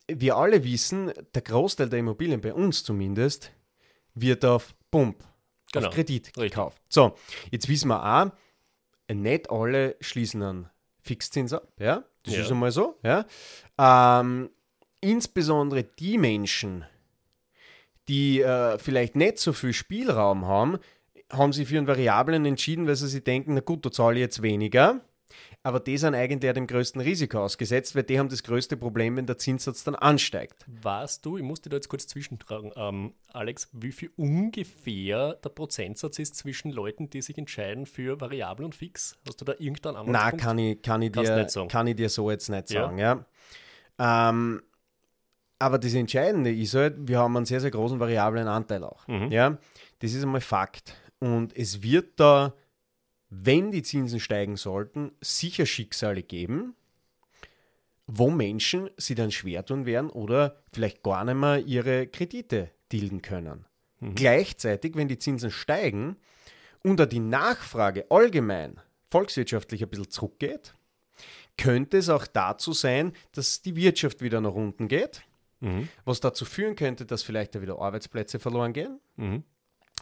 wir 0.08 0.36
alle 0.36 0.64
wissen, 0.64 1.12
der 1.34 1.42
Großteil 1.42 1.88
der 1.88 2.00
Immobilien, 2.00 2.40
bei 2.40 2.52
uns 2.52 2.82
zumindest, 2.82 3.52
wird 4.14 4.44
auf 4.44 4.74
Pump, 4.90 5.24
Genau. 5.72 5.88
auf 5.88 5.94
Kredit 5.94 6.26
Richtig. 6.28 6.50
gekauft. 6.52 6.82
So, 6.88 7.14
jetzt 7.50 7.68
wissen 7.68 7.88
wir 7.88 8.02
auch, 8.02 8.32
nicht 9.14 9.50
alle 9.50 9.96
schließen 10.00 10.42
einen 10.42 10.70
Fixzins 11.02 11.52
ab, 11.52 11.68
ja, 11.78 12.04
das 12.28 12.36
Ja. 12.36 12.42
ist 12.44 12.50
einmal 12.50 12.70
so, 12.70 12.96
ja. 13.02 13.24
Ähm, 13.78 14.50
insbesondere 15.00 15.82
die 15.84 16.18
Menschen, 16.18 16.84
die 18.08 18.40
äh, 18.40 18.78
vielleicht 18.78 19.16
nicht 19.16 19.38
so 19.38 19.52
viel 19.52 19.72
Spielraum 19.72 20.46
haben, 20.46 20.78
haben 21.30 21.52
sich 21.52 21.68
für 21.68 21.76
einen 21.76 21.86
Variablen 21.86 22.44
entschieden, 22.46 22.86
weil 22.86 22.96
sie 22.96 23.06
sich 23.08 23.22
denken, 23.22 23.54
na 23.54 23.60
gut, 23.60 23.84
da 23.84 23.90
zahle 23.90 24.14
ich 24.16 24.20
jetzt 24.20 24.40
weniger. 24.42 25.00
Aber 25.62 25.80
die 25.80 25.98
sind 25.98 26.14
eigentlich 26.14 26.52
dem 26.54 26.66
größten 26.66 27.00
Risiko 27.00 27.42
ausgesetzt, 27.44 27.94
weil 27.94 28.02
die 28.04 28.18
haben 28.18 28.28
das 28.28 28.42
größte 28.42 28.76
Problem, 28.76 29.16
wenn 29.16 29.26
der 29.26 29.38
Zinssatz 29.38 29.84
dann 29.84 29.94
ansteigt. 29.94 30.64
Weißt 30.66 31.24
du, 31.26 31.36
ich 31.36 31.42
muss 31.42 31.60
dir 31.60 31.70
da 31.70 31.76
jetzt 31.76 31.88
kurz 31.88 32.06
zwischentragen, 32.06 32.72
ähm, 32.76 33.14
Alex, 33.32 33.68
wie 33.72 33.92
viel 33.92 34.10
ungefähr 34.16 35.34
der 35.34 35.48
Prozentsatz 35.50 36.18
ist 36.18 36.36
zwischen 36.36 36.70
Leuten, 36.70 37.10
die 37.10 37.22
sich 37.22 37.36
entscheiden 37.38 37.86
für 37.86 38.20
variabel 38.20 38.64
und 38.64 38.74
fix? 38.74 39.16
Hast 39.26 39.40
du 39.40 39.44
da 39.44 39.52
irgendeinen 39.58 39.96
Anhaltspunkt? 39.96 40.42
kann 40.44 40.58
ich, 40.58 40.82
kann, 40.82 41.02
ich 41.02 41.12
dir, 41.12 41.46
kann 41.68 41.86
ich 41.86 41.96
dir 41.96 42.08
so 42.08 42.30
jetzt 42.30 42.48
nicht 42.48 42.70
Ja. 42.70 42.82
sagen. 42.84 42.98
Ja. 42.98 43.24
Ähm, 43.98 44.62
aber 45.58 45.78
das 45.78 45.92
Entscheidende 45.94 46.52
ist 46.54 46.74
halt, 46.74 46.96
wir 47.08 47.18
haben 47.18 47.36
einen 47.36 47.46
sehr, 47.46 47.60
sehr 47.60 47.70
großen 47.70 47.98
variablen 47.98 48.46
Anteil 48.46 48.84
auch. 48.84 49.06
Mhm. 49.08 49.30
Ja. 49.32 49.58
Das 49.98 50.12
ist 50.12 50.22
einmal 50.22 50.40
Fakt. 50.40 50.94
Und 51.18 51.56
es 51.56 51.82
wird 51.82 52.20
da, 52.20 52.54
wenn 53.30 53.70
die 53.70 53.82
Zinsen 53.82 54.20
steigen 54.20 54.56
sollten, 54.56 55.12
sicher 55.20 55.66
Schicksale 55.66 56.22
geben, 56.22 56.74
wo 58.06 58.30
Menschen 58.30 58.88
sie 58.96 59.14
dann 59.14 59.30
schwer 59.30 59.64
tun 59.66 59.84
werden 59.84 60.08
oder 60.10 60.62
vielleicht 60.72 61.02
gar 61.02 61.24
nicht 61.24 61.34
mehr 61.34 61.58
ihre 61.58 62.06
Kredite 62.06 62.70
tilgen 62.88 63.20
können. 63.20 63.66
Gleichzeitig, 64.14 64.94
wenn 64.96 65.08
die 65.08 65.18
Zinsen 65.18 65.50
steigen 65.50 66.16
und 66.84 66.98
da 66.98 67.06
die 67.06 67.18
Nachfrage 67.20 68.06
allgemein 68.10 68.80
volkswirtschaftlich 69.10 69.82
ein 69.82 69.88
bisschen 69.90 70.10
zurückgeht, 70.10 70.74
könnte 71.56 71.98
es 71.98 72.08
auch 72.08 72.26
dazu 72.26 72.72
sein, 72.72 73.12
dass 73.32 73.60
die 73.62 73.74
Wirtschaft 73.76 74.22
wieder 74.22 74.40
nach 74.40 74.54
unten 74.54 74.86
geht, 74.88 75.22
Mhm. 75.60 75.88
was 76.04 76.20
dazu 76.20 76.44
führen 76.44 76.76
könnte, 76.76 77.04
dass 77.04 77.24
vielleicht 77.24 77.56
da 77.56 77.60
wieder 77.60 77.80
Arbeitsplätze 77.80 78.38
verloren 78.38 78.72
gehen, 78.72 79.00
Mhm. 79.16 79.42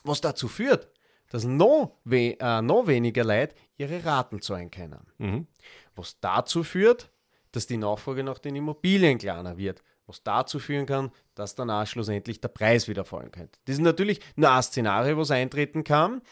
was 0.05 0.21
dazu 0.21 0.49
führt, 0.49 0.89
dass 1.31 1.45
noch, 1.45 1.97
we 2.05 2.37
äh, 2.39 2.63
noch 2.63 2.87
weniger 2.87 3.25
Leute 3.25 3.55
ihre 3.77 4.05
Raten 4.05 4.41
zahlen 4.41 4.71
können. 4.71 5.07
Mhm. 5.19 5.47
Was 5.95 6.21
dazu 6.21 6.63
führt, 6.63 7.11
dass 7.53 7.67
die 7.67 7.77
Nachfrage 7.77 8.23
nach 8.23 8.39
den 8.39 8.57
Immobilien 8.57 9.19
kleiner 9.19 9.57
wird. 9.57 9.83
Was 10.07 10.23
dazu 10.23 10.59
führen 10.59 10.87
kann, 10.87 11.11
dass 11.35 11.55
dann 11.55 11.71
auch 11.71 11.87
schlussendlich 11.87 12.41
der 12.41 12.49
Preis 12.49 12.87
wieder 12.87 13.05
fallen 13.05 13.33
könnte. 13.33 13.59
Das 13.65 13.77
ist 13.77 13.83
natürlich 13.83 14.21
nur 14.37 14.53
ein 14.53 14.63
Szenario, 14.63 15.17
was 15.17 15.31
eintreten 15.31 15.83
kann. 15.83 16.23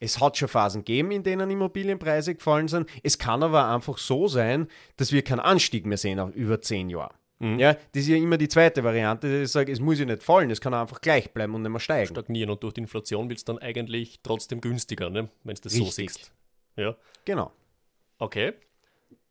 Es 0.00 0.20
hat 0.20 0.36
schon 0.36 0.48
Phasen 0.48 0.84
gegeben, 0.84 1.10
in 1.10 1.22
denen 1.22 1.50
Immobilienpreise 1.50 2.34
gefallen 2.34 2.68
sind. 2.68 2.88
Es 3.02 3.18
kann 3.18 3.42
aber 3.42 3.68
einfach 3.68 3.98
so 3.98 4.28
sein, 4.28 4.68
dass 4.96 5.10
wir 5.10 5.22
keinen 5.22 5.40
Anstieg 5.40 5.86
mehr 5.86 5.98
sehen 5.98 6.20
auf 6.20 6.34
über 6.34 6.60
zehn 6.60 6.90
Jahre. 6.90 7.14
Ja, 7.40 7.74
das 7.74 8.02
ist 8.02 8.08
ja 8.08 8.16
immer 8.16 8.36
die 8.36 8.48
zweite 8.48 8.82
Variante, 8.82 9.28
dass 9.30 9.48
ich 9.48 9.52
sage, 9.52 9.70
es 9.70 9.78
muss 9.78 9.98
ja 10.00 10.04
nicht 10.04 10.24
fallen, 10.24 10.50
es 10.50 10.60
kann 10.60 10.74
einfach 10.74 11.00
gleich 11.00 11.32
bleiben 11.32 11.54
und 11.54 11.62
nicht 11.62 11.70
mehr 11.70 11.80
steigen. 11.80 12.10
Stagnieren 12.10 12.50
und 12.50 12.62
durch 12.62 12.74
die 12.74 12.80
Inflation 12.80 13.28
wird 13.28 13.38
es 13.38 13.44
dann 13.44 13.58
eigentlich 13.58 14.20
trotzdem 14.22 14.60
günstiger, 14.60 15.08
ne? 15.08 15.28
wenn 15.44 15.54
du 15.54 15.60
das 15.60 15.72
so 15.72 15.84
Richtig. 15.84 16.12
siehst. 16.12 16.32
Ja. 16.76 16.96
Genau. 17.24 17.52
Okay. 18.18 18.54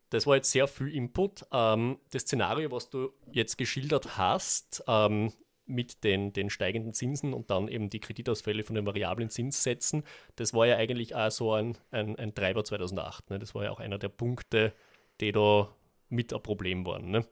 Das 0.10 0.26
war 0.26 0.38
jetzt 0.38 0.52
sehr 0.52 0.68
viel 0.68 0.88
Input. 0.96 1.46
Ähm, 1.52 1.98
das 2.12 2.22
Szenario, 2.22 2.72
was 2.72 2.90
du 2.90 3.12
jetzt 3.32 3.58
geschildert 3.58 4.18
hast, 4.18 4.84
ähm, 4.88 5.34
mit 5.66 6.06
den, 6.06 6.32
den 6.32 6.50
steigenden 6.50 6.94
Zinsen 6.94 7.34
und 7.34 7.50
dann 7.50 7.68
eben 7.68 7.90
die 7.90 8.00
Kreditausfälle 8.00 8.64
von 8.64 8.76
den 8.76 8.86
variablen 8.86 9.30
Zinssätzen, 9.30 10.04
das 10.38 10.54
war 10.54 10.66
ja 10.66 10.78
eigentlich 10.78 11.14
auch 11.14 11.30
so 11.30 11.52
ein, 11.52 11.78
ein, 11.92 12.16
ein 12.16 12.34
Treiber 12.34 12.64
2008. 12.64 13.30
Ne? 13.32 13.40
Das 13.40 13.54
war 13.54 13.66
ja 13.66 13.72
auch 13.72 13.82
einer 13.82 13.98
der 13.98 14.10
Punkte, 14.10 14.74
die 15.20 15.34
da 15.34 15.70
mit 16.08 16.34
ein 16.34 16.42
Problem 16.42 16.86
waren. 16.86 17.12
Ne? 17.12 17.26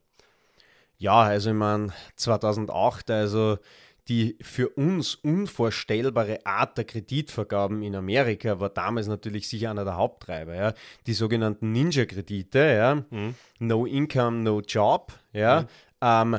Ja, 0.98 1.22
also 1.22 1.50
ich 1.50 1.56
meine, 1.56 1.94
2008, 2.16 3.12
also 3.12 3.58
die 4.08 4.38
für 4.42 4.70
uns 4.70 5.16
unvorstellbare 5.16 6.46
Art 6.46 6.78
der 6.78 6.86
Kreditvergaben 6.86 7.82
in 7.82 7.96
Amerika 7.96 8.60
war 8.60 8.70
damals 8.70 9.08
natürlich 9.08 9.48
sicher 9.50 9.72
einer 9.72 9.84
der 9.84 9.98
Haupttreiber. 9.98 10.56
Ja. 10.56 10.74
Die 11.08 11.14
sogenannten 11.14 11.72
Ninja-Kredite, 11.72 12.60
ja. 12.60 13.04
No 13.60 13.86
Income, 13.86 14.44
No 14.44 14.62
Job, 14.62 15.14
ja. 15.34 15.66
Ähm, 16.02 16.38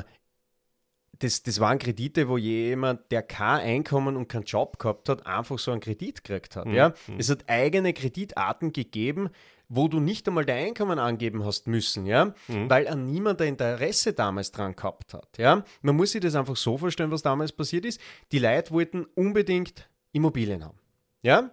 das, 1.19 1.43
das 1.43 1.59
waren 1.59 1.79
Kredite, 1.79 2.29
wo 2.29 2.37
jemand, 2.37 3.11
der 3.11 3.23
kein 3.23 3.61
Einkommen 3.61 4.15
und 4.15 4.27
keinen 4.27 4.43
Job 4.43 4.79
gehabt 4.79 5.09
hat, 5.09 5.25
einfach 5.25 5.57
so 5.59 5.71
einen 5.71 5.81
Kredit 5.81 6.23
gekriegt 6.23 6.55
hat. 6.55 6.67
Ja? 6.67 6.93
Es 7.17 7.29
hat 7.29 7.45
eigene 7.47 7.93
Kreditarten 7.93 8.71
gegeben, 8.71 9.29
wo 9.69 9.87
du 9.87 9.99
nicht 9.99 10.27
einmal 10.27 10.45
dein 10.45 10.67
Einkommen 10.67 10.99
angeben 10.99 11.45
hast 11.45 11.67
müssen, 11.67 12.05
ja, 12.05 12.33
weil 12.47 12.87
an 12.87 13.05
niemand 13.05 13.41
ein 13.41 13.49
Interesse 13.49 14.13
damals 14.13 14.51
dran 14.51 14.75
gehabt 14.75 15.13
hat. 15.13 15.37
Ja? 15.37 15.63
Man 15.81 15.95
muss 15.95 16.11
sich 16.11 16.21
das 16.21 16.35
einfach 16.35 16.55
so 16.55 16.77
vorstellen, 16.77 17.11
was 17.11 17.21
damals 17.21 17.51
passiert 17.51 17.85
ist. 17.85 17.99
Die 18.31 18.39
Leute 18.39 18.71
wollten 18.71 19.05
unbedingt 19.15 19.89
Immobilien 20.11 20.63
haben. 20.63 20.79
Ja? 21.21 21.51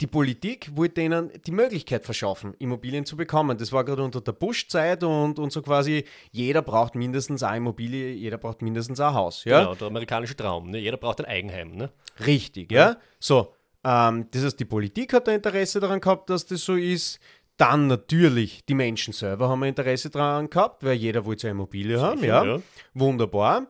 Die 0.00 0.06
Politik 0.08 0.74
wollte 0.74 1.00
ihnen 1.00 1.30
die 1.46 1.52
Möglichkeit 1.52 2.04
verschaffen, 2.04 2.54
Immobilien 2.58 3.04
zu 3.04 3.16
bekommen. 3.16 3.56
Das 3.56 3.70
war 3.72 3.84
gerade 3.84 4.02
unter 4.02 4.20
der 4.20 4.32
Bush-Zeit 4.32 5.04
und, 5.04 5.38
und 5.38 5.52
so 5.52 5.62
quasi, 5.62 6.04
jeder 6.32 6.62
braucht 6.62 6.96
mindestens 6.96 7.44
eine 7.44 7.58
Immobilie, 7.58 8.12
jeder 8.12 8.38
braucht 8.38 8.62
mindestens 8.62 8.98
ein 8.98 9.14
Haus. 9.14 9.44
Ja? 9.44 9.60
Genau, 9.60 9.74
der 9.76 9.86
amerikanische 9.86 10.36
Traum. 10.36 10.70
Ne? 10.70 10.78
Jeder 10.78 10.96
braucht 10.96 11.20
ein 11.20 11.26
Eigenheim. 11.26 11.76
Ne? 11.76 11.90
Richtig, 12.26 12.72
ja. 12.72 12.96
So, 13.20 13.54
Ähm, 13.84 14.26
das 14.30 14.44
heißt, 14.44 14.60
die 14.60 14.64
Politik 14.64 15.12
hat 15.12 15.28
ein 15.28 15.36
Interesse 15.36 15.80
daran 15.80 16.00
gehabt, 16.00 16.30
dass 16.30 16.46
das 16.46 16.64
so 16.64 16.74
ist. 16.74 17.18
Dann 17.56 17.86
natürlich 17.86 18.64
die 18.64 18.74
Menschen 18.74 19.12
selber 19.12 19.48
haben 19.48 19.62
ein 19.62 19.70
Interesse 19.70 20.10
daran 20.10 20.48
gehabt, 20.48 20.82
weil 20.84 20.94
jeder 20.94 21.24
wollte 21.24 21.46
eine 21.46 21.52
Immobilie 21.52 22.00
haben. 22.00 22.20
Sicher, 22.20 22.44
Ja. 22.44 22.56
ja. 22.56 22.62
Wunderbar. 22.94 23.66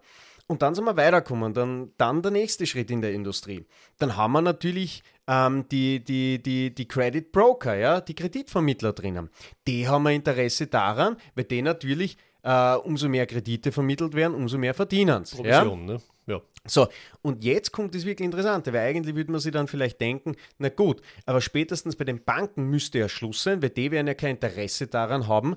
Und 0.46 0.62
dann 0.62 0.74
sind 0.74 0.84
wir 0.84 0.96
weitergekommen. 0.96 1.52
Dann, 1.54 1.92
dann 1.96 2.22
der 2.22 2.30
nächste 2.30 2.66
Schritt 2.66 2.90
in 2.90 3.00
der 3.00 3.12
Industrie. 3.12 3.64
Dann 3.98 4.16
haben 4.16 4.32
wir 4.32 4.42
natürlich 4.42 5.02
ähm, 5.26 5.66
die, 5.70 6.02
die, 6.04 6.42
die, 6.42 6.74
die 6.74 6.88
Credit 6.88 7.32
Broker, 7.32 7.74
ja, 7.74 8.00
die 8.00 8.14
Kreditvermittler 8.14 8.92
drinnen. 8.92 9.30
Die 9.66 9.88
haben 9.88 10.06
ein 10.06 10.16
Interesse 10.16 10.66
daran, 10.66 11.16
weil 11.34 11.44
die 11.44 11.62
natürlich 11.62 12.16
äh, 12.42 12.74
umso 12.74 13.08
mehr 13.08 13.26
Kredite 13.26 13.72
vermittelt 13.72 14.14
werden, 14.14 14.34
umso 14.34 14.58
mehr 14.58 14.74
verdienen 14.74 15.24
sie. 15.24 15.42
Ja? 15.42 15.60
Provision, 15.60 15.86
ne? 15.86 16.00
Ja. 16.26 16.40
So, 16.64 16.88
und 17.22 17.42
jetzt 17.42 17.72
kommt 17.72 17.94
das 17.94 18.04
wirklich 18.04 18.24
Interessante, 18.24 18.72
weil 18.72 18.88
eigentlich 18.88 19.16
würde 19.16 19.32
man 19.32 19.40
sich 19.40 19.52
dann 19.52 19.66
vielleicht 19.66 20.00
denken, 20.00 20.36
na 20.58 20.68
gut, 20.68 21.02
aber 21.26 21.40
spätestens 21.40 21.96
bei 21.96 22.04
den 22.04 22.22
Banken 22.22 22.64
müsste 22.70 23.00
ja 23.00 23.08
Schluss 23.08 23.42
sein, 23.42 23.62
weil 23.62 23.70
die 23.70 23.90
werden 23.90 24.06
ja 24.06 24.14
kein 24.14 24.36
Interesse 24.36 24.86
daran 24.86 25.26
haben, 25.26 25.56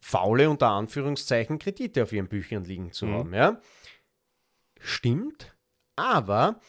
faule 0.00 0.48
unter 0.48 0.68
Anführungszeichen 0.68 1.58
Kredite 1.58 2.04
auf 2.04 2.12
ihren 2.12 2.28
Büchern 2.28 2.64
liegen 2.64 2.92
zu 2.92 3.08
haben. 3.08 3.34
Ja? 3.34 3.60
Stimmt, 4.78 5.56
aber 5.96 6.60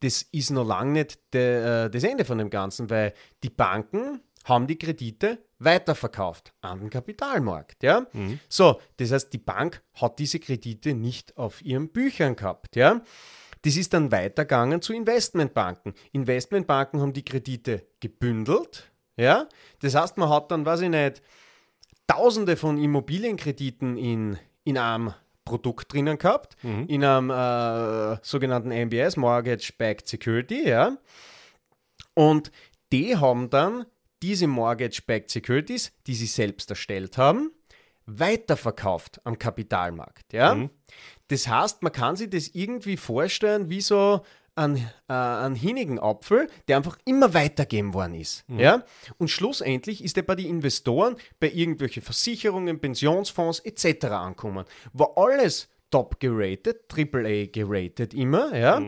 das 0.00 0.22
ist 0.22 0.50
noch 0.50 0.66
lange 0.66 0.92
nicht 0.92 1.32
de, 1.32 1.86
äh, 1.86 1.90
das 1.90 2.04
Ende 2.04 2.26
von 2.26 2.36
dem 2.36 2.50
Ganzen, 2.50 2.90
weil 2.90 3.14
die 3.42 3.50
Banken 3.50 4.20
haben 4.46 4.66
die 4.66 4.78
Kredite 4.78 5.38
weiterverkauft 5.58 6.54
an 6.60 6.80
den 6.80 6.90
Kapitalmarkt. 6.90 7.82
Ja? 7.82 8.06
So, 8.48 8.80
das 8.96 9.10
heißt, 9.12 9.32
die 9.32 9.38
Bank 9.38 9.82
hat 9.94 10.18
diese 10.18 10.38
Kredite 10.38 10.94
nicht 10.94 11.36
auf 11.36 11.62
ihren 11.62 11.88
Büchern 11.88 12.36
gehabt. 12.36 12.76
Ja? 12.76 13.02
Das 13.62 13.76
ist 13.76 13.92
dann 13.92 14.12
weitergegangen 14.12 14.80
zu 14.80 14.92
Investmentbanken. 14.92 15.94
Investmentbanken 16.12 17.00
haben 17.00 17.12
die 17.12 17.24
Kredite 17.24 17.86
gebündelt. 18.00 18.90
Ja? 19.16 19.48
Das 19.80 19.96
heißt, 19.96 20.16
man 20.16 20.28
hat 20.28 20.50
dann, 20.50 20.64
weiß 20.64 20.82
ich 20.82 20.90
nicht, 20.90 21.22
Tausende 22.06 22.56
von 22.56 22.78
Immobilienkrediten 22.78 23.96
in, 23.96 24.38
in 24.62 24.78
einem 24.78 25.12
Produkt 25.44 25.92
drinnen 25.92 26.18
gehabt, 26.18 26.56
in 26.86 27.02
einem 27.04 27.30
äh, 27.30 28.18
sogenannten 28.22 28.70
MBS, 28.70 29.16
Mortgage 29.16 29.72
Backed 29.76 30.06
Security, 30.06 30.68
ja. 30.68 30.96
Und 32.14 32.52
die 32.92 33.16
haben 33.16 33.50
dann 33.50 33.86
diese 34.22 34.46
Mortgage 34.46 35.02
Backed 35.06 35.30
Securities, 35.30 35.92
die 36.06 36.14
sie 36.14 36.26
selbst 36.26 36.70
erstellt 36.70 37.18
haben, 37.18 37.50
weiterverkauft 38.06 39.20
am 39.24 39.38
Kapitalmarkt, 39.38 40.32
ja. 40.32 40.68
Das 41.28 41.48
heißt, 41.48 41.82
man 41.82 41.92
kann 41.92 42.16
sich 42.16 42.30
das 42.30 42.48
irgendwie 42.48 42.96
vorstellen 42.96 43.68
wie 43.68 43.80
so 43.80 44.22
ein, 44.56 44.76
äh, 45.08 45.12
ein 45.12 45.54
hinigen 45.54 45.98
Apfel, 45.98 46.48
der 46.66 46.78
einfach 46.78 46.98
immer 47.04 47.34
weitergeben 47.34 47.94
worden 47.94 48.14
ist. 48.14 48.44
Ja? 48.48 48.84
Und 49.18 49.28
schlussendlich 49.28 50.02
ist 50.02 50.16
er 50.16 50.22
bei 50.22 50.34
den 50.34 50.46
Investoren, 50.46 51.16
bei 51.38 51.50
irgendwelchen 51.50 52.02
Versicherungen, 52.02 52.80
Pensionsfonds 52.80 53.60
etc. 53.60 54.06
ankommen. 54.06 54.64
War 54.92 55.12
alles 55.16 55.68
top 55.90 56.18
geratet, 56.20 56.84
AAA 56.90 57.46
geratet 57.46 58.14
immer. 58.14 58.56
Ja? 58.56 58.82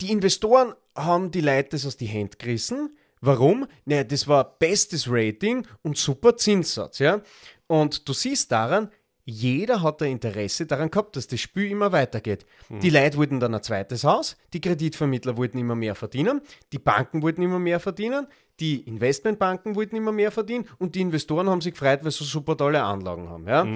Die 0.00 0.12
Investoren 0.12 0.74
haben 0.94 1.30
die 1.30 1.40
Leute 1.40 1.70
das 1.70 1.84
aus 1.84 1.96
die 1.96 2.06
Hände 2.06 2.36
gerissen. 2.36 2.96
Warum? 3.24 3.66
Naja, 3.84 4.04
das 4.04 4.28
war 4.28 4.58
bestes 4.58 5.06
Rating 5.08 5.66
und 5.82 5.96
super 5.96 6.36
Zinssatz. 6.36 6.98
Ja? 6.98 7.22
Und 7.66 8.08
du 8.08 8.12
siehst 8.12 8.52
daran, 8.52 8.90
jeder 9.26 9.80
hat 9.80 10.02
ein 10.02 10.12
Interesse 10.12 10.66
daran 10.66 10.90
gehabt, 10.90 11.16
dass 11.16 11.26
das 11.26 11.40
Spiel 11.40 11.70
immer 11.70 11.92
weitergeht. 11.92 12.44
Die 12.68 12.90
Leute 12.90 13.16
wollten 13.16 13.40
dann 13.40 13.54
ein 13.54 13.62
zweites 13.62 14.04
Haus, 14.04 14.36
die 14.52 14.60
Kreditvermittler 14.60 15.38
wollten 15.38 15.56
immer 15.56 15.74
mehr 15.74 15.94
verdienen, 15.94 16.42
die 16.72 16.78
Banken 16.78 17.22
wollten 17.22 17.40
immer 17.40 17.58
mehr 17.58 17.80
verdienen, 17.80 18.26
die 18.60 18.80
Investmentbanken 18.82 19.76
wollten 19.76 19.96
immer 19.96 20.12
mehr 20.12 20.30
verdienen 20.30 20.68
und 20.78 20.94
die 20.94 21.00
Investoren 21.00 21.48
haben 21.48 21.62
sich 21.62 21.72
gefreut, 21.72 22.00
weil 22.04 22.10
sie 22.10 22.18
so 22.18 22.24
super 22.24 22.54
tolle 22.54 22.82
Anlagen 22.82 23.30
haben. 23.30 23.48
Ja? 23.48 23.66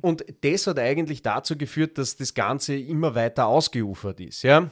Und 0.00 0.24
das 0.40 0.66
hat 0.66 0.80
eigentlich 0.80 1.22
dazu 1.22 1.56
geführt, 1.56 1.96
dass 1.96 2.16
das 2.16 2.34
Ganze 2.34 2.74
immer 2.74 3.14
weiter 3.14 3.46
ausgeufert 3.46 4.18
ist. 4.18 4.42
Ja? 4.42 4.68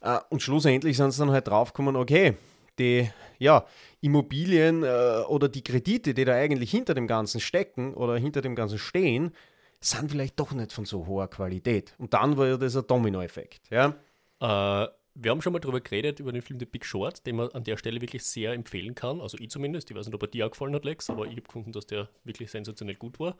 Äh, 0.00 0.18
Und 0.30 0.40
schlussendlich 0.42 0.96
sind 0.96 1.10
sie 1.10 1.18
dann 1.18 1.30
halt 1.32 1.48
draufgekommen, 1.48 1.96
okay, 1.96 2.34
die 2.78 3.10
ja, 3.38 3.66
Immobilien 4.00 4.82
äh, 4.82 5.22
oder 5.28 5.48
die 5.48 5.62
Kredite, 5.62 6.14
die 6.14 6.24
da 6.24 6.34
eigentlich 6.34 6.70
hinter 6.70 6.94
dem 6.94 7.06
Ganzen 7.06 7.40
stecken 7.40 7.94
oder 7.94 8.16
hinter 8.16 8.40
dem 8.40 8.54
Ganzen 8.54 8.78
stehen, 8.78 9.32
sind 9.80 10.10
vielleicht 10.10 10.38
doch 10.38 10.52
nicht 10.52 10.72
von 10.72 10.84
so 10.84 11.06
hoher 11.06 11.28
Qualität. 11.28 11.94
Und 11.98 12.14
dann 12.14 12.36
war 12.36 12.46
ja 12.46 12.56
das 12.56 12.76
ein 12.76 12.86
Dominoeffekt. 12.86 13.70
Ja? 13.70 13.96
Äh, 14.40 14.88
wir 15.14 15.30
haben 15.30 15.42
schon 15.42 15.52
mal 15.52 15.58
darüber 15.58 15.80
geredet, 15.80 16.20
über 16.20 16.32
den 16.32 16.40
Film 16.40 16.58
The 16.58 16.66
Big 16.66 16.84
Short, 16.84 17.26
den 17.26 17.36
man 17.36 17.48
an 17.50 17.64
der 17.64 17.76
Stelle 17.76 18.00
wirklich 18.00 18.22
sehr 18.22 18.52
empfehlen 18.52 18.94
kann. 18.94 19.20
Also 19.20 19.36
ich 19.38 19.50
zumindest. 19.50 19.90
Ich 19.90 19.96
weiß 19.96 20.06
nicht, 20.06 20.14
ob 20.14 20.22
er 20.22 20.28
dir 20.28 20.46
auch 20.46 20.50
gefallen 20.50 20.74
hat, 20.74 20.84
Lex, 20.84 21.10
aber 21.10 21.26
ich 21.26 21.32
habe 21.32 21.42
gefunden, 21.42 21.72
dass 21.72 21.86
der 21.86 22.08
wirklich 22.24 22.50
sensationell 22.50 22.96
gut 22.96 23.18
war. 23.20 23.36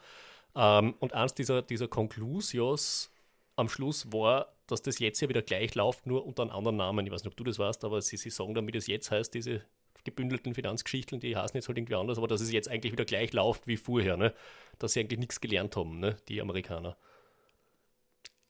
Ähm, 0.54 0.94
und 0.98 1.14
eins 1.14 1.34
dieser, 1.34 1.62
dieser 1.62 1.88
Conclusions 1.88 3.10
am 3.56 3.68
Schluss 3.68 4.12
war, 4.12 4.52
dass 4.72 4.82
das 4.82 4.98
jetzt 4.98 5.20
ja 5.20 5.28
wieder 5.28 5.42
gleich 5.42 5.74
läuft, 5.74 6.06
nur 6.06 6.26
unter 6.26 6.42
einem 6.42 6.52
anderen 6.52 6.76
Namen. 6.76 7.06
Ich 7.06 7.12
weiß 7.12 7.22
nicht, 7.22 7.30
ob 7.30 7.36
du 7.36 7.44
das 7.44 7.58
weißt, 7.58 7.84
aber 7.84 8.02
sie, 8.02 8.16
sie 8.16 8.30
sagen 8.30 8.54
dann, 8.54 8.66
wie 8.66 8.72
das 8.72 8.86
jetzt 8.86 9.10
heißt, 9.10 9.32
diese 9.34 9.62
gebündelten 10.04 10.54
Finanzgeschichten, 10.54 11.20
die 11.20 11.36
heißen 11.36 11.56
jetzt 11.56 11.68
halt 11.68 11.78
irgendwie 11.78 11.94
anders, 11.94 12.18
aber 12.18 12.26
dass 12.26 12.40
es 12.40 12.50
jetzt 12.50 12.68
eigentlich 12.68 12.92
wieder 12.92 13.04
gleich 13.04 13.32
läuft 13.32 13.66
wie 13.66 13.76
vorher, 13.76 14.16
ne? 14.16 14.32
dass 14.78 14.94
sie 14.94 15.00
eigentlich 15.00 15.20
nichts 15.20 15.40
gelernt 15.40 15.76
haben, 15.76 16.00
ne? 16.00 16.16
die 16.28 16.40
Amerikaner. 16.40 16.96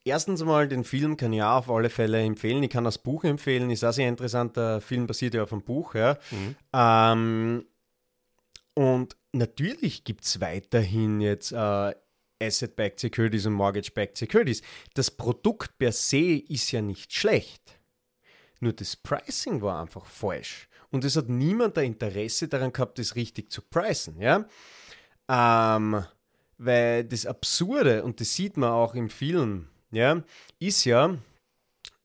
Erstens 0.05 0.43
mal, 0.43 0.67
den 0.67 0.83
Film 0.83 1.17
kann 1.17 1.33
ich 1.33 1.43
auch 1.43 1.59
auf 1.59 1.71
alle 1.71 1.91
Fälle 1.91 2.21
empfehlen. 2.23 2.63
Ich 2.63 2.71
kann 2.71 2.83
das 2.83 2.99
Buch 2.99 3.23
empfehlen. 3.23 3.71
Ist 3.71 3.85
auch 3.85 3.93
sehr 3.93 4.09
interessant. 4.09 4.57
Der 4.57 4.81
Film 4.81 5.07
basiert 5.07 5.35
ja 5.35 5.45
auf 5.45 5.53
einem 5.53 5.63
Buch. 5.63 5.95
Ja. 5.95 6.19
Ähm, 6.73 7.65
und 8.75 9.17
natürlich 9.31 10.03
gibt 10.03 10.25
es 10.25 10.41
weiterhin 10.41 11.21
jetzt 11.21 11.53
äh, 11.53 11.95
Asset-Backed 12.43 13.01
Securities 13.01 13.47
und 13.47 13.55
Mortgage-Backed 13.55 14.17
Securities. 14.17 14.63
Das 14.95 15.11
Produkt 15.11 15.79
per 15.79 15.93
se 15.93 16.43
ist 16.49 16.73
ja 16.73 16.83
nicht 16.83 17.13
schlecht. 17.13 17.79
Nur 18.61 18.73
das 18.73 18.97
Pricing 18.97 19.63
war 19.63 19.81
einfach 19.81 20.07
falsch. 20.07 20.69
Und 20.91 21.05
es 21.05 21.17
hat 21.17 21.29
niemand 21.29 21.79
ein 21.79 21.87
Interesse 21.87 22.49
daran 22.49 22.73
gehabt, 22.73 22.99
das 22.99 23.17
richtig 23.17 23.51
zu 23.51 23.63
pricen. 23.63 24.21
Ja? 24.21 24.47
Ähm, 25.29 26.05
weil 26.59 27.05
das 27.05 27.27
Absurde, 27.27 28.05
und 28.05 28.21
das 28.21 28.35
sieht 28.35 28.57
man 28.57 28.71
auch 28.71 28.95
im 28.95 29.09
Film, 29.09 29.69
ja, 29.91 30.23
ist 30.59 30.85
ja, 30.85 31.17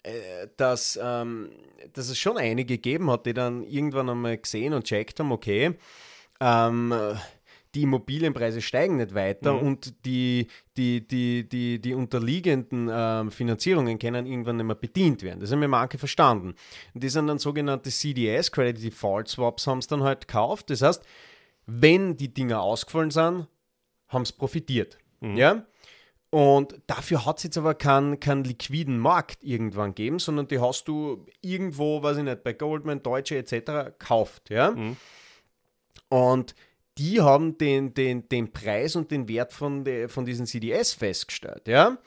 äh, 0.04 0.48
dass, 0.58 0.98
ähm, 1.02 1.52
dass 1.94 2.10
es 2.10 2.18
schon 2.18 2.38
einige 2.38 2.76
gegeben 2.76 3.12
hat, 3.12 3.26
die 3.26 3.34
dann 3.34 3.64
irgendwann 3.64 4.10
einmal 4.10 4.38
gesehen 4.38 4.74
und 4.74 4.86
checkt 4.86 5.20
haben, 5.20 5.32
okay, 5.32 5.76
ähm, 6.40 6.94
die 7.78 7.84
Immobilienpreise 7.84 8.60
steigen 8.60 8.98
nicht 8.98 9.14
weiter 9.14 9.54
Mhm. 9.54 9.60
und 9.68 10.06
die, 10.06 10.48
die, 10.76 11.08
die, 11.08 11.48
die, 11.48 11.80
die 11.80 11.94
unterliegenden 11.94 12.90
ähm, 12.92 13.30
Finanzierungen 13.30 14.00
können 14.00 14.26
irgendwann 14.26 14.58
nicht 14.58 14.66
mehr 14.66 14.76
bedient 14.76 15.22
werden. 15.22 15.40
Das 15.40 15.52
haben 15.52 15.62
wir 15.62 15.68
manche 15.68 16.00
verstanden. 16.00 16.56
Und 16.96 17.04
die 17.04 17.10
sind 17.10 17.28
dann 17.28 17.38
sogenannte 17.38 17.92
CDS, 17.92 18.52
Credit 18.52 18.84
Default 18.84 19.28
Swaps, 19.28 19.68
haben 19.68 19.78
es 19.78 19.88
dann 19.88 20.02
halt 20.02 20.28
gekauft. 20.28 20.72
Das 20.72 20.82
heißt, 20.82 21.04
wenn 21.68 22.18
die 22.18 22.34
Dinger 22.34 22.62
ausgefallen 22.62 23.12
sind, 23.12 23.48
haben 24.08 24.22
es 24.24 24.32
profitiert. 24.32 24.98
Ja? 25.22 25.66
Und 26.32 26.80
dafür 26.88 27.26
hat 27.26 27.38
es 27.38 27.44
jetzt 27.44 27.58
aber 27.58 27.76
keinen 27.76 28.20
keinen 28.20 28.44
liquiden 28.44 28.98
Markt 28.98 29.44
irgendwann 29.44 29.92
gegeben, 29.94 30.18
sondern 30.20 30.48
die 30.48 30.60
hast 30.60 30.88
du 30.88 31.26
irgendwo, 31.42 32.02
weiß 32.02 32.18
ich 32.18 32.24
nicht, 32.24 32.44
bei 32.44 32.54
Goldman, 32.54 33.04
Deutsche 33.04 33.38
etc. 33.38 33.52
gekauft. 33.98 34.50
Ja? 34.50 34.76
Und 36.10 36.56
die 36.98 37.22
haben 37.22 37.58
den, 37.58 37.94
den, 37.94 38.28
den 38.30 38.52
Preis 38.52 38.96
und 38.96 39.12
den 39.12 39.28
Wert 39.28 39.54
von, 39.54 39.84
de, 39.84 40.08
von 40.08 40.26
diesen 40.26 40.46
CDS 40.46 40.94
festgestellt. 40.94 41.68
Ja? 41.68 41.98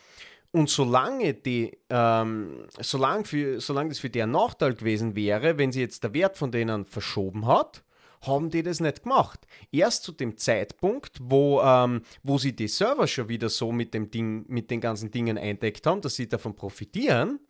Und 0.52 0.68
solange, 0.68 1.34
die, 1.34 1.78
ähm, 1.88 2.64
solange, 2.80 3.24
für, 3.24 3.60
solange 3.60 3.90
das 3.90 4.00
für 4.00 4.10
deren 4.10 4.32
Nachteil 4.32 4.74
gewesen 4.74 5.14
wäre, 5.14 5.58
wenn 5.58 5.70
sie 5.70 5.80
jetzt 5.80 6.02
der 6.02 6.12
Wert 6.12 6.36
von 6.36 6.50
denen 6.50 6.84
verschoben 6.84 7.46
hat, 7.46 7.84
haben 8.22 8.50
die 8.50 8.62
das 8.62 8.80
nicht 8.80 9.04
gemacht. 9.04 9.46
Erst 9.72 10.02
zu 10.02 10.12
dem 10.12 10.36
Zeitpunkt, 10.36 11.18
wo, 11.22 11.60
ähm, 11.62 12.02
wo 12.22 12.36
sie 12.36 12.54
die 12.54 12.68
Server 12.68 13.06
schon 13.06 13.28
wieder 13.28 13.48
so 13.48 13.72
mit, 13.72 13.94
dem 13.94 14.10
Ding, 14.10 14.44
mit 14.48 14.70
den 14.70 14.80
ganzen 14.80 15.10
Dingen 15.10 15.38
eindeckt 15.38 15.86
haben, 15.86 16.02
dass 16.02 16.16
sie 16.16 16.28
davon 16.28 16.54
profitieren, 16.54 17.40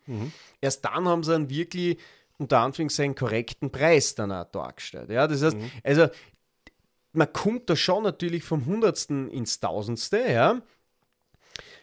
erst 0.61 0.85
dann 0.85 1.09
haben 1.09 1.24
sie 1.24 1.35
einen 1.35 1.50
wirklich 1.50 1.98
unter 2.38 2.61
Anführungszeichen 2.61 3.14
korrekten 3.14 3.70
Preis 3.70 4.14
dann 4.14 4.33
auch 4.33 4.44
dargestellt. 4.44 5.11
Ja, 5.11 5.26
das 5.26 5.42
heißt, 5.42 5.57
also 5.85 6.09
man 7.12 7.33
kommt 7.33 7.68
da 7.70 7.77
schon 7.77 8.05
natürlich 8.05 8.44
vom 8.44 8.66
Hundertsten 8.66 9.31
ins 9.31 9.61
Tausendste, 9.61 10.18
ja. 10.31 10.62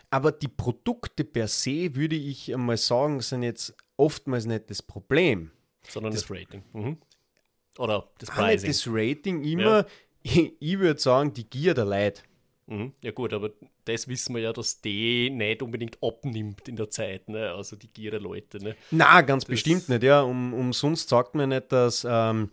Aber 0.10 0.32
die 0.32 0.48
Produkte 0.48 1.24
per 1.26 1.48
se, 1.48 1.96
würde 1.96 2.16
ich 2.16 2.54
einmal 2.54 2.78
sagen, 2.78 3.20
sind 3.22 3.44
jetzt 3.44 3.76
oftmals 3.98 4.46
nicht 4.46 4.70
das 4.70 4.82
Problem. 4.82 5.52
sondern 5.88 6.14
das, 6.14 6.30
Rating. 6.32 6.64
Mhm. 6.74 6.98
Oder 7.78 8.10
das 8.20 8.30
nicht 8.30 8.38
Pricing. 8.38 8.70
das 8.70 8.88
Rating 8.88 9.44
immer, 9.44 9.86
ich, 10.24 10.54
ich 10.60 10.80
würde 10.80 11.00
sagen, 11.00 11.34
die 11.34 11.50
Gier 11.50 11.74
der 11.74 11.86
Leute. 11.86 12.22
Mhm. 12.68 12.94
Ja 13.02 13.12
gut, 13.12 13.34
aber 13.34 13.52
das 13.86 14.08
wissen 14.08 14.36
wir 14.36 14.42
ja, 14.42 14.54
dass 14.54 14.82
die 14.82 15.30
nicht 15.30 15.62
unbedingt 15.62 15.98
abnimmt 16.02 16.68
in 16.68 16.76
der 16.76 16.90
Zeit, 16.90 17.30
ne? 17.30 17.52
also 17.52 17.76
die 17.76 17.88
Gier 17.88 18.12
der 18.12 18.20
Leute. 18.20 18.62
Ne? 18.62 18.76
Na, 18.92 19.22
ganz 19.22 19.44
das 19.44 19.50
bestimmt 19.50 19.90
nicht, 19.90 20.04
ja. 20.04 20.22
Um, 20.22 20.54
umsonst 20.54 21.10
sagt 21.10 21.36
man 21.36 21.50
nicht, 21.50 21.72
dass, 21.72 22.06
ähm, 22.10 22.50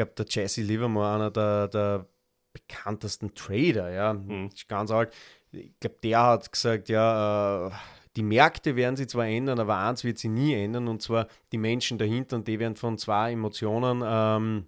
glaube, 0.00 0.12
der 0.16 0.26
Jesse 0.28 0.62
Livermore, 0.62 1.14
einer 1.14 1.30
der, 1.30 1.68
der 1.68 2.06
bekanntesten 2.52 3.34
Trader, 3.34 3.90
ja, 3.90 4.14
mhm. 4.14 4.50
ganz 4.66 4.90
alt, 4.90 5.12
ich 5.52 5.78
glaube, 5.78 5.96
der 6.02 6.22
hat 6.22 6.50
gesagt, 6.50 6.88
ja, 6.88 7.68
äh, 7.68 7.70
die 8.16 8.22
Märkte 8.22 8.76
werden 8.76 8.96
sich 8.96 9.08
zwar 9.08 9.26
ändern, 9.26 9.60
aber 9.60 9.76
eins 9.76 10.02
wird 10.02 10.18
sie 10.18 10.28
nie 10.28 10.54
ändern, 10.54 10.88
und 10.88 11.02
zwar 11.02 11.28
die 11.52 11.58
Menschen 11.58 11.98
dahinter, 11.98 12.36
und 12.36 12.48
die 12.48 12.58
werden 12.58 12.76
von 12.76 12.98
zwei 12.98 13.32
Emotionen 13.32 14.02
ähm, 14.04 14.66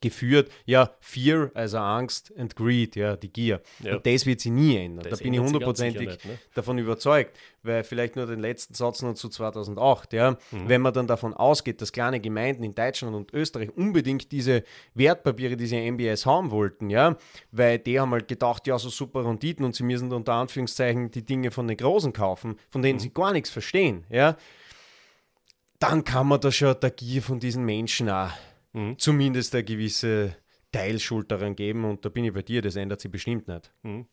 geführt, 0.00 0.50
ja, 0.64 0.90
Fear, 1.00 1.50
also 1.54 1.78
Angst 1.78 2.30
und 2.32 2.56
Greed, 2.56 2.96
ja, 2.96 3.16
die 3.16 3.32
Gier. 3.32 3.60
Ja. 3.80 3.96
Und 3.96 4.06
das 4.06 4.26
wird 4.26 4.40
sie 4.40 4.50
nie 4.50 4.76
ändern. 4.76 5.06
Das 5.08 5.18
da 5.18 5.22
bin 5.24 5.34
ich 5.34 5.40
hundertprozentig 5.40 6.08
ne? 6.24 6.38
davon 6.54 6.78
überzeugt, 6.78 7.36
weil 7.62 7.84
vielleicht 7.84 8.16
nur 8.16 8.26
den 8.26 8.40
letzten 8.40 8.74
Satz 8.74 9.02
noch 9.02 9.14
zu 9.14 9.28
2008, 9.28 10.12
ja, 10.12 10.32
mhm. 10.32 10.36
wenn 10.66 10.80
man 10.80 10.92
dann 10.92 11.06
davon 11.06 11.34
ausgeht, 11.34 11.80
dass 11.80 11.92
kleine 11.92 12.20
Gemeinden 12.20 12.64
in 12.64 12.74
Deutschland 12.74 13.14
und 13.14 13.32
Österreich 13.32 13.70
unbedingt 13.76 14.32
diese 14.32 14.64
Wertpapiere, 14.94 15.56
diese 15.56 15.76
MBS 15.76 16.26
haben 16.26 16.50
wollten, 16.50 16.90
ja, 16.90 17.16
weil 17.50 17.78
die 17.78 18.00
haben 18.00 18.10
halt 18.12 18.28
gedacht, 18.28 18.66
ja, 18.66 18.78
so 18.78 18.88
super 18.88 19.24
Renditen 19.24 19.64
und 19.64 19.74
sie 19.74 19.84
müssen 19.84 20.12
unter 20.12 20.34
Anführungszeichen 20.34 21.10
die 21.10 21.24
Dinge 21.24 21.50
von 21.50 21.68
den 21.68 21.76
Großen 21.76 22.12
kaufen, 22.12 22.56
von 22.70 22.82
denen 22.82 22.96
mhm. 22.96 23.00
sie 23.00 23.10
gar 23.10 23.32
nichts 23.32 23.50
verstehen, 23.50 24.04
ja, 24.10 24.36
dann 25.78 26.04
kann 26.04 26.28
man 26.28 26.40
da 26.40 26.52
schon 26.52 26.76
der 26.80 26.90
Gier 26.90 27.22
von 27.22 27.40
diesen 27.40 27.64
Menschen 27.64 28.08
auch 28.08 28.30
mhm. 28.72 28.98
zumindest 28.98 29.54
eine 29.54 29.64
gewisse 29.64 30.36
Teilschuld 30.72 31.30
daran 31.30 31.54
geben. 31.54 31.84
Und 31.84 32.04
da 32.04 32.08
bin 32.08 32.24
ich 32.24 32.32
bei 32.32 32.42
dir, 32.42 32.62
das 32.62 32.76
ändert 32.76 33.00
sich 33.00 33.10
bestimmt 33.10 33.48
nicht. 33.48 33.72
Mhm. 33.82 34.06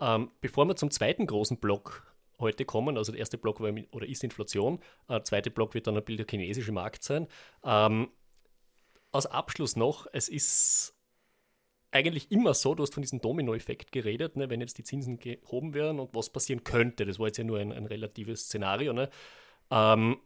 Ähm, 0.00 0.30
bevor 0.40 0.66
wir 0.66 0.76
zum 0.76 0.90
zweiten 0.90 1.26
großen 1.26 1.58
Block 1.58 2.12
heute 2.38 2.64
kommen, 2.64 2.96
also 2.96 3.12
der 3.12 3.20
erste 3.20 3.38
Block 3.38 3.60
war 3.60 3.72
oder 3.92 4.06
ist 4.06 4.24
Inflation, 4.24 4.80
der 5.08 5.18
äh, 5.18 5.22
zweite 5.22 5.50
Block 5.50 5.74
wird 5.74 5.86
dann 5.86 5.96
ein 5.96 6.04
Bild 6.04 6.18
der 6.18 6.26
chinesische 6.28 6.72
Markt 6.72 7.04
sein. 7.04 7.28
Ähm, 7.64 8.08
als 9.12 9.26
Abschluss 9.26 9.76
noch, 9.76 10.06
es 10.12 10.28
ist 10.28 10.94
eigentlich 11.92 12.32
immer 12.32 12.54
so, 12.54 12.74
du 12.74 12.82
hast 12.82 12.94
von 12.94 13.02
diesem 13.02 13.20
Domino-Effekt 13.20 13.92
geredet, 13.92 14.36
ne, 14.36 14.48
wenn 14.48 14.60
jetzt 14.60 14.78
die 14.78 14.82
Zinsen 14.82 15.18
gehoben 15.18 15.74
werden 15.74 16.00
und 16.00 16.14
was 16.14 16.30
passieren 16.30 16.64
könnte. 16.64 17.04
Das 17.04 17.18
war 17.18 17.26
jetzt 17.26 17.36
ja 17.36 17.44
nur 17.44 17.58
ein, 17.58 17.70
ein 17.70 17.86
relatives 17.86 18.46
Szenario. 18.46 18.94
Ne? 18.94 19.10
Ähm, 19.70 20.16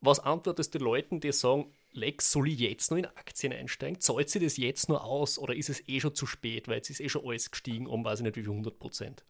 was 0.00 0.20
antwortest 0.20 0.74
du 0.74 0.78
Leuten, 0.78 1.20
die 1.20 1.32
sagen, 1.32 1.72
Lex, 1.92 2.32
soll 2.32 2.48
ich 2.48 2.58
jetzt 2.58 2.90
noch 2.90 2.98
in 2.98 3.06
Aktien 3.06 3.52
einsteigen? 3.52 4.00
Zahlt 4.00 4.30
sich 4.30 4.42
das 4.42 4.56
jetzt 4.56 4.88
nur 4.88 5.04
aus 5.04 5.38
oder 5.38 5.54
ist 5.54 5.68
es 5.68 5.86
eh 5.88 6.00
schon 6.00 6.14
zu 6.14 6.26
spät, 6.26 6.68
weil 6.68 6.76
jetzt 6.76 6.90
ist 6.90 7.00
eh 7.00 7.08
schon 7.08 7.26
alles 7.26 7.50
gestiegen 7.50 7.86
um, 7.86 8.04
weiß 8.04 8.20
ich 8.20 8.24
nicht, 8.24 8.36
wie 8.36 8.42
viel 8.42 8.50
100 8.50 8.78
Prozent? 8.78 9.24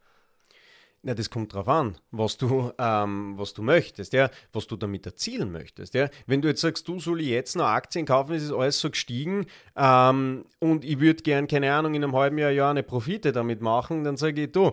Na, 1.05 1.15
das 1.15 1.31
kommt 1.31 1.53
drauf 1.53 1.67
an, 1.67 1.99
was 2.13 2.37
du, 2.37 2.71
ähm, 2.79 3.37
was 3.37 3.55
du 3.55 3.63
möchtest, 3.63 4.13
ja, 4.13 4.31
was 4.53 4.69
du 4.69 4.77
damit 4.77 5.05
erzielen 5.05 5.51
möchtest. 5.51 5.95
Ja. 5.95 6.09
Wenn 6.27 6.43
du 6.43 6.49
jetzt 6.49 6.61
sagst, 6.61 6.87
du 6.87 7.01
soll 7.01 7.21
ich 7.21 7.27
jetzt 7.27 7.57
noch 7.57 7.65
Aktien 7.65 8.07
kaufen, 8.07 8.35
ist 8.35 8.45
es 8.45 8.53
alles 8.53 8.79
so 8.79 8.89
gestiegen 8.89 9.47
ähm, 9.75 10.45
und 10.61 10.85
ich 10.85 11.01
würde 11.01 11.25
gern, 11.25 11.49
keine 11.49 11.75
Ahnung, 11.75 11.95
in 11.95 12.05
einem 12.05 12.15
halben 12.15 12.39
Jahr, 12.39 12.53
Jahr 12.53 12.71
eine 12.71 12.85
Profite 12.85 13.33
damit 13.33 13.61
machen, 13.61 14.05
dann 14.05 14.17
sage 14.17 14.45
ich, 14.45 14.53
du, 14.53 14.71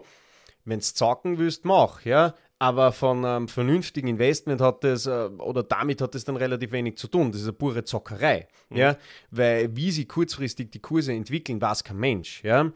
wenn 0.65 0.79
du 0.79 0.85
zocken 0.85 1.39
willst, 1.39 1.65
mach, 1.65 2.05
ja 2.05 2.35
aber 2.59 2.91
von 2.91 3.23
einem 3.23 3.47
vernünftigen 3.47 4.09
Investment 4.09 4.59
hat 4.59 4.83
das, 4.83 5.05
äh, 5.05 5.29
oder 5.37 5.63
damit 5.63 6.01
hat 6.01 6.13
es 6.13 6.25
dann 6.25 6.35
relativ 6.35 6.73
wenig 6.73 6.97
zu 6.97 7.07
tun. 7.07 7.31
Das 7.31 7.39
ist 7.41 7.47
eine 7.47 7.53
pure 7.53 7.85
Zockerei. 7.85 8.49
Mhm. 8.69 8.77
Ja? 8.77 8.97
Weil 9.31 9.75
wie 9.75 9.91
sich 9.91 10.09
kurzfristig 10.09 10.69
die 10.71 10.79
Kurse 10.79 11.13
entwickeln, 11.13 11.61
weiß 11.61 11.85
kein 11.85 11.97
Mensch. 11.97 12.43
Ja? 12.43 12.71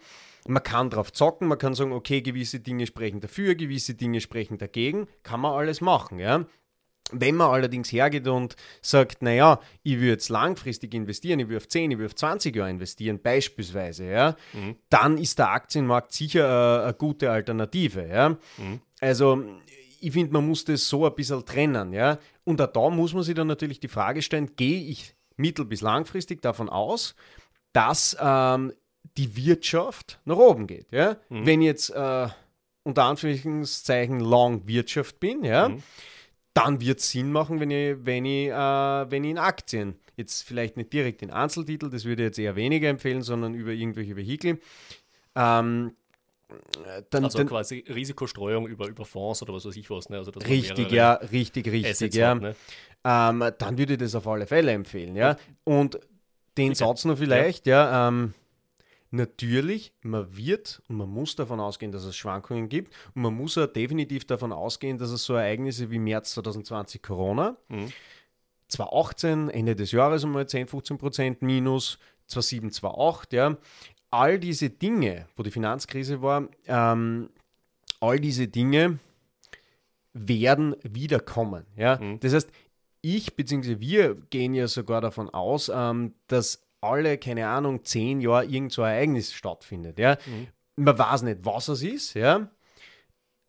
Man 0.47 0.63
kann 0.63 0.89
drauf 0.89 1.11
zocken, 1.11 1.47
man 1.47 1.57
kann 1.57 1.73
sagen, 1.73 1.91
okay, 1.91 2.21
gewisse 2.21 2.61
Dinge 2.61 2.87
sprechen 2.87 3.19
dafür, 3.19 3.55
gewisse 3.55 3.93
Dinge 3.93 4.21
sprechen 4.21 4.57
dagegen, 4.57 5.07
kann 5.21 5.41
man 5.41 5.53
alles 5.53 5.81
machen. 5.81 6.17
Ja? 6.17 6.45
Wenn 7.13 7.35
man 7.35 7.51
allerdings 7.51 7.91
hergeht 7.91 8.27
und 8.27 8.55
sagt, 8.81 9.21
naja, 9.21 9.59
ich 9.83 9.95
würde 9.95 10.09
jetzt 10.09 10.29
langfristig 10.29 10.93
investieren, 10.93 11.39
ich 11.39 11.47
würde 11.47 11.57
auf 11.57 11.67
10, 11.67 11.91
ich 11.91 11.97
würde 11.97 12.07
auf 12.07 12.15
20 12.15 12.55
Jahre 12.55 12.69
investieren, 12.69 13.21
beispielsweise, 13.21 14.05
ja, 14.05 14.35
mhm. 14.53 14.75
dann 14.89 15.17
ist 15.17 15.39
der 15.39 15.51
Aktienmarkt 15.51 16.11
sicher 16.11 16.45
eine, 16.45 16.83
eine 16.83 16.93
gute 16.93 17.31
Alternative. 17.31 18.07
Ja. 18.07 18.29
Mhm. 18.29 18.81
Also 18.99 19.43
ich 20.03 20.11
finde, 20.11 20.33
man 20.33 20.45
muss 20.45 20.65
das 20.65 20.87
so 20.87 21.05
ein 21.05 21.15
bisschen 21.15 21.45
trennen. 21.45 21.93
Ja? 21.93 22.19
Und 22.43 22.61
auch 22.61 22.67
da 22.67 22.89
muss 22.89 23.13
man 23.13 23.23
sich 23.23 23.35
dann 23.35 23.47
natürlich 23.47 23.79
die 23.79 23.87
Frage 23.87 24.21
stellen, 24.21 24.55
gehe 24.55 24.81
ich 24.81 25.15
mittel- 25.37 25.65
bis 25.65 25.81
langfristig 25.81 26.41
davon 26.41 26.67
aus, 26.69 27.15
dass 27.71 28.15
ähm, 28.19 28.73
die 29.17 29.35
Wirtschaft 29.37 30.19
nach 30.25 30.35
oben 30.35 30.67
geht. 30.67 30.91
Ja? 30.91 31.17
Mhm. 31.29 31.45
Wenn 31.45 31.61
jetzt 31.61 31.89
äh, 31.89 32.27
unter 32.83 33.03
Anführungszeichen 33.05 34.19
Long 34.19 34.67
Wirtschaft 34.67 35.19
bin, 35.19 35.43
ja, 35.43 35.69
mhm. 35.69 35.83
Dann 36.53 36.81
wird 36.81 36.99
es 36.99 37.09
Sinn 37.09 37.31
machen, 37.31 37.59
wenn 37.59 37.71
ich, 37.71 37.97
wenn, 38.05 38.25
ich, 38.25 38.49
äh, 38.49 38.51
wenn 39.11 39.23
ich 39.23 39.31
in 39.31 39.37
Aktien, 39.37 39.95
jetzt 40.15 40.43
vielleicht 40.43 40.77
nicht 40.77 40.93
direkt 40.93 41.21
in 41.21 41.31
Einzeltitel, 41.31 41.89
das 41.89 42.05
würde 42.05 42.23
ich 42.23 42.27
jetzt 42.27 42.39
eher 42.39 42.55
weniger 42.55 42.89
empfehlen, 42.89 43.21
sondern 43.21 43.53
über 43.53 43.71
irgendwelche 43.71 44.15
Vehikel, 44.15 44.59
ähm, 45.35 45.95
dann, 47.09 47.23
also 47.23 47.39
dann, 47.39 47.47
quasi 47.47 47.83
Risikostreuung 47.87 48.67
über, 48.67 48.87
über 48.87 49.05
Fonds 49.05 49.41
oder 49.41 49.53
was 49.53 49.65
weiß 49.65 49.75
ich 49.75 49.89
was. 49.89 50.09
Ne? 50.09 50.17
Also, 50.17 50.31
richtig, 50.31 50.91
ja, 50.91 51.13
richtig, 51.13 51.67
richtig. 51.67 52.13
ja. 52.13 52.29
Hat, 52.31 52.41
ne? 52.41 52.55
ähm, 53.03 53.51
dann 53.57 53.77
würde 53.77 53.93
ich 53.93 53.99
das 53.99 54.13
auf 54.13 54.27
alle 54.27 54.45
Fälle 54.45 54.71
empfehlen. 54.71 55.15
Ja? 55.15 55.35
Und 55.63 55.99
den 56.57 56.75
Sicher. 56.75 56.87
Satz 56.87 57.05
noch 57.05 57.17
vielleicht, 57.17 57.65
ja, 57.65 57.89
ja 57.89 58.07
ähm, 58.09 58.33
natürlich, 59.13 59.93
man 60.01 60.35
wird 60.35 60.81
und 60.87 60.97
man 60.97 61.09
muss 61.09 61.35
davon 61.35 61.59
ausgehen, 61.59 61.91
dass 61.91 62.03
es 62.03 62.15
Schwankungen 62.15 62.67
gibt 62.67 62.93
und 63.15 63.21
man 63.21 63.33
muss 63.33 63.57
auch 63.57 63.67
definitiv 63.67 64.25
davon 64.25 64.51
ausgehen, 64.51 64.97
dass 64.97 65.11
es 65.11 65.23
so 65.23 65.35
Ereignisse 65.35 65.91
wie 65.91 65.99
März 65.99 66.33
2020 66.33 67.01
Corona, 67.01 67.55
mhm. 67.69 67.91
2018, 68.67 69.49
Ende 69.49 69.75
des 69.75 69.91
Jahres 69.91 70.23
einmal 70.23 70.47
10, 70.47 70.67
15 70.67 70.97
Prozent 70.97 71.41
minus, 71.41 71.99
2007, 72.27 72.71
2008, 72.71 73.33
ja, 73.33 73.57
all 74.09 74.39
diese 74.39 74.69
Dinge, 74.69 75.27
wo 75.35 75.43
die 75.43 75.51
Finanzkrise 75.51 76.21
war, 76.21 76.47
ähm, 76.67 77.29
all 77.99 78.19
diese 78.19 78.47
Dinge 78.47 78.99
werden 80.13 80.75
wiederkommen. 80.83 81.65
Ja? 81.75 81.99
Mhm. 81.99 82.19
Das 82.19 82.33
heißt, 82.33 82.49
ich 83.01 83.35
bzw. 83.35 83.79
wir 83.79 84.15
gehen 84.29 84.53
ja 84.55 84.67
sogar 84.67 85.01
davon 85.01 85.29
aus, 85.29 85.69
ähm, 85.73 86.13
dass 86.27 86.63
alle, 86.83 87.17
keine 87.17 87.47
Ahnung, 87.47 87.83
zehn 87.83 88.21
Jahre 88.21 88.45
irgend 88.45 88.71
so 88.71 88.83
ein 88.83 88.93
Ereignis 88.93 89.33
stattfindet. 89.33 89.97
Ja? 89.99 90.17
Mhm. 90.25 90.47
Man 90.75 90.97
weiß 90.97 91.23
nicht, 91.23 91.39
was 91.43 91.67
es 91.67 91.83
ist, 91.83 92.13
ja. 92.13 92.49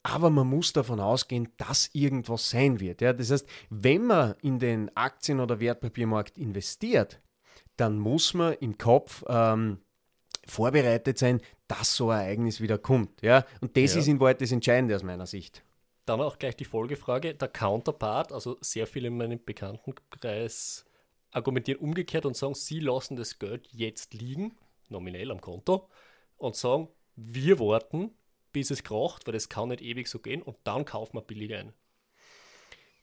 Aber 0.02 0.28
man 0.28 0.46
muss 0.46 0.72
davon 0.74 1.00
ausgehen, 1.00 1.48
dass 1.56 1.88
irgendwas 1.94 2.50
sein 2.50 2.78
wird. 2.78 3.00
Ja? 3.00 3.12
Das 3.12 3.30
heißt, 3.30 3.48
wenn 3.70 4.06
man 4.06 4.34
in 4.42 4.58
den 4.58 4.94
Aktien- 4.96 5.40
oder 5.40 5.60
Wertpapiermarkt 5.60 6.36
investiert, 6.36 7.20
dann 7.76 7.98
muss 7.98 8.34
man 8.34 8.54
im 8.54 8.76
Kopf 8.76 9.24
ähm, 9.28 9.78
vorbereitet 10.46 11.18
sein, 11.18 11.40
dass 11.66 11.96
so 11.96 12.10
ein 12.10 12.20
Ereignis 12.20 12.60
wieder 12.60 12.76
kommt. 12.76 13.22
Ja? 13.22 13.46
Und 13.60 13.76
das 13.76 13.94
ja. 13.94 14.00
ist 14.00 14.08
in 14.08 14.20
Wahrheit 14.20 14.42
das 14.42 14.52
Entscheidende 14.52 14.94
aus 14.94 15.02
meiner 15.02 15.26
Sicht. 15.26 15.64
Dann 16.04 16.20
auch 16.20 16.38
gleich 16.38 16.56
die 16.56 16.66
Folgefrage. 16.66 17.34
Der 17.34 17.48
Counterpart, 17.48 18.30
also 18.30 18.58
sehr 18.60 18.86
viele 18.86 19.08
in 19.08 19.16
meinem 19.16 19.42
Bekanntenkreis 19.42 20.84
argumentieren 21.34 21.80
umgekehrt 21.80 22.26
und 22.26 22.36
sagen, 22.36 22.54
sie 22.54 22.80
lassen 22.80 23.16
das 23.16 23.38
Geld 23.38 23.68
jetzt 23.72 24.14
liegen, 24.14 24.56
nominell 24.88 25.30
am 25.30 25.40
Konto, 25.40 25.88
und 26.36 26.56
sagen, 26.56 26.88
wir 27.16 27.58
warten, 27.58 28.10
bis 28.52 28.70
es 28.70 28.82
kracht, 28.82 29.26
weil 29.26 29.34
das 29.34 29.48
kann 29.48 29.68
nicht 29.68 29.82
ewig 29.82 30.08
so 30.08 30.18
gehen 30.18 30.42
und 30.42 30.56
dann 30.64 30.84
kaufen 30.84 31.16
wir 31.16 31.22
billig 31.22 31.54
ein. 31.54 31.72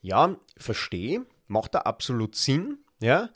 Ja, 0.01 0.35
verstehe, 0.57 1.25
macht 1.47 1.75
da 1.75 1.79
absolut 1.79 2.35
Sinn. 2.35 2.79
Ja. 2.99 3.29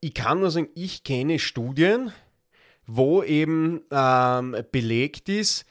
Ich 0.00 0.14
kann 0.14 0.40
nur 0.40 0.50
sagen, 0.50 0.68
ich 0.74 1.02
kenne 1.02 1.38
Studien, 1.38 2.12
wo 2.86 3.22
eben 3.22 3.82
ähm, 3.90 4.56
belegt 4.70 5.28
ist, 5.28 5.66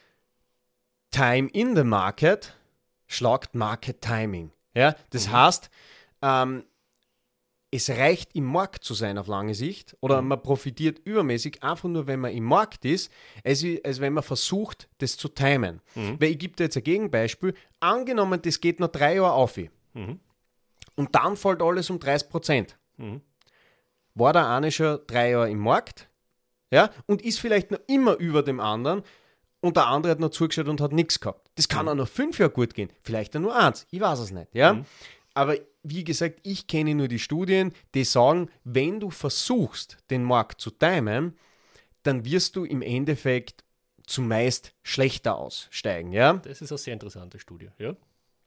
Time 1.10 1.48
in 1.52 1.74
the 1.74 1.84
Market 1.84 2.56
schlagt 3.06 3.54
Market 3.54 4.00
Timing. 4.00 4.52
Ja? 4.74 4.94
Das 5.10 5.28
mhm. 5.28 5.32
heißt, 5.32 5.70
ähm, 6.22 6.64
es 7.70 7.88
reicht 7.88 8.34
im 8.34 8.44
Markt 8.44 8.82
zu 8.84 8.94
sein 8.94 9.16
auf 9.16 9.28
lange 9.28 9.54
Sicht 9.54 9.96
oder 10.00 10.20
mhm. 10.22 10.28
man 10.28 10.42
profitiert 10.42 11.00
übermäßig 11.04 11.62
einfach 11.62 11.88
nur, 11.88 12.06
wenn 12.06 12.20
man 12.20 12.32
im 12.32 12.44
Markt 12.44 12.84
ist, 12.84 13.12
als, 13.44 13.64
als 13.84 14.00
wenn 14.00 14.12
man 14.12 14.24
versucht, 14.24 14.88
das 14.98 15.16
zu 15.16 15.28
timen. 15.28 15.80
Mhm. 15.94 16.20
Weil 16.20 16.30
ich 16.30 16.38
gebe 16.38 16.56
dir 16.56 16.64
jetzt 16.64 16.76
ein 16.76 16.82
Gegenbeispiel. 16.82 17.54
Angenommen, 17.78 18.40
das 18.42 18.60
geht 18.60 18.80
noch 18.80 18.88
drei 18.88 19.16
Jahre 19.16 19.32
auf. 19.32 19.56
Mhm. 19.56 20.18
Und 20.96 21.14
dann 21.14 21.36
fällt 21.36 21.62
alles 21.62 21.90
um 21.90 22.00
30 22.00 22.28
Prozent. 22.28 22.78
Mhm. 22.96 23.20
War 24.14 24.32
der 24.32 24.48
eine 24.48 24.72
schon 24.72 24.98
drei 25.06 25.30
Jahre 25.30 25.50
im 25.50 25.60
Markt? 25.60 26.10
ja, 26.70 26.90
und 27.06 27.22
ist 27.22 27.40
vielleicht 27.40 27.70
noch 27.70 27.80
immer 27.86 28.16
über 28.16 28.42
dem 28.42 28.60
anderen 28.60 29.02
und 29.60 29.76
der 29.76 29.88
andere 29.88 30.12
hat 30.12 30.20
noch 30.20 30.30
zugeschaut 30.30 30.68
und 30.68 30.80
hat 30.80 30.92
nichts 30.92 31.20
gehabt. 31.20 31.50
Das 31.56 31.68
kann 31.68 31.86
mhm. 31.86 31.90
auch 31.90 31.94
noch 31.96 32.08
fünf 32.08 32.38
Jahre 32.38 32.52
gut 32.52 32.74
gehen, 32.74 32.90
vielleicht 33.02 33.36
auch 33.36 33.40
nur 33.40 33.56
eins, 33.56 33.86
ich 33.90 34.00
weiß 34.00 34.20
es 34.20 34.30
nicht, 34.30 34.48
ja. 34.52 34.84
Aber 35.34 35.56
wie 35.82 36.04
gesagt, 36.04 36.40
ich 36.42 36.66
kenne 36.66 36.94
nur 36.94 37.08
die 37.08 37.18
Studien, 37.18 37.72
die 37.94 38.04
sagen, 38.04 38.50
wenn 38.64 39.00
du 39.00 39.10
versuchst, 39.10 39.98
den 40.10 40.24
Markt 40.24 40.60
zu 40.60 40.70
timen, 40.70 41.38
dann 42.02 42.24
wirst 42.24 42.56
du 42.56 42.64
im 42.64 42.82
Endeffekt 42.82 43.64
zumeist 44.06 44.74
schlechter 44.82 45.36
aussteigen. 45.36 46.12
Ja? 46.12 46.34
Das 46.34 46.60
ist 46.60 46.72
eine 46.72 46.78
sehr 46.78 46.94
interessante 46.94 47.38
Studie, 47.38 47.70
ja. 47.78 47.94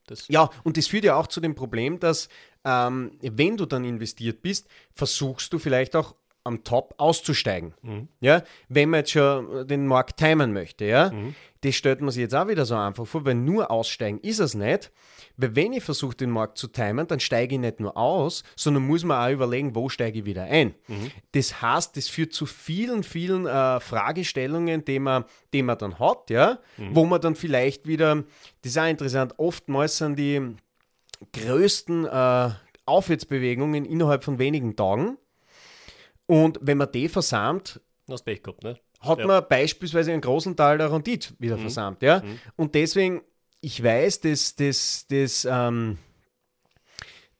Das 0.06 0.28
ja, 0.28 0.50
und 0.64 0.76
das 0.76 0.86
führt 0.86 1.04
ja 1.04 1.16
auch 1.16 1.28
zu 1.28 1.40
dem 1.40 1.54
Problem, 1.54 1.98
dass 1.98 2.28
ähm, 2.64 3.12
wenn 3.22 3.56
du 3.56 3.64
dann 3.64 3.84
investiert 3.84 4.42
bist, 4.42 4.68
versuchst 4.92 5.50
du 5.50 5.58
vielleicht 5.58 5.96
auch 5.96 6.14
am 6.44 6.62
Top 6.62 6.94
auszusteigen. 6.98 7.72
Mhm. 7.80 8.08
Ja, 8.20 8.42
wenn 8.68 8.90
man 8.90 9.00
jetzt 9.00 9.12
schon 9.12 9.66
den 9.66 9.86
Markt 9.86 10.18
timen 10.18 10.52
möchte, 10.52 10.84
ja, 10.84 11.10
mhm. 11.10 11.34
Das 11.64 11.76
stellt 11.76 12.02
man 12.02 12.10
sich 12.10 12.20
jetzt 12.20 12.34
auch 12.34 12.46
wieder 12.46 12.66
so 12.66 12.74
einfach 12.74 13.06
vor, 13.06 13.24
weil 13.24 13.36
nur 13.36 13.70
aussteigen 13.70 14.18
ist 14.20 14.38
es 14.38 14.52
nicht. 14.52 14.92
Weil 15.38 15.56
wenn 15.56 15.72
ich 15.72 15.82
versuche, 15.82 16.14
den 16.14 16.28
Markt 16.28 16.58
zu 16.58 16.68
timen, 16.68 17.06
dann 17.06 17.20
steige 17.20 17.54
ich 17.54 17.60
nicht 17.60 17.80
nur 17.80 17.96
aus, 17.96 18.44
sondern 18.54 18.86
muss 18.86 19.02
man 19.02 19.26
auch 19.26 19.32
überlegen, 19.32 19.74
wo 19.74 19.88
steige 19.88 20.18
ich 20.18 20.24
wieder 20.26 20.42
ein. 20.42 20.74
Mhm. 20.88 21.10
Das 21.32 21.62
heißt, 21.62 21.96
das 21.96 22.08
führt 22.08 22.34
zu 22.34 22.44
vielen, 22.44 23.02
vielen 23.02 23.46
äh, 23.46 23.80
Fragestellungen, 23.80 24.84
die 24.84 24.98
man, 24.98 25.24
die 25.54 25.62
man 25.62 25.78
dann 25.78 25.98
hat, 25.98 26.28
ja, 26.28 26.58
mhm. 26.76 26.94
wo 26.94 27.06
man 27.06 27.22
dann 27.22 27.34
vielleicht 27.34 27.86
wieder, 27.86 28.16
das 28.60 28.72
ist 28.72 28.78
auch 28.78 28.86
interessant, 28.86 29.34
oftmals 29.38 29.96
sind 29.96 30.18
die 30.18 30.54
größten 31.32 32.04
äh, 32.04 32.50
Aufwärtsbewegungen 32.84 33.86
innerhalb 33.86 34.22
von 34.22 34.38
wenigen 34.38 34.76
Tagen. 34.76 35.16
Und 36.26 36.58
wenn 36.60 36.76
man 36.76 36.92
die 36.92 37.08
versammelt, 37.08 37.80
Hast 38.10 38.24
Pech 38.24 38.42
gehabt, 38.42 38.62
ne? 38.62 38.78
Hat 39.04 39.18
ja. 39.18 39.26
man 39.26 39.44
beispielsweise 39.48 40.12
einen 40.12 40.20
großen 40.20 40.56
Teil 40.56 40.78
der 40.78 40.92
Rendite 40.92 41.34
wieder 41.38 41.56
mhm. 41.56 41.60
versammelt. 41.62 42.02
Ja? 42.02 42.20
Mhm. 42.20 42.38
Und 42.56 42.74
deswegen, 42.74 43.22
ich 43.60 43.82
weiß, 43.82 44.20
dass 44.20 44.54
das, 44.54 45.06
das, 45.08 45.46
ähm, 45.50 45.98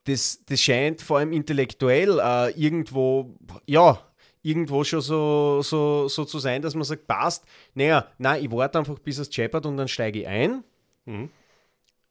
das, 0.04 0.44
das 0.46 0.60
scheint 0.60 1.02
vor 1.02 1.18
allem 1.18 1.32
intellektuell 1.32 2.18
äh, 2.18 2.50
irgendwo, 2.50 3.36
ja, 3.66 3.98
irgendwo 4.42 4.84
schon 4.84 5.00
so, 5.00 5.62
so, 5.62 6.08
so 6.08 6.24
zu 6.24 6.38
sein, 6.38 6.60
dass 6.60 6.74
man 6.74 6.84
sagt, 6.84 7.06
passt, 7.06 7.44
naja, 7.74 8.06
nein, 8.18 8.44
ich 8.44 8.50
warte 8.50 8.78
einfach, 8.78 8.98
bis 8.98 9.18
es 9.18 9.34
scheppert 9.34 9.64
und 9.64 9.76
dann 9.76 9.88
steige 9.88 10.20
ich 10.20 10.26
ein. 10.26 10.62
Mhm 11.06 11.30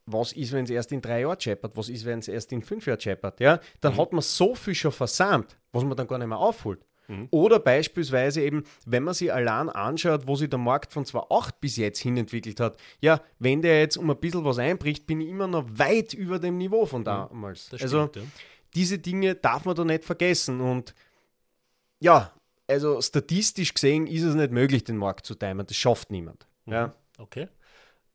was 0.06 0.34
ist, 0.34 0.51
wenn 0.51 0.66
es 0.66 0.70
erst 0.70 0.91
in 0.91 1.01
drei 1.01 1.22
Jahren 1.22 1.39
scheppert? 1.39 1.76
Was 1.76 1.89
ist, 1.89 2.06
wenn 2.06 2.20
es 2.20 2.28
erst 2.28 2.51
in 2.51 2.62
fünf 2.62 2.86
Jahren 2.86 2.99
scheppert? 2.99 3.39
Ja? 3.39 3.60
Dann 3.82 3.93
mhm. 3.93 3.97
hat 3.97 4.12
man 4.12 4.22
so 4.22 4.56
viel 4.56 4.76
schon 4.76 4.91
versammelt, 4.91 5.58
was 5.72 5.84
man 5.84 5.95
dann 5.95 6.08
gar 6.08 6.18
nicht 6.18 6.28
mehr 6.28 6.38
aufholt. 6.38 6.86
Mhm. 7.08 7.28
Oder 7.32 7.60
beispielsweise 7.60 8.41
eben, 8.41 8.64
wenn 8.86 9.04
man 9.04 9.14
sich 9.14 9.34
allein 9.34 9.70
anschaut, 9.70 10.28
wo 10.28 10.36
sich 10.36 10.49
der 10.49 10.60
Markt 10.60 10.93
von 10.93 11.06
2008 11.06 11.60
bis 11.60 11.78
jetzt 11.78 11.99
hin 11.99 12.18
entwickelt 12.18 12.60
hat, 12.60 12.78
ja, 13.01 13.22
wenn 13.39 13.62
der 13.62 13.80
jetzt 13.80 13.97
um 13.97 14.10
ein 14.10 14.18
bisschen 14.18 14.45
was 14.45 14.58
einbricht, 14.58 15.06
bin 15.06 15.22
ich 15.22 15.30
immer 15.30 15.47
noch 15.47 15.68
weit 15.78 16.14
über 16.14 16.39
dem 16.39 16.58
Niveau 16.58 16.86
von 16.86 17.01
mhm. 17.01 17.06
damals. 17.06 17.70
Also 17.72 18.08
stimmt, 18.08 18.16
ja. 18.16 18.22
diese 18.76 18.99
Dinge 18.99 19.36
darf 19.36 19.66
man 19.66 19.76
da 19.76 19.84
nicht 19.84 20.06
vergessen. 20.06 20.62
Und 20.62 20.93
ja, 21.99 22.34
also 22.68 23.01
statistisch 23.01 23.74
gesehen 23.74 24.08
ist 24.08 24.24
es 24.24 24.36
nicht 24.36 24.51
möglich, 24.51 24.84
den 24.84 24.97
Markt 24.97 25.26
zu 25.26 25.36
timen. 25.36 25.66
Das 25.66 25.76
schafft 25.76 26.12
niemand. 26.12 26.47
Mhm. 26.66 26.74
Ja. 26.74 26.93
Okay. 27.18 27.47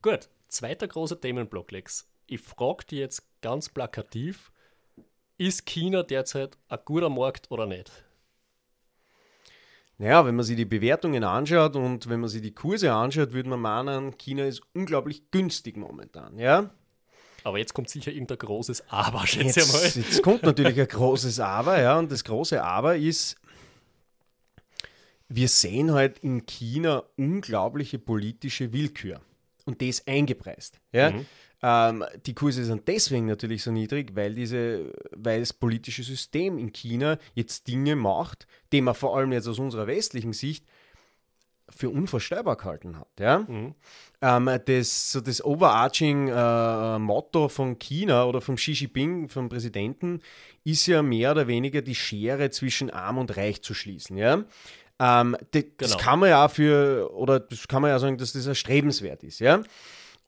Gut. 0.02 0.28
Zweiter 0.48 0.88
großer 0.88 1.20
Themenblock, 1.20 1.70
Lex. 1.72 2.06
Ich 2.26 2.40
frage 2.40 2.84
dich 2.86 2.98
jetzt 3.00 3.22
ganz 3.42 3.68
plakativ, 3.68 4.50
ist 5.36 5.66
China 5.66 6.02
derzeit 6.02 6.56
ein 6.68 6.78
guter 6.84 7.10
Markt 7.10 7.50
oder 7.50 7.66
nicht? 7.66 7.92
Naja, 9.98 10.24
wenn 10.24 10.36
man 10.36 10.44
sich 10.44 10.56
die 10.56 10.64
Bewertungen 10.64 11.24
anschaut 11.24 11.74
und 11.74 12.08
wenn 12.08 12.20
man 12.20 12.28
sich 12.28 12.40
die 12.40 12.54
Kurse 12.54 12.92
anschaut, 12.92 13.32
würde 13.32 13.48
man 13.48 13.60
meinen, 13.60 14.16
China 14.16 14.44
ist 14.44 14.62
unglaublich 14.72 15.30
günstig 15.32 15.76
momentan, 15.76 16.38
ja? 16.38 16.70
Aber 17.42 17.58
jetzt 17.58 17.74
kommt 17.74 17.88
sicher 17.88 18.12
irgendein 18.12 18.38
großes 18.38 18.84
Aber, 18.90 19.26
schätze 19.26 19.60
ich 19.60 19.72
mal. 19.72 19.82
Jetzt 19.82 20.22
kommt 20.22 20.44
natürlich 20.44 20.78
ein 20.80 20.86
großes 20.86 21.40
Aber, 21.40 21.80
ja, 21.80 21.98
und 21.98 22.12
das 22.12 22.22
große 22.22 22.62
Aber 22.62 22.96
ist, 22.96 23.36
wir 25.28 25.48
sehen 25.48 25.92
halt 25.92 26.18
in 26.20 26.46
China 26.46 27.02
unglaubliche 27.16 27.98
politische 27.98 28.72
Willkür 28.72 29.20
und 29.64 29.82
das 29.82 30.06
eingepreist. 30.06 30.80
Ja? 30.92 31.10
Mhm. 31.10 31.26
Ähm, 31.62 32.04
die 32.26 32.34
Kurse 32.34 32.64
sind 32.64 32.86
deswegen 32.86 33.26
natürlich 33.26 33.62
so 33.62 33.72
niedrig, 33.72 34.14
weil, 34.14 34.34
diese, 34.34 34.92
weil 35.10 35.40
das 35.40 35.52
politische 35.52 36.02
System 36.02 36.56
in 36.58 36.72
China 36.72 37.18
jetzt 37.34 37.66
Dinge 37.66 37.96
macht, 37.96 38.46
die 38.72 38.80
man 38.80 38.94
vor 38.94 39.16
allem 39.16 39.32
jetzt 39.32 39.48
aus 39.48 39.58
unserer 39.58 39.86
westlichen 39.86 40.32
Sicht 40.32 40.64
für 41.70 41.90
unvorstellbar 41.90 42.56
gehalten 42.56 42.98
hat. 42.98 43.08
Ja? 43.18 43.40
Mhm. 43.40 43.74
Ähm, 44.22 44.50
das, 44.66 45.12
so 45.12 45.20
das 45.20 45.44
overarching 45.44 46.28
äh, 46.28 46.98
Motto 46.98 47.48
von 47.48 47.78
China 47.78 48.24
oder 48.24 48.40
von 48.40 48.56
Xi 48.56 48.72
Jinping, 48.72 49.28
vom 49.28 49.48
Präsidenten, 49.48 50.20
ist 50.64 50.86
ja 50.86 51.02
mehr 51.02 51.32
oder 51.32 51.46
weniger 51.46 51.82
die 51.82 51.94
Schere 51.94 52.50
zwischen 52.50 52.90
Arm 52.90 53.18
und 53.18 53.36
Reich 53.36 53.62
zu 53.62 53.74
schließen. 53.74 54.16
Ja? 54.16 54.44
Ähm, 54.98 55.36
das, 55.50 55.62
genau. 55.62 55.72
das 55.78 55.98
kann 55.98 56.20
man 56.20 56.30
ja 56.30 56.48
für, 56.48 57.12
oder 57.14 57.40
das 57.40 57.68
kann 57.68 57.82
man 57.82 57.90
ja 57.90 57.98
sagen, 57.98 58.16
dass 58.16 58.32
das 58.32 58.46
erstrebenswert 58.46 59.22
ist, 59.22 59.40
ja. 59.40 59.62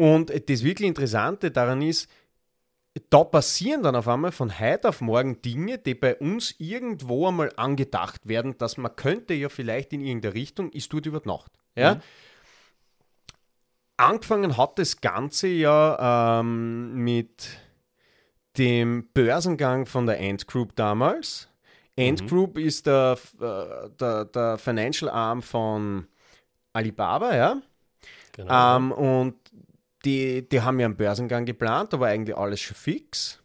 Und 0.01 0.31
das 0.49 0.65
wirklich 0.65 0.89
Interessante 0.89 1.51
daran 1.51 1.83
ist, 1.83 2.11
da 3.11 3.23
passieren 3.23 3.83
dann 3.83 3.95
auf 3.95 4.09
einmal 4.09 4.33
von 4.33 4.59
heute 4.59 4.89
auf 4.89 5.03
morgen 5.03 5.43
Dinge, 5.43 5.77
die 5.77 5.95
bei 5.95 6.17
uns 6.17 6.55
irgendwo 6.57 7.29
einmal 7.29 7.53
angedacht 7.57 8.27
werden, 8.27 8.57
dass 8.57 8.79
man 8.79 8.97
könnte 8.97 9.35
ja 9.35 9.51
vielleicht 9.51 9.93
in 9.93 10.01
irgendeine 10.01 10.33
Richtung, 10.33 10.73
ist 10.73 10.91
tut 10.91 11.05
über 11.05 11.21
Nacht. 11.27 11.53
Ja? 11.77 11.97
Mhm. 11.97 12.01
Angefangen 13.99 14.57
hat 14.57 14.79
das 14.79 15.03
Ganze 15.03 15.49
ja 15.49 16.41
ähm, 16.41 16.95
mit 16.95 17.49
dem 18.57 19.07
Börsengang 19.13 19.85
von 19.85 20.07
der 20.07 20.19
Ant 20.19 20.47
Group 20.47 20.75
damals. 20.77 21.51
Ant 21.99 22.23
mhm. 22.23 22.27
Group 22.27 22.57
ist 22.57 22.87
der, 22.87 23.19
äh, 23.39 23.91
der, 24.01 24.25
der 24.25 24.57
Financial 24.57 25.11
Arm 25.11 25.43
von 25.43 26.07
Alibaba, 26.73 27.37
ja. 27.37 27.61
Genau. 28.33 28.77
Ähm, 28.77 28.93
und 28.93 29.35
die, 30.05 30.49
die 30.49 30.61
haben 30.61 30.81
ja 30.81 30.87
einen 30.87 30.97
Börsengang 30.97 31.45
geplant, 31.45 31.93
da 31.93 32.01
war 32.01 32.09
eigentlich 32.09 32.37
alles 32.37 32.61
schon 32.61 32.77
fix. 32.77 33.41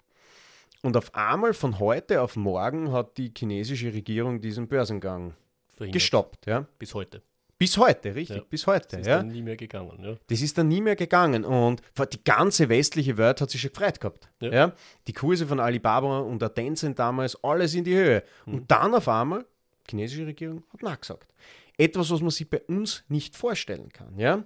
Und 0.82 0.95
auf 0.97 1.14
einmal 1.16 1.53
von 1.53 1.80
heute 1.80 2.22
auf 2.22 2.36
morgen 2.36 2.91
hat 2.91 3.18
die 3.18 3.32
chinesische 3.36 3.91
Regierung 3.91 4.39
diesen 4.39 4.68
Börsengang 4.68 5.34
Verhindert. 5.74 5.93
gestoppt. 5.93 6.45
Ja? 6.45 6.68
Bis 6.78 6.93
heute. 6.93 7.22
Bis 7.58 7.78
heute, 7.78 8.14
richtig, 8.14 8.38
ja. 8.38 8.43
bis 8.49 8.68
heute. 8.68 8.88
Das 8.89 8.99
ist 8.99 9.08
ja. 9.08 9.18
dann 9.18 9.30
nie 9.30 9.41
mehr 9.41 9.56
gegangen. 9.56 9.97
Ja. 10.03 10.16
Das 10.28 10.41
ist 10.41 10.58
dann 10.58 10.68
nie 10.68 10.82
mehr 10.82 10.97
gegangen 10.97 11.45
und 11.45 11.82
die 12.12 12.24
ganze 12.24 12.68
westliche 12.68 13.18
Welt 13.18 13.39
hat 13.39 13.49
sich 13.49 13.62
schon 13.62 13.72
gefreut 13.72 13.99
gehabt. 13.99 14.30
Ja. 14.41 14.51
ja. 14.51 14.74
Die 15.08 15.14
Kurse 15.14 15.47
von 15.47 15.62
Alibaba 15.62 16.20
und 16.20 16.41
der 16.41 16.53
Tencent 16.53 16.99
damals, 16.99 17.41
alles 17.43 17.74
in 17.74 17.86
die 17.86 17.95
Höhe. 17.95 18.24
Mhm. 18.45 18.53
Und 18.53 18.72
dann 18.72 18.93
auf 18.93 19.08
einmal, 19.08 19.45
die 19.88 19.91
chinesische 19.91 20.28
Regierung 20.28 20.64
hat 20.74 20.84
nachgesagt. 20.84 21.34
Etwas, 21.78 22.12
was 22.12 22.22
man 22.22 22.30
sich 22.30 22.49
bei 22.49 22.62
uns 22.68 23.06
nicht 23.08 23.38
vorstellen 23.38 23.89
kann. 23.89 24.20
Ja. 24.20 24.43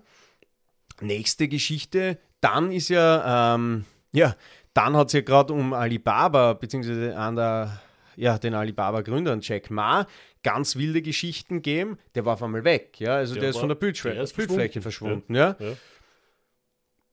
Nächste 1.02 1.48
Geschichte, 1.48 2.18
dann 2.42 2.72
ist 2.72 2.90
ja, 2.90 3.56
ähm, 3.56 3.86
ja, 4.12 4.36
dann 4.74 4.96
hat 4.96 5.08
es 5.08 5.14
ja 5.14 5.22
gerade 5.22 5.54
um 5.54 5.74
Alibaba, 5.74 6.54
beziehungsweise 6.54 7.18
an 7.18 7.36
der 7.36 7.82
ja, 8.20 8.38
den 8.38 8.54
Alibaba-Gründern 8.54 9.40
Jack 9.42 9.72
Ma 9.72 10.06
ganz 10.44 10.76
wilde 10.76 11.02
Geschichten 11.02 11.62
geben. 11.62 11.98
Der 12.16 12.26
war 12.26 12.34
auf 12.34 12.44
einmal 12.44 12.64
weg. 12.64 13.00
Ja? 13.00 13.16
Also 13.16 13.34
der, 13.34 13.42
der 13.42 13.50
ist 13.52 13.60
von 13.60 13.70
der 13.70 13.76
Bildfläche, 13.76 14.34
Bildfläche 14.36 14.82
verschwunden. 14.82 15.36
Ja? 15.36 15.56
ja? 15.58 15.74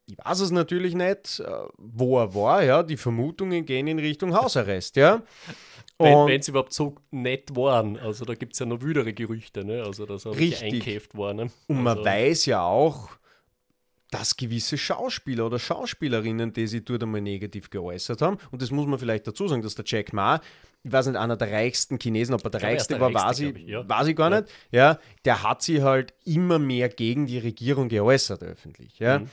Ich 0.09 0.17
weiß 0.19 0.41
es 0.41 0.51
natürlich 0.51 0.95
nicht, 0.95 1.41
äh, 1.41 1.47
wo 1.79 2.19
er 2.19 2.35
war. 2.35 2.63
Ja? 2.65 2.83
Die 2.83 2.97
Vermutungen 2.97 3.65
gehen 3.65 3.87
in 3.87 4.01
Richtung 4.01 4.35
Hausarrest. 4.35 4.97
Ja? 4.97 5.23
Wenn 5.99 6.41
es 6.41 6.49
überhaupt 6.49 6.73
so 6.73 6.97
nett 7.11 7.55
waren. 7.55 7.99
Also 7.99 8.25
da 8.25 8.35
gibt 8.35 8.55
es 8.55 8.59
ja 8.59 8.67
noch 8.67 8.83
wüdere 8.83 9.13
Gerüchte. 9.13 9.65
Ne? 9.65 9.85
Also 9.85 10.07
dass 10.07 10.25
er 10.25 10.37
richtig 10.37 10.65
eingekäft 10.65 11.17
war. 11.17 11.35
Ne? 11.35 11.51
Und 11.69 11.83
man 11.83 11.99
also 11.99 12.05
weiß 12.05 12.47
ja 12.47 12.63
auch, 12.65 13.11
dass 14.11 14.37
gewisse 14.37 14.79
Schauspieler 14.79 15.47
oder 15.47 15.59
Schauspielerinnen, 15.59 16.53
die 16.53 16.67
sich 16.67 16.85
dort 16.85 17.03
einmal 17.03 17.21
negativ 17.21 17.71
geäußert 17.71 18.23
haben, 18.23 18.39
und 18.51 18.63
das 18.63 18.71
muss 18.71 18.87
man 18.87 18.99
vielleicht 18.99 19.27
dazu 19.27 19.49
sagen, 19.49 19.63
dass 19.63 19.75
der 19.75 19.85
Jack 19.87 20.13
Ma 20.13 20.41
ich 20.87 20.93
weiß 20.93 21.07
nicht, 21.07 21.17
einer 21.17 21.37
der 21.37 21.51
reichsten 21.51 21.99
Chinesen, 21.99 22.35
ob 22.35 22.45
er 22.45 22.51
der 22.51 22.63
reichste 22.63 22.95
der 22.95 23.01
war, 23.01 23.13
reichste, 23.13 23.47
weiß, 23.47 23.57
ich, 23.57 23.67
ja. 23.67 24.07
ich 24.07 24.17
gar 24.17 24.31
ja. 24.31 24.41
nicht. 24.41 24.53
Ja, 24.71 24.99
der 25.25 25.43
hat 25.43 25.63
sich 25.63 25.81
halt 25.81 26.15
immer 26.25 26.61
mehr 26.61 26.89
gegen 26.89 27.27
die 27.27 27.39
Regierung 27.39 27.89
geäußert 27.89 28.43
öffentlich. 28.45 28.99
Ja. 29.01 29.19
Mhm. 29.19 29.31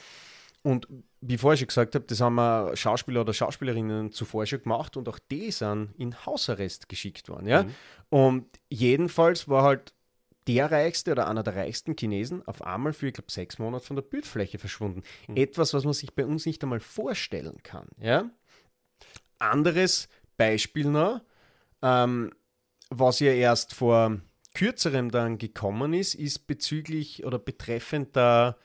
Und 0.64 0.88
wie 1.22 1.38
vorher 1.38 1.58
schon 1.58 1.68
gesagt 1.68 1.94
habe, 1.94 2.06
das 2.06 2.22
haben 2.22 2.36
wir 2.36 2.76
Schauspieler 2.76 3.22
oder 3.22 3.34
Schauspielerinnen 3.34 4.12
zuvor 4.12 4.46
schon 4.46 4.64
gemacht 4.64 4.98
und 4.98 5.08
auch 5.08 5.20
die 5.20 5.52
sind 5.52 5.90
in 5.98 6.26
Hausarrest 6.26 6.90
geschickt 6.90 7.30
worden. 7.30 7.48
Ja? 7.48 7.64
Mhm. 7.64 7.76
Und 8.10 8.46
jedenfalls 8.70 9.48
war 9.48 9.64
halt 9.64 9.94
der 10.48 10.72
reichste 10.72 11.12
oder 11.12 11.28
einer 11.28 11.44
der 11.44 11.56
reichsten 11.56 11.96
Chinesen 11.98 12.46
auf 12.48 12.62
einmal 12.62 12.94
für, 12.94 13.08
ich 13.08 13.14
glaube, 13.14 13.32
sechs 13.32 13.60
Monate 13.60 13.86
von 13.86 13.96
der 13.96 14.04
Bildfläche 14.04 14.60
verschwunden. 14.60 15.04
Mhm. 15.28 15.38
Etwas, 15.38 15.74
was 15.74 15.84
man 15.84 15.94
sich 15.94 16.14
bei 16.14 16.26
uns 16.26 16.46
nicht 16.46 16.64
einmal 16.64 16.80
vorstellen 16.80 17.62
kann. 17.64 17.88
Ja? 18.00 18.30
Anderes 19.40 20.10
Beispiel 20.38 20.90
noch, 20.90 21.22
ähm, 21.82 22.32
was 22.90 23.20
ja 23.20 23.32
erst 23.32 23.74
vor 23.74 24.20
kürzerem 24.54 25.10
dann 25.12 25.38
gekommen 25.38 25.94
ist, 25.94 26.14
ist 26.16 26.46
bezüglich 26.48 27.26
oder 27.26 27.40
betreffend 27.40 28.16
der 28.16 28.58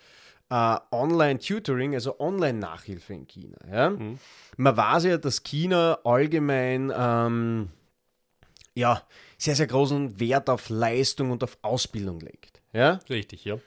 äh, 0.51 0.77
Online-Tutoring, 0.91 1.95
also 1.95 2.21
Online-Nachhilfe 2.21 3.15
in 3.15 3.27
China. 3.27 3.59
Ja? 3.71 3.91
Mhm. 3.91 4.19
Man 4.57 4.77
weiß 4.77 5.05
ja, 5.05 5.19
dass 5.19 5.43
China 5.43 5.99
allgemein 6.05 6.93
ähm, 6.95 7.71
ja, 8.75 9.03
sehr, 9.39 9.55
sehr 9.55 9.67
großen 9.67 10.21
Wert 10.21 10.51
auf 10.51 10.69
Leistung 10.69 11.31
und 11.31 11.43
auf 11.45 11.57
Ausbildung 11.63 12.21
legt. 12.21 12.61
Ja? 12.73 13.01
Richtig, 13.09 13.45
ja. 13.45 13.59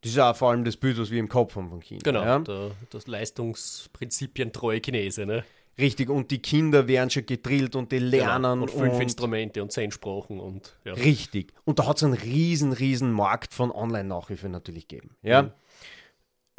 Das 0.00 0.10
ist 0.10 0.18
auch 0.18 0.34
vor 0.34 0.50
allem 0.50 0.64
das 0.64 0.76
Bild, 0.76 0.98
was 0.98 1.10
wir 1.10 1.20
im 1.20 1.28
Kopf 1.28 1.54
haben 1.54 1.68
von 1.70 1.80
China. 1.80 2.00
Genau, 2.02 2.24
Ja? 2.24 2.38
der, 2.40 2.72
das 2.90 3.06
Leistungsprinzipien 3.06 4.52
treue 4.52 4.80
Chinese, 4.80 5.26
ne? 5.26 5.44
Richtig, 5.78 6.10
und 6.10 6.30
die 6.30 6.40
Kinder 6.40 6.86
werden 6.86 7.08
schon 7.08 7.24
gedrillt 7.24 7.76
und 7.76 7.92
die 7.92 7.98
lernen. 7.98 8.60
Genau. 8.60 8.62
Und 8.62 8.70
fünf 8.70 9.00
Instrumente 9.00 9.62
und 9.62 9.72
zehn 9.72 9.90
Sprachen 9.90 10.38
und 10.38 10.76
ja. 10.84 10.92
Richtig. 10.92 11.52
Und 11.64 11.78
da 11.78 11.86
hat 11.86 11.96
es 11.96 12.02
einen 12.04 12.12
riesen, 12.12 12.72
riesen 12.72 13.10
Markt 13.10 13.54
von 13.54 13.70
Online-Nachhilfe 13.70 14.48
natürlich 14.50 14.86
gegeben. 14.88 15.16
Ja? 15.22 15.42
Mhm. 15.44 15.50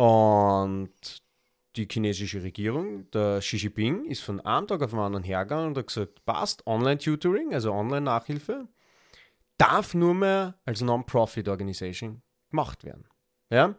Und 0.03 1.22
die 1.75 1.87
chinesische 1.89 2.43
Regierung, 2.43 3.09
der 3.11 3.39
Xi 3.39 3.57
Jinping, 3.57 4.05
ist 4.05 4.21
von 4.21 4.39
einem 4.41 4.67
Tag 4.67 4.81
auf 4.81 4.91
den 4.91 4.99
anderen 4.99 5.23
hergegangen 5.23 5.67
und 5.67 5.77
hat 5.77 5.87
gesagt, 5.87 6.23
passt, 6.25 6.65
Online-Tutoring, 6.67 7.53
also 7.53 7.73
Online-Nachhilfe, 7.73 8.67
darf 9.57 9.93
nur 9.93 10.13
mehr 10.13 10.59
als 10.65 10.81
Non-Profit-Organisation 10.81 12.21
gemacht 12.49 12.83
werden. 12.83 13.05
Ja? 13.49 13.75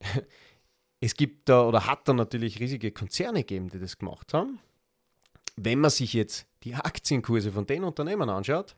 Es 1.04 1.16
gibt 1.16 1.48
da 1.48 1.66
oder 1.66 1.88
hat 1.88 2.06
da 2.06 2.12
natürlich 2.12 2.60
riesige 2.60 2.92
Konzerne 2.92 3.40
gegeben, 3.40 3.70
die 3.70 3.80
das 3.80 3.98
gemacht 3.98 4.32
haben. 4.32 4.60
Wenn 5.56 5.80
man 5.80 5.90
sich 5.90 6.12
jetzt 6.12 6.46
die 6.62 6.76
Aktienkurse 6.76 7.50
von 7.50 7.66
den 7.66 7.82
Unternehmen 7.82 8.30
anschaut, 8.30 8.76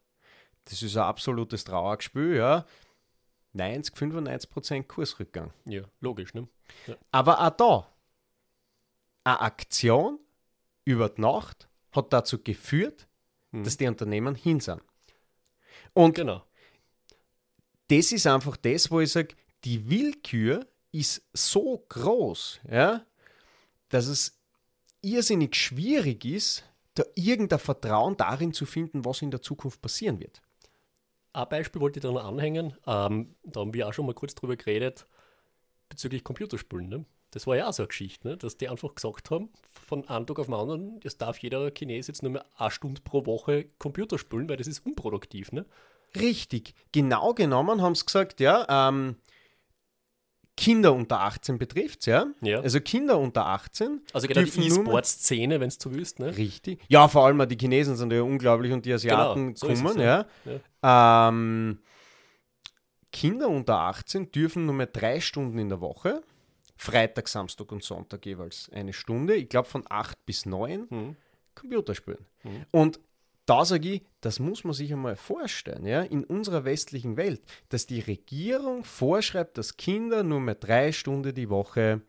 das 0.65 0.83
ist 0.83 0.97
ein 0.97 1.03
absolutes 1.03 1.65
Trauerspiel, 1.65 2.37
ja. 2.37 2.65
90, 3.53 3.95
95 3.95 4.51
Prozent 4.51 4.89
Kursrückgang. 4.89 5.53
ja, 5.67 5.83
logisch, 6.01 6.33
ne? 6.33 6.49
Aber 7.11 7.47
auch 7.47 7.51
da, 7.51 7.94
eine 9.25 9.41
Aktion 9.41 10.19
über 10.85 11.09
die 11.09 11.21
Nacht 11.23 11.69
hat 11.93 12.13
dazu 12.13 12.43
geführt, 12.43 13.07
Mhm. 13.53 13.65
dass 13.65 13.77
die 13.77 13.87
Unternehmen 13.87 14.35
hin 14.35 14.61
sind. 14.61 14.83
Und 15.93 16.15
Genau. 16.17 16.45
das 17.89 18.13
ist 18.13 18.27
einfach 18.27 18.57
das, 18.57 18.91
wo 18.91 19.01
ich 19.01 19.13
sage, 19.13 19.35
die 19.65 19.89
Willkür 19.89 20.67
ist 20.93 21.23
so 21.33 21.85
groß, 21.89 22.61
ja, 22.71 23.05
dass 23.89 24.07
es 24.07 24.39
irrsinnig 25.03 25.55
schwierig 25.57 26.25
ist, 26.25 26.65
da 26.95 27.05
irgendein 27.15 27.59
Vertrauen 27.59 28.17
darin 28.17 28.53
zu 28.53 28.67
finden, 28.67 29.05
was 29.05 29.23
in 29.23 29.31
der 29.31 29.43
Zukunft 29.43 29.81
passieren 29.83 30.21
wird. 30.21 30.41
Ein 31.33 31.49
Beispiel 31.49 31.81
wollte 31.81 31.99
ich 31.99 32.03
da 32.03 32.13
noch 32.13 32.25
anhängen. 32.25 32.77
Ähm, 32.87 33.35
da 33.43 33.61
haben 33.61 33.75
wir 33.75 33.89
auch 33.89 33.93
schon 33.93 34.07
mal 34.07 34.15
kurz 34.15 34.35
drüber 34.37 34.57
geredet, 34.57 35.07
bezüglich 35.89 36.23
Computerspielen. 36.23 36.89
Ne? 36.89 37.05
Das 37.35 37.49
war 37.49 37.57
ja 37.57 37.69
auch 37.69 37.73
so 37.73 37.83
eine 37.83 37.89
Geschichte, 37.89 38.29
ne? 38.29 38.37
dass 38.37 38.57
die 38.57 38.69
einfach 38.69 38.95
gesagt 38.95 39.33
haben, 39.33 39.49
von 39.87 40.09
einem 40.09 40.25
Tag 40.25 40.39
auf 40.39 40.47
den 40.47 40.55
anderen, 40.55 41.01
jetzt 41.03 41.21
darf 41.21 41.39
jeder 41.39 41.69
Chines 41.73 42.07
jetzt 42.07 42.23
nur 42.23 42.31
mehr 42.31 42.47
eine 42.57 42.71
Stunde 42.71 43.01
pro 43.03 43.27
Woche 43.27 43.67
Computer 43.79 44.19
spielen, 44.19 44.49
weil 44.49 44.57
das 44.57 44.69
ist 44.69 44.87
unproduktiv. 44.87 45.51
Ne? 45.51 45.67
Richtig, 46.15 46.75
genau 46.93 47.35
genommen 47.35 47.83
haben 47.83 47.97
sie 47.97 48.07
gesagt, 48.07 48.39
ja, 48.39 48.89
ähm, 48.89 49.17
Kinder 50.57 50.93
unter 50.93 51.23
18 51.23 51.59
betrifft 51.59 52.07
ja. 52.07 52.27
Ja. 52.41 52.61
Also 52.61 52.81
Kinder 52.81 53.19
unter 53.19 53.47
18 53.47 54.03
Also 54.13 54.29
genau 54.29 54.43
die 54.43 54.67
E-Sport-Szene, 54.67 55.59
wenn 55.59 55.67
es 55.67 55.79
so 55.81 55.93
willst. 55.93 56.21
Ne? 56.21 56.37
Richtig. 56.37 56.81
Ja, 56.89 57.09
vor 57.09 57.27
allem 57.27 57.49
die 57.49 57.57
Chinesen 57.57 57.97
sind 57.97 58.13
ja 58.13 58.23
unglaublich 58.23 58.71
und 58.71 58.87
die 58.87 58.93
Asiaten 58.93 59.55
Genau, 59.55 59.57
so 59.57 59.67
kommen, 59.67 60.01
ja. 60.01 60.27
ja. 60.45 61.29
Ähm, 61.29 61.81
Kinder 63.11 63.49
unter 63.49 63.81
18 63.81 64.31
dürfen 64.31 64.67
nur 64.67 64.75
mehr 64.77 64.87
drei 64.87 65.21
Stunden 65.21 65.59
in 65.59 65.69
der 65.69 65.81
Woche, 65.81 66.23
Freitag, 66.77 67.29
Samstag 67.29 67.71
und 67.73 67.83
Sonntag 67.83 68.27
jeweils 68.27 68.69
eine 68.73 68.93
Stunde, 68.93 69.35
ich 69.37 69.49
glaube 69.49 69.69
von 69.69 69.85
8 69.89 70.25
bis 70.27 70.47
9, 70.47 70.87
Mhm. 70.91 71.17
Computer 71.55 71.95
spielen. 71.95 72.27
Mhm. 72.43 72.67
Und 72.73 73.01
da 73.47 73.65
sage 73.65 73.89
ich, 73.93 74.03
das 74.21 74.41
muss 74.41 74.65
man 74.65 74.73
sich 74.73 74.93
einmal 74.93 75.17
vorstellen, 75.17 75.85
ja, 75.87 76.03
in 76.03 76.25
unserer 76.25 76.65
westlichen 76.65 77.17
Welt, 77.17 77.43
dass 77.69 77.87
die 77.87 78.01
Regierung 78.01 78.85
vorschreibt, 78.85 79.59
dass 79.59 79.77
Kinder 79.77 80.23
nur 80.23 80.41
mehr 80.41 80.55
drei 80.55 80.93
Stunden 80.93 81.35
die 81.35 81.51
Woche 81.51 82.01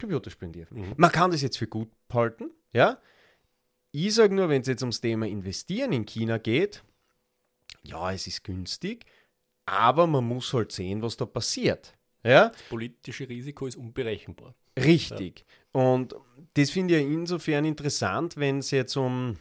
Computer 0.00 0.30
spielen 0.30 0.52
dürfen. 0.52 0.80
Mhm. 0.80 0.94
Man 0.96 1.12
kann 1.12 1.30
das 1.30 1.42
jetzt 1.42 1.58
für 1.58 1.66
gut 1.66 1.90
halten, 2.12 2.50
ja. 2.72 2.98
Ich 3.90 4.14
sage 4.14 4.34
nur, 4.34 4.48
wenn 4.48 4.62
es 4.62 4.68
jetzt 4.68 4.82
ums 4.82 5.00
Thema 5.00 5.26
Investieren 5.26 5.92
in 5.92 6.06
China 6.06 6.38
geht, 6.38 6.82
ja, 7.82 8.12
es 8.12 8.26
ist 8.26 8.44
günstig, 8.44 9.04
aber 9.66 10.06
man 10.06 10.24
muss 10.24 10.52
halt 10.52 10.72
sehen, 10.72 11.02
was 11.02 11.16
da 11.16 11.26
passiert. 11.26 11.97
Ja, 12.24 12.48
Das 12.48 12.62
politische 12.68 13.28
Risiko 13.28 13.66
ist 13.66 13.76
unberechenbar. 13.76 14.54
richtig. 14.78 15.44
Und 15.72 16.14
das 16.54 16.70
finde 16.70 16.96
ich 16.96 17.02
ja 17.02 17.08
insofern 17.08 17.64
interessant, 17.64 18.36
wenn 18.36 18.58
es 18.58 18.70
jetzt 18.70 18.96
um 18.96 19.36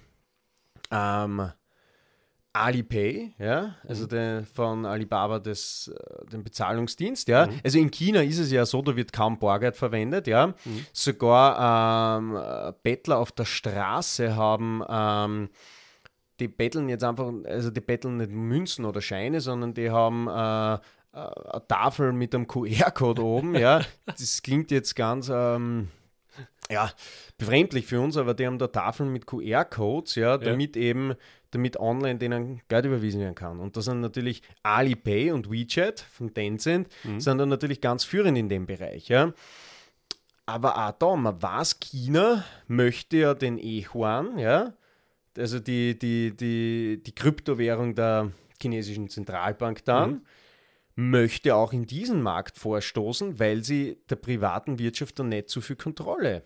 ähm, 0.91 1.51
Alipay, 2.53 3.33
ja, 3.37 3.75
also 3.87 4.07
der, 4.07 4.43
von 4.45 4.85
Alibaba 4.85 5.39
das, 5.39 5.93
äh, 5.93 6.25
den 6.27 6.43
Bezahlungsdienst, 6.43 7.27
ja. 7.27 7.47
Also 7.63 7.77
in 7.77 7.91
China 7.91 8.21
ist 8.23 8.39
es 8.39 8.51
ja 8.51 8.65
so, 8.65 8.81
da 8.81 8.95
wird 8.95 9.13
kaum 9.13 9.37
Bargeld 9.37 9.75
verwendet, 9.75 10.27
ja. 10.27 10.53
Sogar 10.91 12.17
ähm, 12.19 12.35
äh, 12.35 12.73
Bettler 12.81 13.19
auf 13.19 13.31
der 13.31 13.45
Straße 13.45 14.35
haben 14.35 14.83
ähm, 14.89 15.49
die 16.39 16.47
betteln 16.47 16.87
jetzt 16.87 17.03
einfach, 17.03 17.31
also 17.45 17.71
die 17.71 17.81
betteln 17.81 18.17
nicht 18.17 18.29
Münzen 18.31 18.85
oder 18.85 19.01
Scheine, 19.01 19.41
sondern 19.41 19.73
die 19.73 19.89
haben 19.89 20.27
äh, 20.27 20.79
eine 21.17 21.67
Tafel 21.67 22.13
mit 22.13 22.33
einem 22.35 22.47
QR-Code 22.47 23.23
oben, 23.23 23.55
ja. 23.55 23.81
Das 24.05 24.41
klingt 24.41 24.71
jetzt 24.71 24.95
ganz, 24.95 25.29
ähm, 25.33 25.89
ja, 26.69 26.91
befremdlich 27.37 27.85
für 27.85 27.99
uns, 27.99 28.17
aber 28.17 28.33
die 28.33 28.45
haben 28.45 28.59
da 28.59 28.67
Tafeln 28.67 29.11
mit 29.11 29.25
QR-Codes, 29.25 30.15
ja, 30.15 30.37
damit 30.37 30.77
eben, 30.77 31.15
damit 31.51 31.79
online 31.79 32.19
denen 32.19 32.61
Geld 32.67 32.85
überwiesen 32.85 33.21
werden 33.21 33.35
kann. 33.35 33.59
Und 33.59 33.77
das 33.77 33.85
sind 33.85 34.01
natürlich 34.01 34.41
Alipay 34.63 35.31
und 35.31 35.49
WeChat 35.49 36.01
von 36.01 36.33
Tencent, 36.33 36.87
sind 37.17 37.37
dann 37.37 37.49
natürlich 37.49 37.81
ganz 37.81 38.03
führend 38.03 38.37
in 38.37 38.49
dem 38.49 38.65
Bereich, 38.65 39.07
ja. 39.07 39.33
Aber 40.45 40.77
auch 40.77 40.91
da, 40.93 41.15
man 41.15 41.41
weiß, 41.41 41.79
China 41.79 42.43
möchte 42.67 43.17
ja 43.17 43.33
den 43.33 43.57
E-Yuan, 43.57 44.37
ja, 44.39 44.73
also 45.37 45.59
die, 45.59 45.97
die, 45.97 46.35
die, 46.35 47.01
die 47.05 47.15
Kryptowährung 47.15 47.95
der 47.95 48.31
chinesischen 48.61 49.09
Zentralbank 49.09 49.85
dann, 49.85 50.21
möchte 50.97 51.55
auch 51.55 51.73
in 51.73 51.85
diesen 51.85 52.21
Markt 52.23 52.57
vorstoßen, 52.57 53.39
weil 53.39 53.63
sie 53.63 53.99
der 54.09 54.15
privaten 54.15 54.79
Wirtschaft 54.79 55.19
dann 55.19 55.29
nicht 55.29 55.47
zu 55.47 55.61
viel 55.61 55.75
Kontrolle 55.75 56.43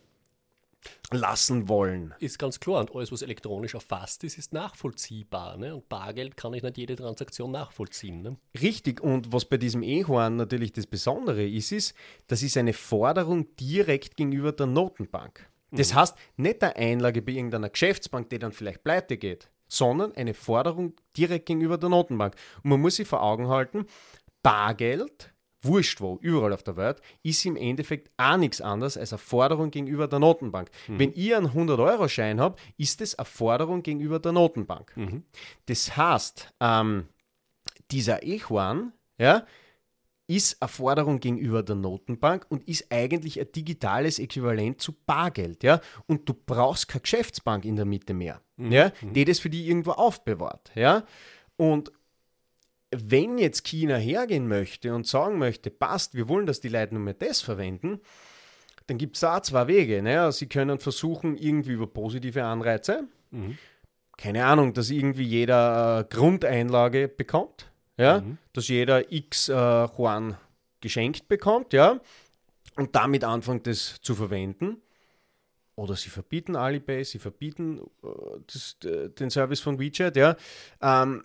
lassen 1.10 1.70
wollen. 1.70 2.14
Ist 2.20 2.38
ganz 2.38 2.60
klar. 2.60 2.82
Und 2.82 2.94
alles, 2.94 3.12
was 3.12 3.22
elektronisch 3.22 3.76
erfasst 3.76 4.24
ist, 4.26 4.38
ist 4.38 4.52
nachvollziehbar. 4.52 5.56
Ne? 5.58 5.74
Und 5.76 5.88
Bargeld 5.88 6.36
kann 6.36 6.54
ich 6.54 6.64
nicht 6.64 6.78
jede 6.78 6.96
Transaktion 6.96 7.52
nachvollziehen. 7.52 8.22
Ne? 8.22 8.38
Richtig, 8.60 9.02
und 9.02 9.32
was 9.32 9.46
bei 9.46 9.58
diesem 9.58 9.84
E-Horn 9.84 10.36
natürlich 10.36 10.74
das 10.74 10.86
Besondere 10.86 11.48
ist, 11.48 11.72
ist, 11.72 11.96
das 12.28 12.44
ist 12.44 12.58
eine 12.58 12.74
Forderung 12.74 13.56
direkt 13.56 14.18
gegenüber 14.18 14.52
der 14.52 14.66
Notenbank. 14.66 15.50
Das 15.72 15.94
heißt, 15.94 16.18
nicht 16.36 16.62
eine 16.62 16.76
Einlage 16.76 17.22
bei 17.22 17.32
irgendeiner 17.32 17.70
Geschäftsbank, 17.70 18.30
die 18.30 18.40
dann 18.40 18.52
vielleicht 18.52 18.84
pleite 18.84 19.16
geht, 19.16 19.50
sondern 19.70 20.12
eine 20.14 20.34
Forderung 20.34 20.94
direkt 21.16 21.46
gegenüber 21.46 21.78
der 21.78 21.90
Notenbank. 21.90 22.36
Und 22.62 22.72
man 22.72 22.82
muss 22.82 22.98
sich 22.98 23.08
vor 23.08 23.24
Augen 23.24 23.48
halten, 23.48 23.86
Bargeld, 24.44 25.34
wurscht 25.62 26.02
wo, 26.02 26.18
überall 26.22 26.54
auf 26.54 26.64
der 26.64 26.76
Welt, 26.78 27.02
ist 27.24 27.46
im 27.46 27.56
Endeffekt 27.56 28.10
auch 28.18 28.38
nichts 28.38 28.62
anderes 28.62 28.98
als 28.98 29.14
eine 29.14 29.20
Forderung 29.20 29.70
gegenüber 29.72 30.08
der 30.08 30.20
Notenbank. 30.20 30.72
Wenn 30.98 31.12
ich 31.16 31.36
einen 31.36 31.48
100-Euro-Schein 31.50 32.40
habe, 32.40 32.56
ist 32.78 33.02
das 33.02 33.16
eine 33.16 33.26
Forderung 33.26 33.84
gegenüber 33.84 34.20
der 34.20 34.32
Notenbank. 34.32 34.94
Das 35.68 35.96
heißt, 35.96 36.54
ähm, 36.60 37.08
dieser 37.92 38.24
Echuan, 38.24 38.94
ja, 39.20 39.46
ist 40.28 40.62
eine 40.62 40.70
Forderung 40.70 41.20
gegenüber 41.20 41.62
der 41.62 41.76
Notenbank 41.76 42.46
und 42.50 42.66
ist 42.68 42.90
eigentlich 42.90 43.40
ein 43.40 43.52
digitales 43.52 44.18
Äquivalent 44.18 44.82
zu 44.82 44.94
Bargeld, 45.06 45.62
ja. 45.62 45.82
Und 46.08 46.28
du 46.28 46.34
brauchst 46.34 46.88
keine 46.88 47.02
Geschäftsbank 47.02 47.66
in 47.66 47.76
der 47.76 47.86
Mitte 47.86 48.14
mehr, 48.14 48.42
ja, 48.58 48.92
die 49.02 49.26
das 49.26 49.40
für 49.40 49.50
die 49.50 49.68
irgendwo 49.68 49.92
aufbewahrt, 49.92 50.72
ja. 50.74 51.04
Und 51.58 51.92
wenn 52.92 53.38
jetzt 53.38 53.64
China 53.66 53.96
hergehen 53.96 54.48
möchte 54.48 54.94
und 54.94 55.08
sagen 55.08 55.38
möchte, 55.38 55.70
passt, 55.70 56.16
wir 56.16 56.28
wollen, 56.28 56.46
dass 56.46 56.60
die 56.60 56.70
Leute 56.70 56.94
nur 56.94 57.04
mehr 57.04 57.14
das 57.14 57.42
verwenden, 57.42 58.02
dann 58.88 58.98
gibt 58.98 59.16
es 59.16 59.22
da 59.22 59.42
zwei 59.42 59.68
Wege. 59.68 60.02
Ne? 60.02 60.32
Sie 60.32 60.48
können 60.48 60.80
versuchen, 60.80 61.38
irgendwie 61.38 61.72
über 61.72 61.88
positive 61.88 62.44
Anreize, 62.44 63.08
keine 64.18 64.46
Ahnung, 64.46 64.74
dass 64.74 64.90
irgendwie 64.90 65.24
jeder 65.24 66.02
äh, 66.02 66.14
Grundeinlage 66.14 67.08
bekommt, 67.08 67.72
ja? 67.98 68.24
dass 68.54 68.68
jeder 68.68 69.12
x 69.12 69.50
äh, 69.50 69.54
Yuan 69.54 70.38
geschenkt 70.82 71.28
bekommt, 71.28 71.74
ja, 71.74 72.00
und 72.76 72.96
damit 72.96 73.24
anfängt, 73.24 73.68
das 73.68 74.02
zu 74.02 74.16
verwenden. 74.16 74.82
Oder 75.76 75.96
sie 75.96 76.10
verbieten 76.10 76.56
Alipay, 76.56 77.04
sie 77.04 77.20
verbieten 77.20 77.80
äh, 78.04 78.08
das, 78.46 78.78
äh, 78.84 79.10
den 79.10 79.30
Service 79.30 79.62
von 79.62 79.80
WeChat, 79.80 80.16
ja. 80.18 80.36
Ähm, 80.82 81.24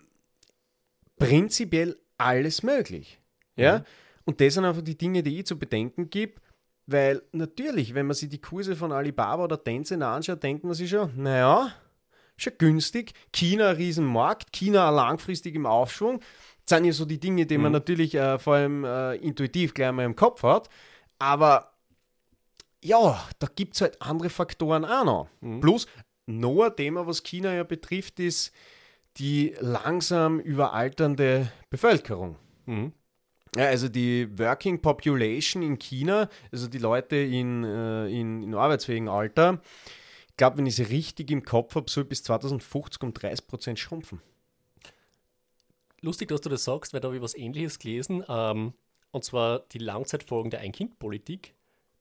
prinzipiell 1.17 1.97
alles 2.17 2.63
möglich. 2.63 3.19
Ja? 3.55 3.83
Und 4.25 4.41
das 4.41 4.55
sind 4.55 4.65
einfach 4.65 4.81
die 4.81 4.97
Dinge, 4.97 5.23
die 5.23 5.39
ich 5.39 5.45
zu 5.45 5.57
bedenken 5.57 6.09
gebe, 6.09 6.33
weil 6.85 7.21
natürlich, 7.31 7.93
wenn 7.93 8.05
man 8.07 8.15
sich 8.15 8.29
die 8.29 8.41
Kurse 8.41 8.75
von 8.75 8.91
Alibaba 8.91 9.43
oder 9.43 9.61
Tencent 9.61 10.03
anschaut, 10.03 10.41
denkt 10.43 10.63
man 10.63 10.73
sich 10.73 10.89
schon, 10.89 11.11
naja, 11.21 11.71
schon 12.37 12.53
günstig. 12.57 13.13
China, 13.33 13.69
ein 13.69 13.75
Riesenmarkt. 13.75 14.53
China 14.53 14.89
langfristig 14.89 15.55
im 15.55 15.65
Aufschwung. 15.65 16.21
Das 16.65 16.77
sind 16.77 16.85
ja 16.85 16.93
so 16.93 17.05
die 17.05 17.19
Dinge, 17.19 17.45
die 17.45 17.57
man 17.57 17.71
Mhm. 17.71 17.73
natürlich 17.73 18.15
äh, 18.15 18.37
vor 18.39 18.55
allem 18.55 18.83
äh, 18.85 19.15
intuitiv 19.15 19.73
gleich 19.73 19.91
mal 19.91 20.05
im 20.05 20.15
Kopf 20.15 20.43
hat. 20.43 20.69
Aber 21.19 21.73
ja, 22.83 23.21
da 23.39 23.47
gibt 23.55 23.75
es 23.75 23.81
halt 23.81 24.01
andere 24.01 24.29
Faktoren 24.29 24.85
auch 24.85 25.03
noch. 25.05 25.29
Mhm. 25.41 25.61
Plus, 25.61 25.87
noch 26.25 26.63
ein 26.63 26.75
Thema, 26.75 27.07
was 27.07 27.23
China 27.23 27.53
ja 27.53 27.63
betrifft, 27.63 28.19
ist 28.19 28.51
die 29.19 29.55
langsam 29.59 30.39
überalternde 30.39 31.51
Bevölkerung. 31.69 32.37
Mhm. 32.65 32.93
Ja, 33.55 33.65
also 33.65 33.89
die 33.89 34.27
Working 34.37 34.81
Population 34.81 35.63
in 35.63 35.79
China, 35.79 36.29
also 36.51 36.67
die 36.67 36.77
Leute 36.77 37.15
in, 37.15 37.63
äh, 37.63 38.07
in, 38.07 38.43
in 38.43 38.53
arbeitsfähigem 38.53 39.09
Alter, 39.09 39.61
ich 40.29 40.37
glaube, 40.37 40.57
wenn 40.57 40.67
ich 40.67 40.75
sie 40.75 40.83
richtig 40.83 41.31
im 41.31 41.43
Kopf 41.43 41.75
habe, 41.75 41.89
soll 41.89 42.05
bis 42.05 42.23
2050 42.23 43.01
um 43.01 43.11
30% 43.11 43.77
schrumpfen. 43.77 44.21
Lustig, 46.01 46.27
dass 46.27 46.41
du 46.41 46.49
das 46.49 46.63
sagst, 46.63 46.93
weil 46.93 46.99
da 46.99 47.07
habe 47.07 47.15
ich 47.15 47.23
was 47.23 47.35
Ähnliches 47.35 47.79
gelesen. 47.79 48.23
Ähm, 48.29 48.73
und 49.11 49.23
zwar 49.23 49.61
die 49.71 49.79
Langzeitfolgen 49.79 50.51
der 50.51 50.59
Ein-Kind-Politik. 50.59 51.55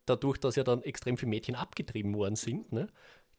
Dadurch, 0.04 0.38
dass 0.38 0.56
ja 0.56 0.64
dann 0.64 0.82
extrem 0.82 1.16
viele 1.16 1.30
Mädchen 1.30 1.54
abgetrieben 1.54 2.14
worden 2.14 2.36
sind, 2.36 2.72
ne, 2.72 2.88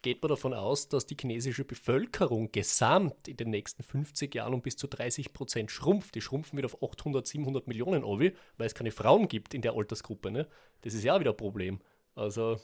geht 0.01 0.21
man 0.21 0.29
davon 0.29 0.53
aus, 0.53 0.89
dass 0.89 1.05
die 1.05 1.17
chinesische 1.19 1.65
Bevölkerung 1.65 2.51
gesamt 2.51 3.27
in 3.27 3.37
den 3.37 3.49
nächsten 3.49 3.83
50 3.83 4.33
Jahren 4.35 4.53
um 4.53 4.61
bis 4.61 4.77
zu 4.77 4.87
30 4.87 5.33
Prozent 5.33 5.71
schrumpft. 5.71 6.15
Die 6.15 6.21
schrumpfen 6.21 6.57
wieder 6.57 6.67
auf 6.67 6.81
800, 6.81 7.25
700 7.25 7.67
Millionen 7.67 8.03
Ovi, 8.03 8.33
weil 8.57 8.67
es 8.67 8.75
keine 8.75 8.91
Frauen 8.91 9.27
gibt 9.27 9.53
in 9.53 9.61
der 9.61 9.73
Altersgruppe. 9.73 10.31
Ne? 10.31 10.47
Das 10.81 10.93
ist 10.93 11.03
ja 11.03 11.15
auch 11.15 11.19
wieder 11.19 11.31
ein 11.31 11.37
Problem. 11.37 11.79
Also, 12.15 12.57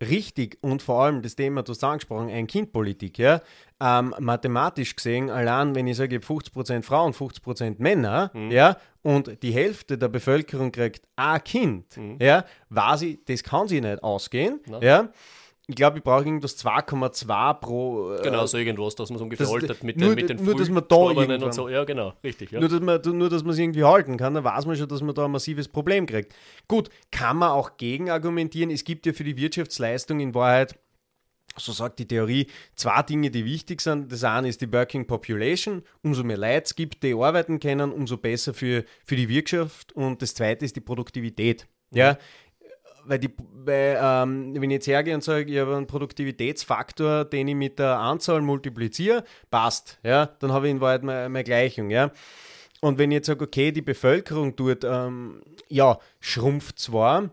Richtig 0.00 0.58
und 0.60 0.80
vor 0.80 1.02
allem 1.02 1.22
das 1.22 1.34
Thema, 1.34 1.62
du 1.62 1.72
hast 1.72 1.82
angesprochen, 1.82 2.28
Ein-Kind-Politik. 2.28 3.18
Ja? 3.18 3.42
Ähm, 3.80 4.14
mathematisch 4.20 4.94
gesehen, 4.94 5.28
allein 5.28 5.74
wenn 5.74 5.88
ich 5.88 5.96
sage, 5.96 6.16
ich 6.16 6.22
habe 6.22 6.40
50% 6.40 6.82
Frauen, 6.82 7.12
50% 7.12 7.76
Männer, 7.78 8.30
ja, 8.48 8.76
und 9.02 9.42
die 9.42 9.52
Hälfte 9.52 9.98
der 9.98 10.08
Bevölkerung 10.08 10.70
kriegt 10.70 11.04
ein 11.16 11.42
Kind, 11.42 11.98
ja, 12.20 12.44
weiß 12.68 13.02
ich, 13.02 13.24
das 13.24 13.42
kann 13.42 13.66
sich 13.66 13.80
nicht 13.80 14.02
ausgehen. 14.02 14.60
Ja? 14.80 15.10
Ich 15.70 15.76
glaube, 15.76 15.98
ich 15.98 16.02
brauche 16.04 16.24
irgendwas 16.24 16.56
2,2 16.56 17.54
pro. 17.60 18.14
äh, 18.14 18.22
genau, 18.22 18.46
so 18.46 18.56
irgendwas, 18.56 18.94
dass 18.94 19.10
man 19.10 19.16
es 19.16 19.22
ungefähr 19.22 19.44
das- 19.44 19.54
altert 19.54 19.84
mit 19.84 19.98
nur 19.98 20.14
den, 20.14 20.14
mit 20.16 20.30
den 20.30 20.42
nur, 20.42 20.56
dass 20.56 20.70
man 20.70 20.82
da 20.88 20.96
und 20.96 21.52
so. 21.54 21.68
Ja, 21.68 21.84
genau, 21.84 22.14
richtig. 22.24 22.50
Ja. 22.52 22.60
Nur, 22.60 22.70
dass 22.70 22.80
man 22.80 23.00
nur, 23.18 23.28
dass 23.28 23.42
man 23.42 23.52
es 23.52 23.58
irgendwie 23.58 23.84
halten 23.84 24.16
kann, 24.16 24.32
dann 24.32 24.44
weiß 24.44 24.64
man 24.64 24.76
schon, 24.76 24.88
dass 24.88 25.02
man 25.02 25.14
da 25.14 25.26
ein 25.26 25.30
massives 25.30 25.68
Problem 25.68 26.06
kriegt. 26.06 26.34
Gut, 26.68 26.88
kann 27.10 27.36
man 27.36 27.50
auch 27.50 27.76
gegen 27.76 28.08
argumentieren. 28.08 28.70
Es 28.70 28.82
gibt 28.82 29.04
ja 29.04 29.12
für 29.12 29.24
die 29.24 29.36
Wirtschaftsleistung 29.36 30.20
in 30.20 30.34
Wahrheit, 30.34 30.78
so 31.58 31.72
sagt 31.72 31.98
die 31.98 32.08
Theorie, 32.08 32.46
zwei 32.74 33.02
Dinge, 33.02 33.30
die 33.30 33.44
wichtig 33.44 33.82
sind. 33.82 34.10
Das 34.10 34.24
eine 34.24 34.48
ist 34.48 34.62
die 34.62 34.72
Working 34.72 35.06
Population. 35.06 35.82
Umso 36.02 36.24
mehr 36.24 36.38
Leute 36.38 36.62
es 36.64 36.76
gibt, 36.76 37.02
die 37.02 37.12
arbeiten 37.14 37.60
können, 37.60 37.92
umso 37.92 38.16
besser 38.16 38.54
für, 38.54 38.84
für 39.04 39.16
die 39.16 39.28
Wirtschaft. 39.28 39.92
Und 39.92 40.22
das 40.22 40.34
zweite 40.34 40.64
ist 40.64 40.76
die 40.76 40.80
Produktivität. 40.80 41.66
Ja, 41.90 42.16
weil, 43.08 43.18
die, 43.18 43.30
weil 43.52 43.98
ähm, 44.00 44.54
wenn 44.54 44.70
ich 44.70 44.76
jetzt 44.76 44.86
hergehe 44.86 45.14
und 45.14 45.24
sage, 45.24 45.50
ich 45.50 45.58
habe 45.58 45.76
einen 45.76 45.86
Produktivitätsfaktor, 45.86 47.24
den 47.24 47.48
ich 47.48 47.54
mit 47.54 47.78
der 47.78 47.98
Anzahl 47.98 48.42
multipliziere, 48.42 49.24
passt. 49.50 49.98
Ja, 50.02 50.26
dann 50.26 50.52
habe 50.52 50.66
ich 50.66 50.72
in 50.72 50.80
Wahrheit 50.80 51.02
meine, 51.02 51.28
meine 51.28 51.44
Gleichung. 51.44 51.90
Ja. 51.90 52.12
Und 52.80 52.98
wenn 52.98 53.10
ich 53.10 53.16
jetzt 53.16 53.26
sage, 53.26 53.44
okay, 53.44 53.72
die 53.72 53.82
Bevölkerung 53.82 54.54
dort 54.54 54.84
ähm, 54.84 55.42
ja, 55.68 55.98
schrumpft 56.20 56.78
zwar, 56.78 57.30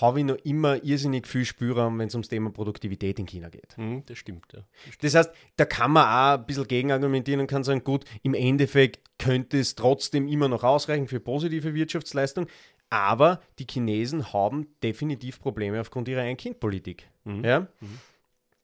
habe 0.00 0.20
ich 0.20 0.26
noch 0.26 0.36
immer 0.44 0.82
irrsinnig 0.82 1.26
viel 1.26 1.44
Spielraum, 1.44 1.98
wenn 1.98 2.08
es 2.08 2.14
ums 2.14 2.28
Thema 2.28 2.50
Produktivität 2.50 3.18
in 3.18 3.26
China 3.26 3.48
geht. 3.48 3.78
Mhm, 3.78 4.04
das 4.06 4.18
stimmt, 4.18 4.52
ja. 4.52 4.60
Das 5.00 5.14
heißt, 5.14 5.30
da 5.56 5.64
kann 5.64 5.92
man 5.92 6.04
auch 6.04 6.40
ein 6.40 6.46
bisschen 6.46 6.66
gegenargumentieren 6.66 7.40
und 7.40 7.46
kann 7.46 7.62
sagen, 7.62 7.84
gut, 7.84 8.04
im 8.22 8.34
Endeffekt 8.34 9.00
könnte 9.18 9.58
es 9.58 9.76
trotzdem 9.76 10.26
immer 10.26 10.48
noch 10.48 10.64
ausreichen 10.64 11.06
für 11.06 11.20
positive 11.20 11.74
Wirtschaftsleistung, 11.74 12.46
aber 12.94 13.40
die 13.58 13.66
Chinesen 13.68 14.32
haben 14.32 14.68
definitiv 14.80 15.40
Probleme 15.40 15.80
aufgrund 15.80 16.06
ihrer 16.06 16.20
Ein-Kind-Politik. 16.20 17.08
Ja? 17.24 17.66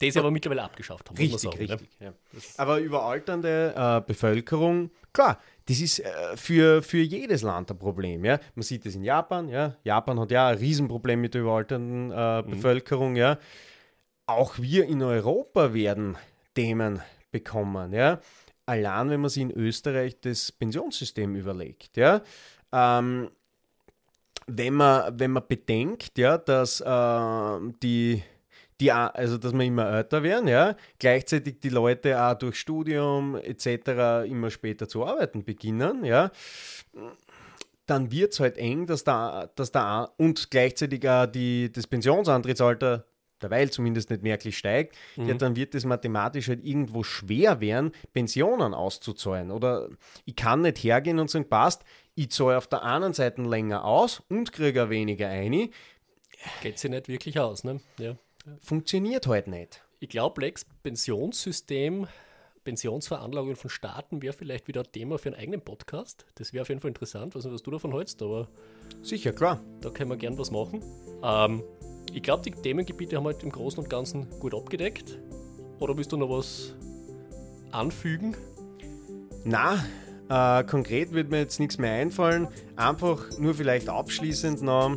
Die 0.01 0.11
sie 0.11 0.19
aber 0.21 0.31
mittlerweile 0.31 0.63
abgeschafft 0.63 1.11
haben, 1.11 1.17
Richtig, 1.17 1.41
sagen. 1.41 1.59
richtig. 1.59 1.89
Ja. 1.99 2.13
Aber 2.57 2.79
überalternde 2.79 3.75
äh, 3.77 4.01
Bevölkerung, 4.07 4.93
klar, 5.13 5.41
das 5.67 5.81
ist 5.81 5.99
äh, 5.99 6.37
für, 6.37 6.81
für 6.81 7.03
jedes 7.03 7.43
Land 7.43 7.73
ein 7.73 7.79
Problem. 7.79 8.25
Ja? 8.25 8.39
Man 8.55 8.63
sieht 8.63 8.87
es 8.87 8.95
in 8.95 9.03
Japan, 9.03 9.49
ja. 9.49 9.77
Japan 9.83 10.21
hat 10.21 10.31
ja 10.31 10.47
ein 10.47 10.59
Riesenproblem 10.59 11.21
mit 11.21 11.35
der 11.35 11.43
überalternden 11.43 12.13
äh, 12.13 12.45
Bevölkerung, 12.49 13.17
ja. 13.17 13.37
Auch 14.27 14.59
wir 14.59 14.85
in 14.85 15.03
Europa 15.03 15.75
werden 15.75 16.17
Themen 16.55 17.03
bekommen, 17.33 17.93
ja. 17.93 18.21
Allein 18.65 19.11
wenn 19.11 19.21
man 19.21 19.29
sich 19.29 19.43
in 19.43 19.51
Österreich 19.51 20.21
das 20.21 20.53
Pensionssystem 20.53 21.35
überlegt, 21.35 21.97
ja. 21.97 22.23
Ähm, 22.73 23.29
wenn 24.47 24.75
man, 24.75 25.19
wenn 25.19 25.33
man 25.33 25.45
bedenkt, 25.47 26.19
ja, 26.19 26.39
dass 26.39 26.81
äh, 26.81 27.73
die, 27.83 28.23
die, 28.81 28.91
also 28.93 29.39
dass 29.39 29.53
wir 29.53 29.65
immer 29.65 29.91
älter 29.91 30.23
werden, 30.23 30.49
ja, 30.49 30.77
gleichzeitig 30.99 31.61
die 31.61 31.69
Leute 31.69 32.21
auch 32.21 32.35
durch 32.35 32.57
Studium 32.57 33.37
etc. 33.37 34.27
immer 34.29 34.51
später 34.51 34.89
zu 34.89 35.05
arbeiten 35.05 35.45
beginnen, 35.45 36.05
ja, 36.05 36.31
dann 37.87 38.13
wird 38.13 38.33
es 38.33 38.41
halt 38.41 38.57
eng, 38.57 38.87
dass 38.87 39.05
da, 39.05 39.51
dass 39.57 39.73
da 39.73 40.05
und 40.17 40.51
gleichzeitig 40.51 41.09
auch 41.09 41.27
die, 41.27 41.73
das 41.73 41.87
Pensionsantrittsalter 41.87 43.05
derweil 43.43 43.71
zumindest 43.71 44.11
nicht 44.11 44.23
merklich 44.23 44.57
steigt, 44.57 44.97
ja, 45.17 45.35
dann 45.35 45.57
wird 45.57 45.75
es 45.75 45.85
mathematisch 45.85 46.49
halt 46.49 46.65
irgendwo 46.65 47.03
schwer 47.03 47.61
werden, 47.61 47.93
Pensionen 48.13 48.75
auszuzahlen. 48.75 49.51
Oder 49.51 49.89
ich 50.25 50.37
kann 50.37 50.61
nicht 50.63 50.79
hergehen 50.79 51.19
und 51.19 51.31
sagen, 51.31 51.49
passt, 51.49 51.83
ich 52.21 52.31
zahle 52.33 52.59
auf 52.59 52.67
der 52.67 52.83
einen 52.83 53.15
Seite 53.15 53.41
länger 53.41 53.83
aus 53.83 54.23
und 54.29 54.53
kriege 54.53 54.91
weniger 54.91 55.29
ein. 55.29 55.71
Geht 56.63 56.79
sie 56.79 56.91
nicht 56.91 57.09
wirklich 57.09 57.39
aus, 57.41 57.65
ne? 57.65 57.81
Ja. 57.99 58.15
Funktioniert 58.61 59.27
halt 59.27 59.49
nicht. 59.49 59.83
Ich 60.01 60.11
glaube, 60.11 60.43
Lex, 60.43 60.67
Pensionssystem, 60.83 62.09
Pensionsveranlagung 62.65 63.57
von 63.57 63.71
Staaten 63.71 64.21
wäre 64.21 64.35
vielleicht 64.35 64.69
wieder 64.69 64.83
ein 64.83 64.93
Thema 64.93 65.19
für 65.19 65.31
einen 65.31 65.41
eigenen 65.41 65.63
Podcast. 65.63 66.27
Das 66.35 66.53
wäre 66.53 66.61
auf 66.61 66.69
jeden 66.69 66.83
Fall 66.83 66.91
interessant, 66.91 67.35
weiß 67.35 67.45
nicht, 67.45 67.55
was 67.55 67.63
du 67.63 67.71
davon 67.71 67.93
hältst, 67.93 68.21
aber 68.21 68.49
Sicher, 69.01 69.33
klar. 69.33 69.59
da 69.81 69.89
können 69.89 70.11
wir 70.11 70.19
gern 70.19 70.37
was 70.37 70.51
machen. 70.51 70.83
Ähm, 71.23 71.63
ich 72.13 72.23
glaube, 72.23 72.43
die 72.43 72.51
Themengebiete 72.51 73.17
haben 73.17 73.25
wir 73.25 73.33
halt 73.33 73.43
im 73.43 73.51
Großen 73.51 73.83
und 73.83 73.89
Ganzen 73.89 74.29
gut 74.41 74.55
abgedeckt. 74.55 75.19
Oder 75.79 75.97
willst 75.97 76.13
du 76.13 76.19
noch 76.19 76.29
was 76.29 76.75
anfügen? 77.73 78.37
Na, 79.45 79.83
äh, 80.31 80.65
konkret 80.65 81.13
wird 81.13 81.31
mir 81.31 81.41
jetzt 81.41 81.59
nichts 81.59 81.77
mehr 81.77 81.93
einfallen. 81.93 82.49
Einfach 82.77 83.19
nur 83.39 83.55
vielleicht 83.55 83.89
abschließend 83.89 84.63
noch 84.63 84.97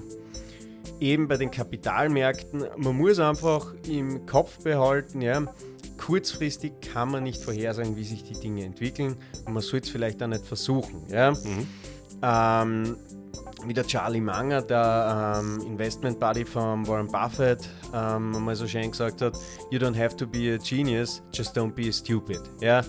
eben 1.00 1.28
bei 1.28 1.38
den 1.38 1.52
Kapitalmärkten. 1.52 2.66
Man 2.78 2.96
muss 2.96 3.20
einfach 3.20 3.74
im 3.88 4.26
Kopf 4.26 4.60
behalten, 4.64 5.22
ja, 5.22 5.44
kurzfristig 5.98 6.74
kann 6.82 7.10
man 7.12 7.24
nicht 7.24 7.42
vorhersagen, 7.44 7.96
wie 7.96 8.04
sich 8.04 8.24
die 8.24 8.40
Dinge 8.40 8.64
entwickeln. 8.64 9.16
Und 9.46 9.54
man 9.54 9.64
soll 9.64 9.80
es 9.80 9.90
vielleicht 9.90 10.22
auch 10.22 10.28
nicht 10.28 10.46
versuchen. 10.46 11.04
Ja. 11.10 11.34
Ähm, 12.22 12.96
wie 13.66 13.74
der 13.74 13.86
Charlie 13.86 14.22
Munger, 14.22 14.62
der 14.62 15.40
ähm, 15.40 15.60
Investment 15.66 16.20
Buddy 16.20 16.46
von 16.46 16.86
Warren 16.88 17.08
Buffett, 17.08 17.68
ähm, 17.94 18.32
mal 18.44 18.56
so 18.56 18.68
schön 18.68 18.92
gesagt 18.92 19.22
hat, 19.22 19.38
you 19.72 19.80
don't 19.80 19.98
have 19.98 20.16
to 20.16 20.28
be 20.28 20.54
a 20.54 20.58
genius, 20.58 21.22
just 21.34 21.58
don't 21.58 21.72
be 21.72 21.92
stupid. 21.92 22.42
Ja? 22.60 22.84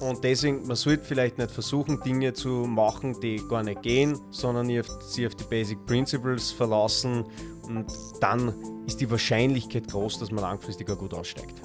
Und 0.00 0.22
deswegen, 0.22 0.66
man 0.66 0.76
sollte 0.76 1.04
vielleicht 1.04 1.38
nicht 1.38 1.50
versuchen, 1.50 2.00
Dinge 2.02 2.32
zu 2.32 2.48
machen, 2.48 3.18
die 3.20 3.42
gar 3.48 3.62
nicht 3.62 3.82
gehen, 3.82 4.18
sondern 4.30 4.68
ihr 4.68 4.82
auf- 4.82 5.02
sie 5.02 5.26
auf 5.26 5.34
die 5.34 5.44
Basic 5.44 5.84
Principles 5.86 6.50
verlassen 6.50 7.24
und 7.66 7.86
dann 8.20 8.54
ist 8.86 9.00
die 9.00 9.10
Wahrscheinlichkeit 9.10 9.88
groß, 9.88 10.18
dass 10.18 10.30
man 10.30 10.42
langfristig 10.42 10.90
auch 10.90 10.98
gut 10.98 11.14
aussteigt. 11.14 11.60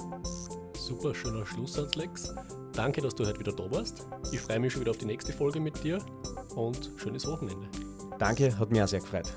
Super 0.76 1.14
schöner 1.14 1.46
Schlusssatz, 1.46 1.94
Lex. 1.94 2.34
Danke, 2.72 3.00
dass 3.00 3.14
du 3.14 3.24
heute 3.24 3.38
wieder 3.38 3.52
da 3.52 3.70
warst. 3.70 4.06
Ich 4.32 4.40
freue 4.40 4.58
mich 4.58 4.72
schon 4.72 4.80
wieder 4.82 4.90
auf 4.90 4.98
die 4.98 5.06
nächste 5.06 5.32
Folge 5.32 5.60
mit 5.60 5.82
dir 5.84 5.98
und 6.56 6.92
schönes 6.96 7.26
Wochenende. 7.26 7.68
Danke, 8.18 8.58
hat 8.58 8.70
mich 8.70 8.82
auch 8.82 8.88
sehr 8.88 9.00
gefreut. 9.00 9.32